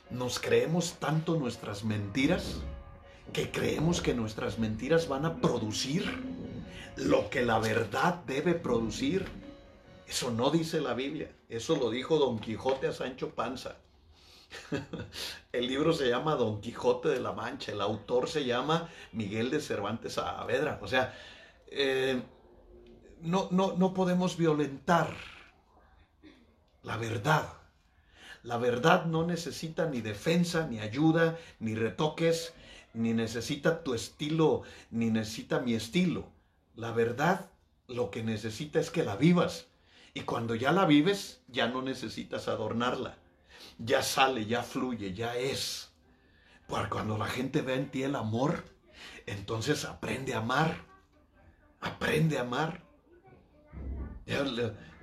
Nos 0.08 0.38
creemos 0.38 0.94
tanto 0.98 1.36
nuestras 1.36 1.84
mentiras 1.84 2.62
que 3.32 3.50
creemos 3.50 4.00
que 4.00 4.14
nuestras 4.14 4.58
mentiras 4.58 5.08
van 5.08 5.26
a 5.26 5.36
producir 5.36 6.35
lo 6.96 7.30
que 7.30 7.42
la 7.42 7.58
verdad 7.58 8.22
debe 8.26 8.54
producir. 8.54 9.26
Eso 10.08 10.30
no 10.30 10.50
dice 10.50 10.80
la 10.80 10.94
Biblia, 10.94 11.30
eso 11.48 11.76
lo 11.76 11.90
dijo 11.90 12.18
Don 12.18 12.38
Quijote 12.38 12.86
a 12.86 12.92
Sancho 12.92 13.30
Panza. 13.30 13.76
El 15.52 15.66
libro 15.66 15.92
se 15.92 16.08
llama 16.08 16.36
Don 16.36 16.60
Quijote 16.60 17.08
de 17.08 17.20
la 17.20 17.32
Mancha, 17.32 17.72
el 17.72 17.80
autor 17.80 18.28
se 18.28 18.44
llama 18.44 18.88
Miguel 19.12 19.50
de 19.50 19.60
Cervantes 19.60 20.14
Saavedra. 20.14 20.78
O 20.80 20.86
sea, 20.86 21.12
eh, 21.66 22.22
no, 23.22 23.48
no, 23.50 23.74
no 23.76 23.92
podemos 23.92 24.36
violentar 24.36 25.16
la 26.84 26.96
verdad. 26.96 27.48
La 28.44 28.58
verdad 28.58 29.06
no 29.06 29.26
necesita 29.26 29.86
ni 29.86 30.00
defensa, 30.00 30.68
ni 30.68 30.78
ayuda, 30.78 31.36
ni 31.58 31.74
retoques, 31.74 32.54
ni 32.94 33.12
necesita 33.12 33.82
tu 33.82 33.92
estilo, 33.94 34.62
ni 34.90 35.10
necesita 35.10 35.58
mi 35.58 35.74
estilo. 35.74 36.35
La 36.76 36.92
verdad 36.92 37.50
lo 37.88 38.10
que 38.10 38.22
necesita 38.22 38.78
es 38.78 38.90
que 38.90 39.02
la 39.02 39.16
vivas. 39.16 39.66
Y 40.12 40.22
cuando 40.22 40.54
ya 40.54 40.72
la 40.72 40.84
vives, 40.84 41.40
ya 41.48 41.68
no 41.68 41.82
necesitas 41.82 42.48
adornarla. 42.48 43.16
Ya 43.78 44.02
sale, 44.02 44.46
ya 44.46 44.62
fluye, 44.62 45.14
ya 45.14 45.36
es. 45.36 45.90
Porque 46.66 46.90
cuando 46.90 47.16
la 47.16 47.26
gente 47.26 47.62
ve 47.62 47.74
en 47.74 47.90
ti 47.90 48.02
el 48.02 48.14
amor, 48.14 48.64
entonces 49.24 49.84
aprende 49.84 50.34
a 50.34 50.38
amar. 50.38 50.84
Aprende 51.80 52.38
a 52.38 52.42
amar. 52.42 52.82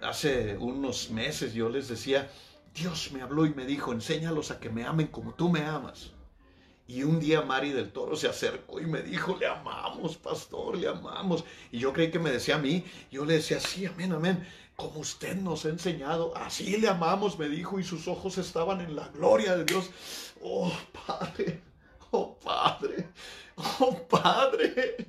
hace 0.01 0.57
unos 0.57 1.09
meses 1.09 1.53
yo 1.53 1.69
les 1.69 1.87
decía, 1.87 2.29
Dios 2.73 3.11
me 3.11 3.21
habló 3.21 3.45
y 3.45 3.53
me 3.53 3.65
dijo, 3.65 3.93
enséñalos 3.93 4.51
a 4.51 4.59
que 4.59 4.69
me 4.69 4.85
amen 4.85 5.07
como 5.07 5.33
tú 5.33 5.49
me 5.49 5.61
amas. 5.61 6.12
Y 6.93 7.01
un 7.01 7.19
día 7.19 7.41
Mari 7.41 7.71
del 7.71 7.91
Toro 7.91 8.15
se 8.15 8.27
acercó 8.27 8.79
y 8.79 8.85
me 8.85 9.01
dijo, 9.01 9.35
le 9.39 9.47
amamos, 9.47 10.15
pastor, 10.15 10.77
le 10.77 10.87
amamos. 10.87 11.43
Y 11.71 11.79
yo 11.79 11.91
creí 11.91 12.11
que 12.11 12.19
me 12.19 12.29
decía 12.29 12.57
a 12.57 12.59
mí, 12.59 12.85
yo 13.09 13.25
le 13.25 13.33
decía, 13.33 13.59
sí, 13.59 13.87
amén, 13.87 14.11
amén, 14.11 14.47
como 14.75 14.99
usted 14.99 15.35
nos 15.35 15.65
ha 15.65 15.69
enseñado, 15.69 16.37
así 16.37 16.77
le 16.77 16.87
amamos, 16.87 17.39
me 17.39 17.49
dijo, 17.49 17.79
y 17.79 17.83
sus 17.83 18.07
ojos 18.07 18.37
estaban 18.37 18.79
en 18.79 18.95
la 18.95 19.07
gloria 19.07 19.57
de 19.57 19.65
Dios. 19.65 19.89
Oh, 20.43 20.71
Padre, 21.07 21.61
oh, 22.11 22.37
Padre, 22.37 23.07
oh, 23.55 23.97
Padre. 24.07 25.07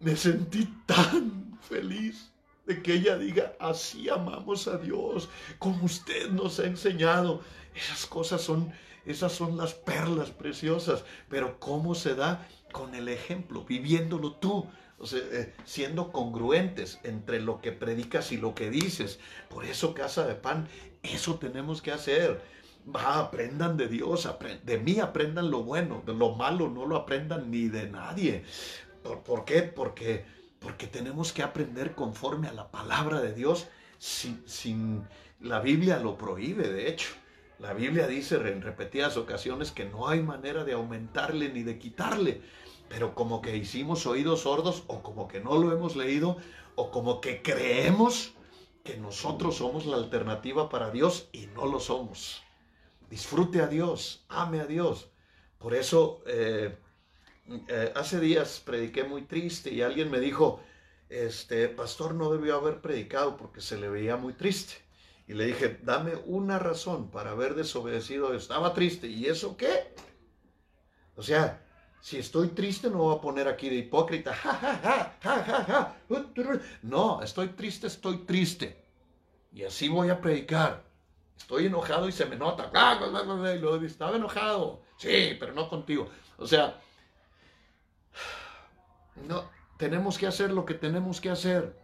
Me 0.00 0.14
sentí 0.16 0.66
tan 0.84 1.58
feliz 1.62 2.30
de 2.66 2.82
que 2.82 2.92
ella 2.92 3.16
diga, 3.16 3.54
así 3.58 4.10
amamos 4.10 4.68
a 4.68 4.76
Dios, 4.76 5.30
como 5.58 5.86
usted 5.86 6.28
nos 6.28 6.60
ha 6.60 6.64
enseñado. 6.64 7.40
Esas 7.74 8.04
cosas 8.04 8.42
son 8.42 8.70
esas 9.08 9.32
son 9.32 9.56
las 9.56 9.74
perlas 9.74 10.30
preciosas. 10.30 11.04
Pero 11.28 11.58
¿cómo 11.58 11.94
se 11.94 12.14
da? 12.14 12.46
Con 12.72 12.94
el 12.94 13.08
ejemplo, 13.08 13.64
viviéndolo 13.64 14.32
tú. 14.34 14.66
O 14.98 15.06
sea, 15.06 15.20
eh, 15.32 15.54
siendo 15.64 16.10
congruentes 16.10 16.98
entre 17.04 17.40
lo 17.40 17.60
que 17.60 17.72
predicas 17.72 18.32
y 18.32 18.36
lo 18.36 18.54
que 18.54 18.70
dices. 18.70 19.20
Por 19.48 19.64
eso, 19.64 19.94
casa 19.94 20.26
de 20.26 20.34
pan, 20.34 20.68
eso 21.02 21.38
tenemos 21.38 21.82
que 21.82 21.92
hacer. 21.92 22.40
Va, 22.94 23.18
aprendan 23.18 23.76
de 23.76 23.86
Dios, 23.86 24.28
de 24.64 24.78
mí 24.78 24.98
aprendan 24.98 25.50
lo 25.50 25.62
bueno, 25.62 26.02
de 26.06 26.14
lo 26.14 26.34
malo 26.34 26.68
no 26.68 26.86
lo 26.86 26.96
aprendan 26.96 27.50
ni 27.50 27.68
de 27.68 27.88
nadie. 27.88 28.44
¿Por, 29.02 29.44
qué? 29.44 29.62
Porque, 29.62 30.24
porque 30.58 30.86
tenemos 30.86 31.32
que 31.32 31.42
aprender 31.42 31.94
conforme 31.94 32.48
a 32.48 32.52
la 32.52 32.70
palabra 32.70 33.20
de 33.20 33.34
Dios. 33.34 33.68
Sin, 33.98 34.42
sin, 34.46 35.04
la 35.40 35.60
Biblia 35.60 35.98
lo 35.98 36.16
prohíbe, 36.16 36.68
de 36.68 36.88
hecho. 36.88 37.10
La 37.58 37.72
Biblia 37.72 38.06
dice 38.06 38.36
en 38.36 38.62
repetidas 38.62 39.16
ocasiones 39.16 39.72
que 39.72 39.84
no 39.84 40.06
hay 40.06 40.22
manera 40.22 40.62
de 40.64 40.74
aumentarle 40.74 41.48
ni 41.52 41.64
de 41.64 41.78
quitarle, 41.78 42.40
pero 42.88 43.16
como 43.16 43.42
que 43.42 43.56
hicimos 43.56 44.06
oídos 44.06 44.42
sordos 44.42 44.84
o 44.86 45.02
como 45.02 45.26
que 45.26 45.40
no 45.40 45.58
lo 45.58 45.72
hemos 45.72 45.96
leído 45.96 46.36
o 46.76 46.92
como 46.92 47.20
que 47.20 47.42
creemos 47.42 48.32
que 48.84 48.96
nosotros 48.96 49.56
somos 49.56 49.86
la 49.86 49.96
alternativa 49.96 50.68
para 50.68 50.90
Dios 50.90 51.28
y 51.32 51.46
no 51.48 51.66
lo 51.66 51.80
somos. 51.80 52.42
disfrute 53.10 53.60
a 53.60 53.66
Dios, 53.66 54.24
ame 54.28 54.60
a 54.60 54.66
Dios. 54.66 55.10
Por 55.58 55.74
eso, 55.74 56.22
eh, 56.26 56.76
eh, 57.68 57.92
hace 57.96 58.20
días 58.20 58.62
prediqué 58.64 59.02
muy 59.02 59.22
triste 59.22 59.72
y 59.72 59.82
alguien 59.82 60.10
me 60.10 60.20
dijo, 60.20 60.60
este 61.08 61.68
pastor 61.68 62.14
no 62.14 62.30
debió 62.30 62.56
haber 62.56 62.80
predicado 62.80 63.36
porque 63.36 63.60
se 63.60 63.78
le 63.78 63.88
veía 63.88 64.16
muy 64.16 64.34
triste. 64.34 64.87
Y 65.28 65.34
le 65.34 65.44
dije, 65.44 65.78
dame 65.82 66.16
una 66.24 66.58
razón 66.58 67.10
para 67.10 67.32
haber 67.32 67.54
desobedecido. 67.54 68.32
Estaba 68.32 68.72
triste. 68.72 69.08
¿Y 69.08 69.26
eso 69.26 69.58
qué? 69.58 69.94
O 71.16 71.22
sea, 71.22 71.62
si 72.00 72.16
estoy 72.16 72.48
triste 72.48 72.88
no 72.88 72.98
voy 72.98 73.16
a 73.16 73.20
poner 73.20 73.46
aquí 73.46 73.68
de 73.68 73.76
hipócrita. 73.76 74.34
no, 76.82 77.22
estoy 77.22 77.48
triste, 77.48 77.88
estoy 77.88 78.24
triste. 78.24 78.82
Y 79.52 79.64
así 79.64 79.88
voy 79.88 80.08
a 80.08 80.18
predicar. 80.18 80.82
Estoy 81.36 81.66
enojado 81.66 82.08
y 82.08 82.12
se 82.12 82.24
me 82.24 82.36
nota. 82.36 82.70
Y 83.54 83.58
lo 83.58 83.76
estaba 83.84 84.16
enojado. 84.16 84.80
Sí, 84.96 85.36
pero 85.38 85.52
no 85.52 85.68
contigo. 85.68 86.08
O 86.38 86.46
sea, 86.46 86.80
no, 89.26 89.50
tenemos 89.76 90.16
que 90.16 90.26
hacer 90.26 90.52
lo 90.52 90.64
que 90.64 90.74
tenemos 90.74 91.20
que 91.20 91.28
hacer. 91.28 91.78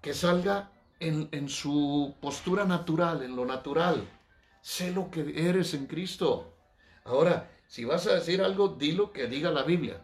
Que 0.00 0.14
salga 0.14 0.70
en, 1.00 1.28
en 1.32 1.48
su 1.48 2.14
postura 2.20 2.64
natural, 2.64 3.22
en 3.22 3.36
lo 3.36 3.44
natural. 3.44 4.08
Sé 4.60 4.90
lo 4.90 5.10
que 5.10 5.48
eres 5.48 5.74
en 5.74 5.86
Cristo. 5.86 6.54
Ahora, 7.04 7.50
si 7.68 7.84
vas 7.84 8.06
a 8.06 8.14
decir 8.14 8.42
algo, 8.42 8.68
dilo 8.68 9.12
que 9.12 9.26
diga 9.26 9.50
la 9.50 9.62
Biblia. 9.62 10.02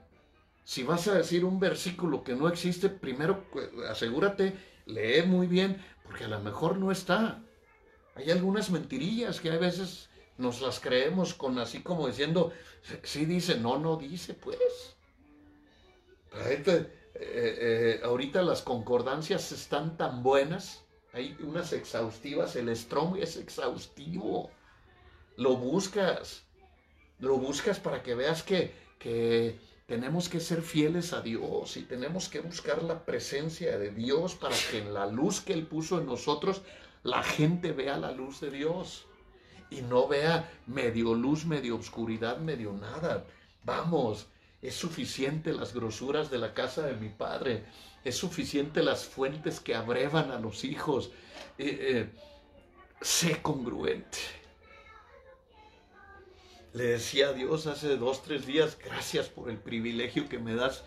Si 0.64 0.84
vas 0.84 1.08
a 1.08 1.14
decir 1.14 1.44
un 1.44 1.58
versículo 1.58 2.22
que 2.22 2.34
no 2.34 2.48
existe, 2.48 2.88
primero 2.88 3.46
asegúrate, 3.88 4.56
lee 4.86 5.22
muy 5.26 5.46
bien, 5.46 5.84
porque 6.04 6.24
a 6.24 6.28
lo 6.28 6.40
mejor 6.40 6.76
no 6.76 6.92
está. 6.92 7.42
Hay 8.14 8.30
algunas 8.30 8.70
mentirillas 8.70 9.40
que 9.40 9.50
a 9.50 9.58
veces 9.58 10.08
nos 10.38 10.60
las 10.60 10.80
creemos 10.80 11.34
con 11.34 11.58
así 11.58 11.80
como 11.80 12.06
diciendo, 12.06 12.52
sí 13.02 13.24
dice, 13.26 13.58
no, 13.58 13.78
no 13.78 13.96
dice, 13.96 14.34
pues. 14.34 14.96
Eh, 17.14 18.00
eh, 18.00 18.00
ahorita 18.04 18.42
las 18.42 18.62
concordancias 18.62 19.52
están 19.52 19.96
tan 19.96 20.22
buenas, 20.22 20.84
hay 21.12 21.36
unas 21.40 21.72
exhaustivas, 21.72 22.56
el 22.56 22.74
Strong 22.74 23.18
es 23.18 23.36
exhaustivo, 23.36 24.50
lo 25.36 25.56
buscas, 25.56 26.44
lo 27.18 27.36
buscas 27.36 27.80
para 27.80 28.02
que 28.02 28.14
veas 28.14 28.42
que, 28.42 28.74
que 28.98 29.58
tenemos 29.86 30.30
que 30.30 30.40
ser 30.40 30.62
fieles 30.62 31.12
a 31.12 31.20
Dios 31.20 31.76
y 31.76 31.82
tenemos 31.82 32.28
que 32.30 32.40
buscar 32.40 32.82
la 32.82 33.04
presencia 33.04 33.78
de 33.78 33.90
Dios 33.90 34.34
para 34.34 34.56
que 34.70 34.78
en 34.78 34.94
la 34.94 35.06
luz 35.06 35.40
que 35.42 35.52
Él 35.52 35.66
puso 35.66 36.00
en 36.00 36.06
nosotros, 36.06 36.62
la 37.02 37.22
gente 37.22 37.72
vea 37.72 37.98
la 37.98 38.12
luz 38.12 38.40
de 38.40 38.50
Dios 38.50 39.06
y 39.70 39.82
no 39.82 40.08
vea 40.08 40.50
medio 40.66 41.14
luz, 41.14 41.44
medio 41.44 41.76
oscuridad, 41.76 42.38
medio 42.38 42.72
nada. 42.72 43.26
Vamos, 43.64 44.28
es 44.62 44.76
suficiente 44.76 45.52
las 45.52 45.74
grosuras 45.74 46.30
de 46.30 46.38
la 46.38 46.54
casa 46.54 46.86
de 46.86 46.94
mi 46.94 47.08
padre. 47.08 47.64
Es 48.04 48.16
suficiente 48.16 48.82
las 48.82 49.04
fuentes 49.04 49.58
que 49.58 49.74
abrevan 49.74 50.30
a 50.30 50.38
los 50.38 50.62
hijos. 50.62 51.10
Eh, 51.58 51.78
eh, 51.80 52.10
sé 53.00 53.42
congruente. 53.42 54.18
Le 56.72 56.84
decía 56.84 57.28
a 57.28 57.32
Dios 57.32 57.66
hace 57.66 57.96
dos, 57.96 58.22
tres 58.22 58.46
días, 58.46 58.78
gracias 58.82 59.28
por 59.28 59.50
el 59.50 59.58
privilegio 59.58 60.28
que 60.28 60.38
me 60.38 60.54
das 60.54 60.84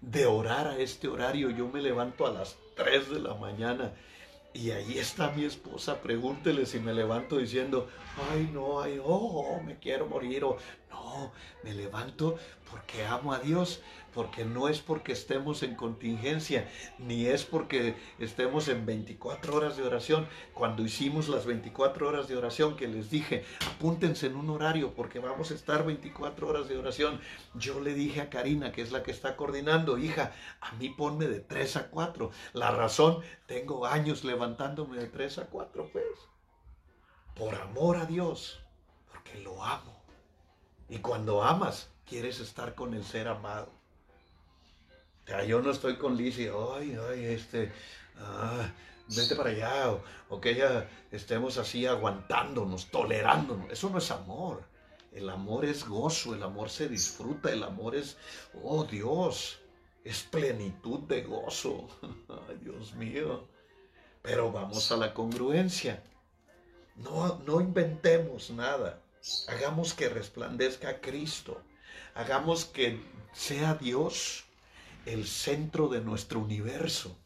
de 0.00 0.24
orar 0.26 0.68
a 0.68 0.78
este 0.78 1.08
horario. 1.08 1.50
Yo 1.50 1.68
me 1.68 1.82
levanto 1.82 2.26
a 2.26 2.32
las 2.32 2.56
tres 2.76 3.10
de 3.10 3.18
la 3.18 3.34
mañana 3.34 3.92
y 4.56 4.70
ahí 4.70 4.98
está 4.98 5.30
mi 5.32 5.44
esposa, 5.44 6.00
pregúntele 6.00 6.64
si 6.64 6.80
me 6.80 6.94
levanto 6.94 7.36
diciendo, 7.36 7.88
ay 8.30 8.48
no, 8.52 8.80
ay, 8.80 8.98
oh, 9.04 9.60
me 9.64 9.78
quiero 9.78 10.06
morir, 10.06 10.44
o 10.44 10.56
no, 10.90 11.32
me 11.62 11.74
levanto 11.74 12.38
porque 12.70 13.04
amo 13.04 13.34
a 13.34 13.38
Dios, 13.38 13.82
porque 14.16 14.46
no 14.46 14.66
es 14.66 14.80
porque 14.80 15.12
estemos 15.12 15.62
en 15.62 15.74
contingencia, 15.74 16.66
ni 16.98 17.26
es 17.26 17.44
porque 17.44 17.96
estemos 18.18 18.66
en 18.68 18.86
24 18.86 19.54
horas 19.54 19.76
de 19.76 19.82
oración. 19.82 20.26
Cuando 20.54 20.82
hicimos 20.82 21.28
las 21.28 21.44
24 21.44 22.08
horas 22.08 22.26
de 22.26 22.34
oración 22.34 22.76
que 22.76 22.88
les 22.88 23.10
dije, 23.10 23.44
apúntense 23.70 24.28
en 24.28 24.36
un 24.36 24.48
horario 24.48 24.94
porque 24.94 25.18
vamos 25.18 25.50
a 25.50 25.54
estar 25.54 25.84
24 25.84 26.48
horas 26.48 26.66
de 26.66 26.78
oración, 26.78 27.20
yo 27.52 27.78
le 27.78 27.92
dije 27.92 28.22
a 28.22 28.30
Karina, 28.30 28.72
que 28.72 28.80
es 28.80 28.90
la 28.90 29.02
que 29.02 29.10
está 29.10 29.36
coordinando, 29.36 29.98
hija, 29.98 30.32
a 30.62 30.72
mí 30.76 30.88
ponme 30.88 31.26
de 31.26 31.40
3 31.40 31.76
a 31.76 31.90
4. 31.90 32.30
La 32.54 32.70
razón, 32.70 33.20
tengo 33.44 33.84
años 33.84 34.24
levantándome 34.24 34.96
de 34.96 35.08
3 35.08 35.40
a 35.40 35.46
4, 35.48 35.90
pues, 35.92 36.06
por 37.34 37.54
amor 37.54 37.98
a 37.98 38.06
Dios, 38.06 38.62
porque 39.12 39.38
lo 39.40 39.62
amo. 39.62 40.02
Y 40.88 41.00
cuando 41.00 41.42
amas, 41.42 41.90
quieres 42.06 42.40
estar 42.40 42.74
con 42.74 42.94
el 42.94 43.04
ser 43.04 43.28
amado. 43.28 43.75
O 45.34 45.42
yo 45.44 45.60
no 45.60 45.70
estoy 45.70 45.96
con 45.96 46.16
Lizzie, 46.16 46.50
ay, 46.50 46.96
ay, 47.10 47.24
este, 47.26 47.72
ah, 48.18 48.70
vete 49.08 49.34
para 49.34 49.50
allá, 49.50 49.98
o, 50.28 50.40
que 50.40 50.50
ella 50.50 50.88
estemos 51.10 51.58
así 51.58 51.86
aguantándonos, 51.86 52.90
tolerándonos. 52.90 53.70
Eso 53.70 53.90
no 53.90 53.98
es 53.98 54.10
amor. 54.10 54.64
El 55.12 55.30
amor 55.30 55.64
es 55.64 55.86
gozo, 55.86 56.34
el 56.34 56.42
amor 56.42 56.68
se 56.68 56.88
disfruta, 56.88 57.50
el 57.50 57.62
amor 57.62 57.96
es, 57.96 58.18
oh 58.62 58.84
Dios, 58.84 59.58
es 60.04 60.22
plenitud 60.22 61.00
de 61.00 61.22
gozo. 61.22 61.88
Ay, 62.48 62.58
Dios 62.62 62.94
mío. 62.94 63.48
Pero 64.22 64.52
vamos 64.52 64.92
a 64.92 64.96
la 64.96 65.14
congruencia. 65.14 66.02
No, 66.96 67.40
no 67.46 67.60
inventemos 67.60 68.50
nada. 68.50 69.00
Hagamos 69.48 69.94
que 69.94 70.08
resplandezca 70.08 71.00
Cristo. 71.00 71.62
Hagamos 72.14 72.64
que 72.64 73.00
sea 73.32 73.74
Dios 73.74 74.45
el 75.06 75.26
centro 75.26 75.88
de 75.88 76.00
nuestro 76.00 76.40
universo. 76.40 77.16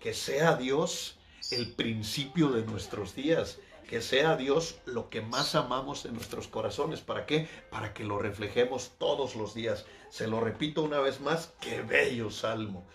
Que 0.00 0.14
sea 0.14 0.56
Dios 0.56 1.18
el 1.50 1.72
principio 1.72 2.50
de 2.50 2.64
nuestros 2.64 3.14
días. 3.14 3.58
Que 3.88 4.00
sea 4.00 4.36
Dios 4.36 4.76
lo 4.86 5.10
que 5.10 5.20
más 5.20 5.54
amamos 5.54 6.06
en 6.06 6.14
nuestros 6.14 6.48
corazones. 6.48 7.00
¿Para 7.00 7.26
qué? 7.26 7.48
Para 7.70 7.92
que 7.92 8.04
lo 8.04 8.18
reflejemos 8.18 8.92
todos 8.98 9.36
los 9.36 9.54
días. 9.54 9.84
Se 10.08 10.26
lo 10.26 10.40
repito 10.40 10.82
una 10.82 11.00
vez 11.00 11.20
más, 11.20 11.52
qué 11.60 11.82
bello 11.82 12.30
salmo. 12.30 12.86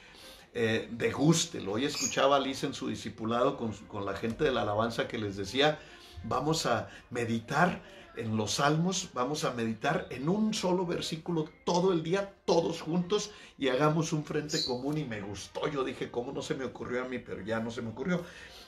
Eh, 0.53 0.87
degústelo. 0.91 1.73
Hoy 1.73 1.85
escuchaba 1.85 2.37
a 2.37 2.39
Liz 2.39 2.63
en 2.63 2.73
su 2.73 2.87
discipulado 2.87 3.55
con, 3.55 3.71
con 3.87 4.05
la 4.05 4.15
gente 4.15 4.43
de 4.43 4.51
la 4.51 4.63
alabanza 4.63 5.07
que 5.07 5.19
les 5.19 5.37
decía, 5.37 5.77
vamos 6.23 6.65
a 6.65 6.89
meditar 7.11 7.81
en 8.19 8.35
los 8.35 8.55
salmos, 8.55 9.09
vamos 9.13 9.45
a 9.45 9.53
meditar 9.53 10.07
en 10.09 10.27
un 10.27 10.53
solo 10.53 10.85
versículo 10.85 11.49
todo 11.63 11.93
el 11.93 12.03
día, 12.03 12.33
todos 12.45 12.81
juntos, 12.81 13.31
y 13.57 13.69
hagamos 13.69 14.11
un 14.11 14.25
frente 14.25 14.63
común. 14.65 14.97
Y 14.97 15.05
me 15.05 15.21
gustó, 15.21 15.67
yo 15.67 15.83
dije, 15.83 16.11
¿cómo 16.11 16.31
no 16.31 16.41
se 16.41 16.55
me 16.55 16.65
ocurrió 16.65 17.05
a 17.05 17.07
mí? 17.07 17.19
Pero 17.19 17.41
ya 17.41 17.59
no 17.59 17.71
se 17.71 17.81
me 17.81 17.89
ocurrió. 17.89 18.23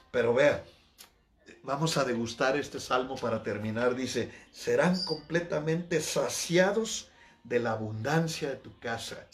Pero 0.09 0.33
vea, 0.33 0.63
vamos 1.63 1.97
a 1.97 2.05
degustar 2.05 2.57
este 2.57 2.79
salmo 2.79 3.15
para 3.15 3.43
terminar. 3.43 3.95
Dice, 3.95 4.31
serán 4.51 5.03
completamente 5.03 6.01
saciados 6.01 7.09
de 7.43 7.59
la 7.59 7.71
abundancia 7.71 8.49
de 8.49 8.55
tu 8.55 8.77
casa, 8.79 9.27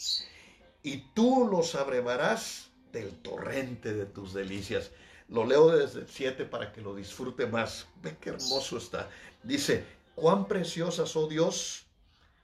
y 0.82 0.98
tú 1.14 1.46
los 1.50 1.74
abrevarás 1.74 2.70
del 2.92 3.10
torrente 3.18 3.92
de 3.92 4.06
tus 4.06 4.32
delicias. 4.32 4.90
Lo 5.28 5.44
leo 5.44 5.76
desde 5.76 6.00
el 6.00 6.08
7 6.08 6.46
para 6.46 6.72
que 6.72 6.80
lo 6.80 6.94
disfrute 6.94 7.46
más. 7.46 7.86
Ve 8.02 8.16
qué 8.18 8.30
hermoso 8.30 8.78
está. 8.78 9.10
Dice, 9.42 9.84
cuán 10.18 10.48
preciosas, 10.48 11.14
oh 11.16 11.28
Dios, 11.28 11.86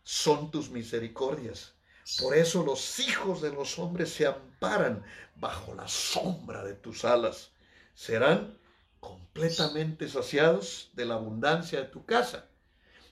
son 0.05 0.51
tus 0.51 0.71
misericordias. 0.71 1.75
Por 2.21 2.37
eso 2.37 2.63
los 2.63 3.01
hijos 3.01 3.41
de 3.41 3.51
los 3.51 3.79
hombres 3.79 4.13
se 4.13 4.27
amparan 4.27 5.03
bajo 5.37 5.75
la 5.75 5.89
sombra 5.89 6.63
de 6.63 6.75
tus 6.75 7.05
alas. 7.05 7.51
Serán 7.95 8.59
completamente 9.01 10.09
saciados 10.09 10.91
de 10.95 11.07
la 11.07 11.15
abundancia 11.15 11.81
de 11.81 11.89
tu 11.89 12.05
casa, 12.05 12.47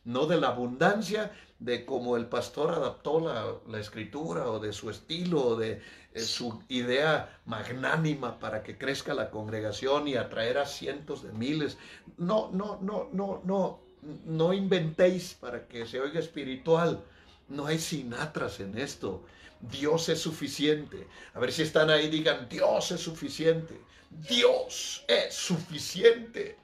no 0.05 0.27
de 0.27 0.41
la 0.41 0.49
abundancia 0.49 1.33
de 1.59 1.85
cómo 1.85 2.17
el 2.17 2.27
pastor 2.27 2.71
adaptó 2.73 3.21
la, 3.67 3.79
escritura 3.79 4.51
o 4.51 4.59
de 4.59 4.73
su 4.73 4.91
estilo 4.91 5.45
o 5.45 5.57
de 5.57 5.81
eh, 6.13 6.21
su 6.21 6.63
idea 6.69 7.41
magnánima 7.47 8.39
para 8.39 8.63
que 8.63 8.77
crezca 8.77 9.15
la 9.15 9.31
congregación 9.31 10.09
y 10.09 10.17
atraer 10.17 10.59
a 10.59 10.67
cientos 10.67 11.23
de 11.23 11.33
miles. 11.33 11.79
No, 12.17 12.51
no, 12.53 12.79
no, 12.83 13.09
no, 13.13 13.43
no 13.45 13.82
no 14.25 14.53
inventéis 14.53 15.35
para 15.35 15.67
que 15.67 15.87
se 15.87 16.01
oiga 16.01 16.21
espiritual. 16.21 17.03
No 17.49 17.67
hay 17.67 17.79
sinatras 17.79 18.61
en 18.61 18.79
esto. 18.79 19.25
Dios 19.61 20.09
es 20.09 20.21
suficiente. 20.21 21.07
A 21.35 21.41
ver 21.41 21.53
si 21.53 21.63
están 21.63 21.91
ahí, 21.91 22.09
digan, 22.09 22.49
Dios 22.49 22.91
es 22.91 23.01
suficiente. 23.01 23.81
Dios 24.11 25.05
es 25.09 25.35
suficiente. 25.35 26.57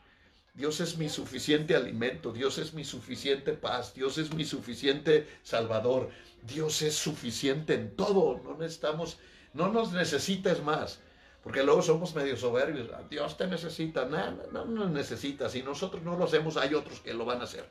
Dios 0.58 0.80
es 0.80 0.98
mi 0.98 1.08
suficiente 1.08 1.76
alimento, 1.76 2.32
Dios 2.32 2.58
es 2.58 2.74
mi 2.74 2.82
suficiente 2.82 3.52
paz, 3.52 3.94
Dios 3.94 4.18
es 4.18 4.34
mi 4.34 4.44
suficiente 4.44 5.28
salvador, 5.44 6.10
Dios 6.42 6.82
es 6.82 6.96
suficiente 6.96 7.74
en 7.74 7.94
todo, 7.94 8.40
no 8.42 8.56
necesitamos, 8.56 9.18
no 9.54 9.70
nos 9.70 9.92
necesites 9.92 10.60
más. 10.64 10.98
Porque 11.42 11.62
luego 11.62 11.82
somos 11.82 12.14
medio 12.14 12.36
soberbios. 12.36 12.88
Dios 13.08 13.36
te 13.36 13.46
necesita. 13.46 14.04
No, 14.04 14.30
no, 14.52 14.64
no 14.64 14.88
necesita. 14.88 15.48
Si 15.48 15.62
nosotros 15.62 16.02
no 16.02 16.16
lo 16.16 16.24
hacemos, 16.24 16.56
hay 16.56 16.74
otros 16.74 17.00
que 17.00 17.14
lo 17.14 17.24
van 17.24 17.40
a 17.40 17.44
hacer. 17.44 17.68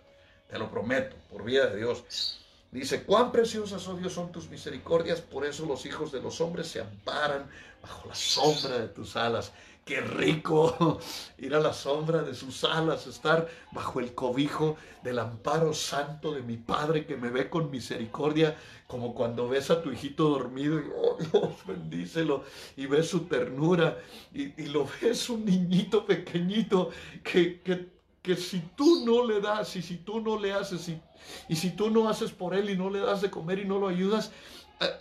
te 0.49 0.57
lo 0.57 0.71
prometo, 0.71 1.15
por 1.29 1.43
vida 1.43 1.67
de 1.67 1.77
Dios. 1.77 2.39
Dice, 2.71 3.03
cuán 3.03 3.31
preciosas, 3.31 3.87
oh 3.87 3.95
Dios, 3.95 4.13
son 4.13 4.31
tus 4.31 4.49
misericordias, 4.49 5.21
por 5.21 5.45
eso 5.45 5.65
los 5.65 5.85
hijos 5.85 6.11
de 6.11 6.21
los 6.21 6.41
hombres 6.41 6.67
se 6.67 6.81
amparan 6.81 7.49
bajo 7.81 8.07
la 8.07 8.15
sombra 8.15 8.79
de 8.79 8.87
tus 8.89 9.15
alas. 9.15 9.51
Qué 9.87 10.01
rico 10.01 10.99
ir 11.37 11.55
a 11.55 11.61
la 11.61 11.71
sombra 11.71 12.21
de 12.21 12.35
sus 12.35 12.65
alas, 12.65 13.07
estar 13.07 13.47
bajo 13.71 14.01
el 14.01 14.13
cobijo 14.13 14.75
del 15.01 15.17
amparo 15.17 15.73
santo 15.73 16.33
de 16.33 16.41
mi 16.41 16.57
Padre 16.57 17.05
que 17.05 17.15
me 17.15 17.29
ve 17.29 17.49
con 17.49 17.71
misericordia, 17.71 18.57
como 18.85 19.15
cuando 19.15 19.47
ves 19.47 19.71
a 19.71 19.81
tu 19.81 19.89
hijito 19.89 20.27
dormido 20.27 20.77
y, 20.77 20.83
oh 20.93 21.17
Dios, 21.17 21.53
bendícelo, 21.65 22.43
y 22.75 22.85
ves 22.85 23.07
su 23.07 23.21
ternura, 23.27 23.97
y, 24.33 24.49
lo 24.63 24.85
ves 25.01 25.29
un 25.29 25.45
niñito 25.45 26.05
pequeñito 26.05 26.89
que, 27.23 27.61
que, 27.61 27.87
que, 28.21 28.35
si 28.35 28.59
tú 28.75 29.05
no 29.05 29.25
le 29.25 29.39
das, 29.39 29.73
y 29.77 29.81
si 29.81 29.95
tú 29.95 30.19
no 30.19 30.37
le 30.37 30.51
haces, 30.51 30.89
y, 30.89 31.01
y 31.47 31.55
si 31.55 31.71
tú 31.71 31.89
no 31.89 32.09
haces 32.09 32.31
por 32.31 32.53
él 32.53 32.69
y 32.69 32.75
no 32.75 32.89
le 32.89 32.99
das 32.99 33.21
de 33.21 33.31
comer 33.31 33.59
y 33.59 33.65
no 33.65 33.79
lo 33.79 33.87
ayudas, 33.87 34.31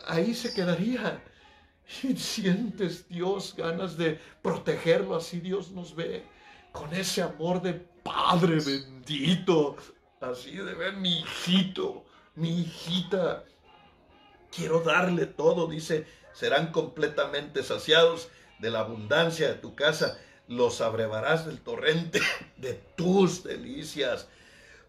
ahí 0.07 0.33
se 0.33 0.55
quedaría 0.55 1.21
sientes 1.87 3.09
Dios 3.09 3.55
ganas 3.57 3.97
de 3.97 4.21
protegerlo, 4.43 5.17
así 5.17 5.41
Dios 5.41 5.71
nos 5.71 5.95
ve 5.95 6.25
con 6.73 6.93
ese 6.95 7.23
amor 7.23 7.63
de 7.63 7.75
Padre 8.03 8.61
bendito, 8.61 9.77
así 10.21 10.57
de 10.57 10.75
ver 10.75 10.95
mi 10.95 11.21
hijito, 11.21 12.05
mi 12.35 12.61
hijita. 12.61 13.45
Quiero 14.55 14.81
darle 14.81 15.27
todo, 15.27 15.67
dice, 15.67 16.07
serán 16.33 16.71
completamente 16.71 17.63
saciados 17.63 18.29
de 18.59 18.71
la 18.71 18.81
abundancia 18.81 19.49
de 19.49 19.55
tu 19.55 19.75
casa, 19.75 20.19
los 20.49 20.81
abrevarás 20.81 21.47
del 21.47 21.61
torrente 21.61 22.21
de 22.57 22.75
tus 22.97 23.43
delicias, 23.43 24.29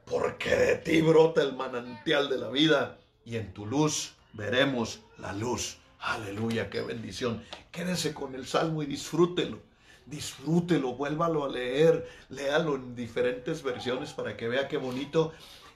porque 0.06 0.56
de 0.56 0.76
ti 0.78 1.02
brota 1.02 1.42
el 1.42 1.54
manantial 1.54 2.30
de 2.30 2.38
la 2.38 2.50
vida 2.50 2.98
y 3.26 3.36
en 3.36 3.54
tu 3.54 3.66
luz 3.66 4.14
veremos 4.34 5.02
la 5.18 5.34
luz 5.34 5.78
Aleluya, 6.00 6.70
qué 6.70 6.82
bendición. 6.82 7.44
Quédese 7.72 8.14
con 8.14 8.36
el 8.36 8.46
salmo 8.46 8.84
y 8.84 8.86
disfrútelo. 8.86 9.60
Disfrútelo, 10.06 10.94
vuélvalo 10.94 11.44
a 11.44 11.50
leer, 11.50 12.08
léalo 12.30 12.76
en 12.76 12.96
diferentes 12.96 13.62
versiones 13.62 14.14
para 14.14 14.38
que 14.38 14.48
vea 14.48 14.68
qué 14.68 14.78
bonito 14.78 15.34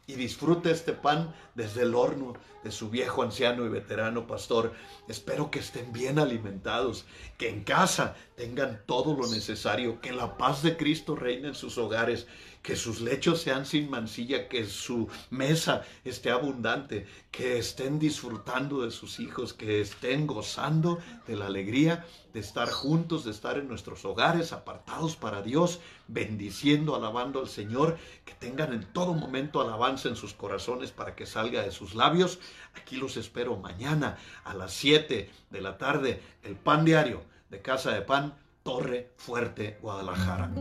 y 0.07 0.13
disfrute 0.13 0.72
este 0.72 0.93
pan 0.93 1.34
desde 1.53 1.82
el 1.82 1.95
horno 1.95 2.34
de 2.64 2.72
su 2.72 2.89
viejo 2.89 3.24
anciano 3.24 3.66
y 3.66 3.70
veterano 3.70 4.28
pastor. 4.28 4.74
Espero 5.07 5.51
que 5.51 5.59
estén 5.59 5.91
bien 5.91 6.20
alimentados, 6.20 7.05
que 7.38 7.49
en 7.49 7.64
casa 7.64 8.16
tengan 8.36 8.82
todo 8.86 9.16
lo 9.16 9.28
necesario, 9.28 10.01
que 10.01 10.12
la 10.12 10.38
paz 10.38 10.64
de 10.64 10.78
Cristo 10.78 11.16
reine 11.16 11.49
en 11.49 11.55
sus 11.55 11.78
hogares, 11.78 12.28
que 12.62 12.76
sus 12.76 13.01
lechos 13.01 13.41
sean 13.41 13.66
sin 13.66 13.89
mancilla, 13.89 14.47
que 14.47 14.66
su 14.66 15.07
mesa 15.30 15.84
esté 16.03 16.30
abundante, 16.30 17.07
que 17.32 17.57
estén 17.57 17.97
disfrutando 17.97 18.82
de 18.82 18.91
sus 18.91 19.20
hijos, 19.20 19.53
que 19.53 19.82
estén 19.82 20.28
gozando 20.28 20.99
de 21.28 21.36
la 21.36 21.47
alegría 21.47 22.05
de 22.34 22.39
estar 22.39 22.70
juntos, 22.70 23.26
de 23.26 23.32
estar 23.32 23.57
en 23.57 23.68
nuestros 23.68 24.05
hogares 24.05 24.53
apartados 24.53 25.16
para 25.16 25.41
Dios, 25.41 25.80
bendiciendo, 26.07 26.95
alabando 26.95 27.39
al 27.39 27.49
Señor, 27.49 27.97
que 28.26 28.34
tengan 28.34 28.74
en 28.74 28.86
todo 28.93 29.14
momento 29.14 29.59
alabanza 29.59 30.07
en 30.07 30.16
sus 30.16 30.34
corazones 30.34 30.91
para 30.91 31.16
que 31.16 31.26
salga 31.26 31.62
de 31.62 31.72
sus 31.72 31.93
labios. 31.93 32.39
Aquí 32.76 32.97
los 32.97 33.17
espero 33.17 33.57
mañana 33.57 34.17
a 34.43 34.53
las 34.53 34.74
7 34.74 35.30
de 35.49 35.61
la 35.61 35.78
tarde, 35.78 36.22
el 36.43 36.55
pan 36.55 36.86
diario 36.86 37.24
de 37.49 37.61
Casa 37.61 37.91
de 37.91 38.01
Pan, 38.01 38.34
Torre 38.63 39.11
Fuerte, 39.17 39.78
Guadalajara. 39.82 40.51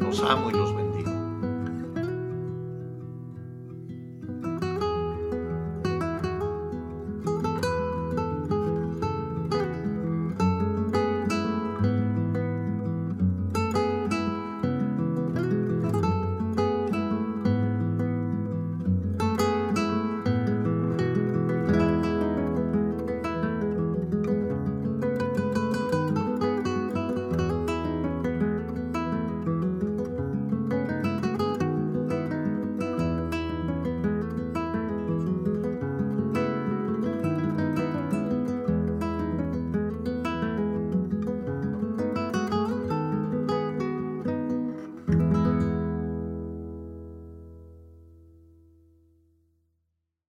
Los 0.00 0.20
amo 0.22 0.50
y 0.50 0.52
los 0.52 0.74
bendigo. 0.74 0.85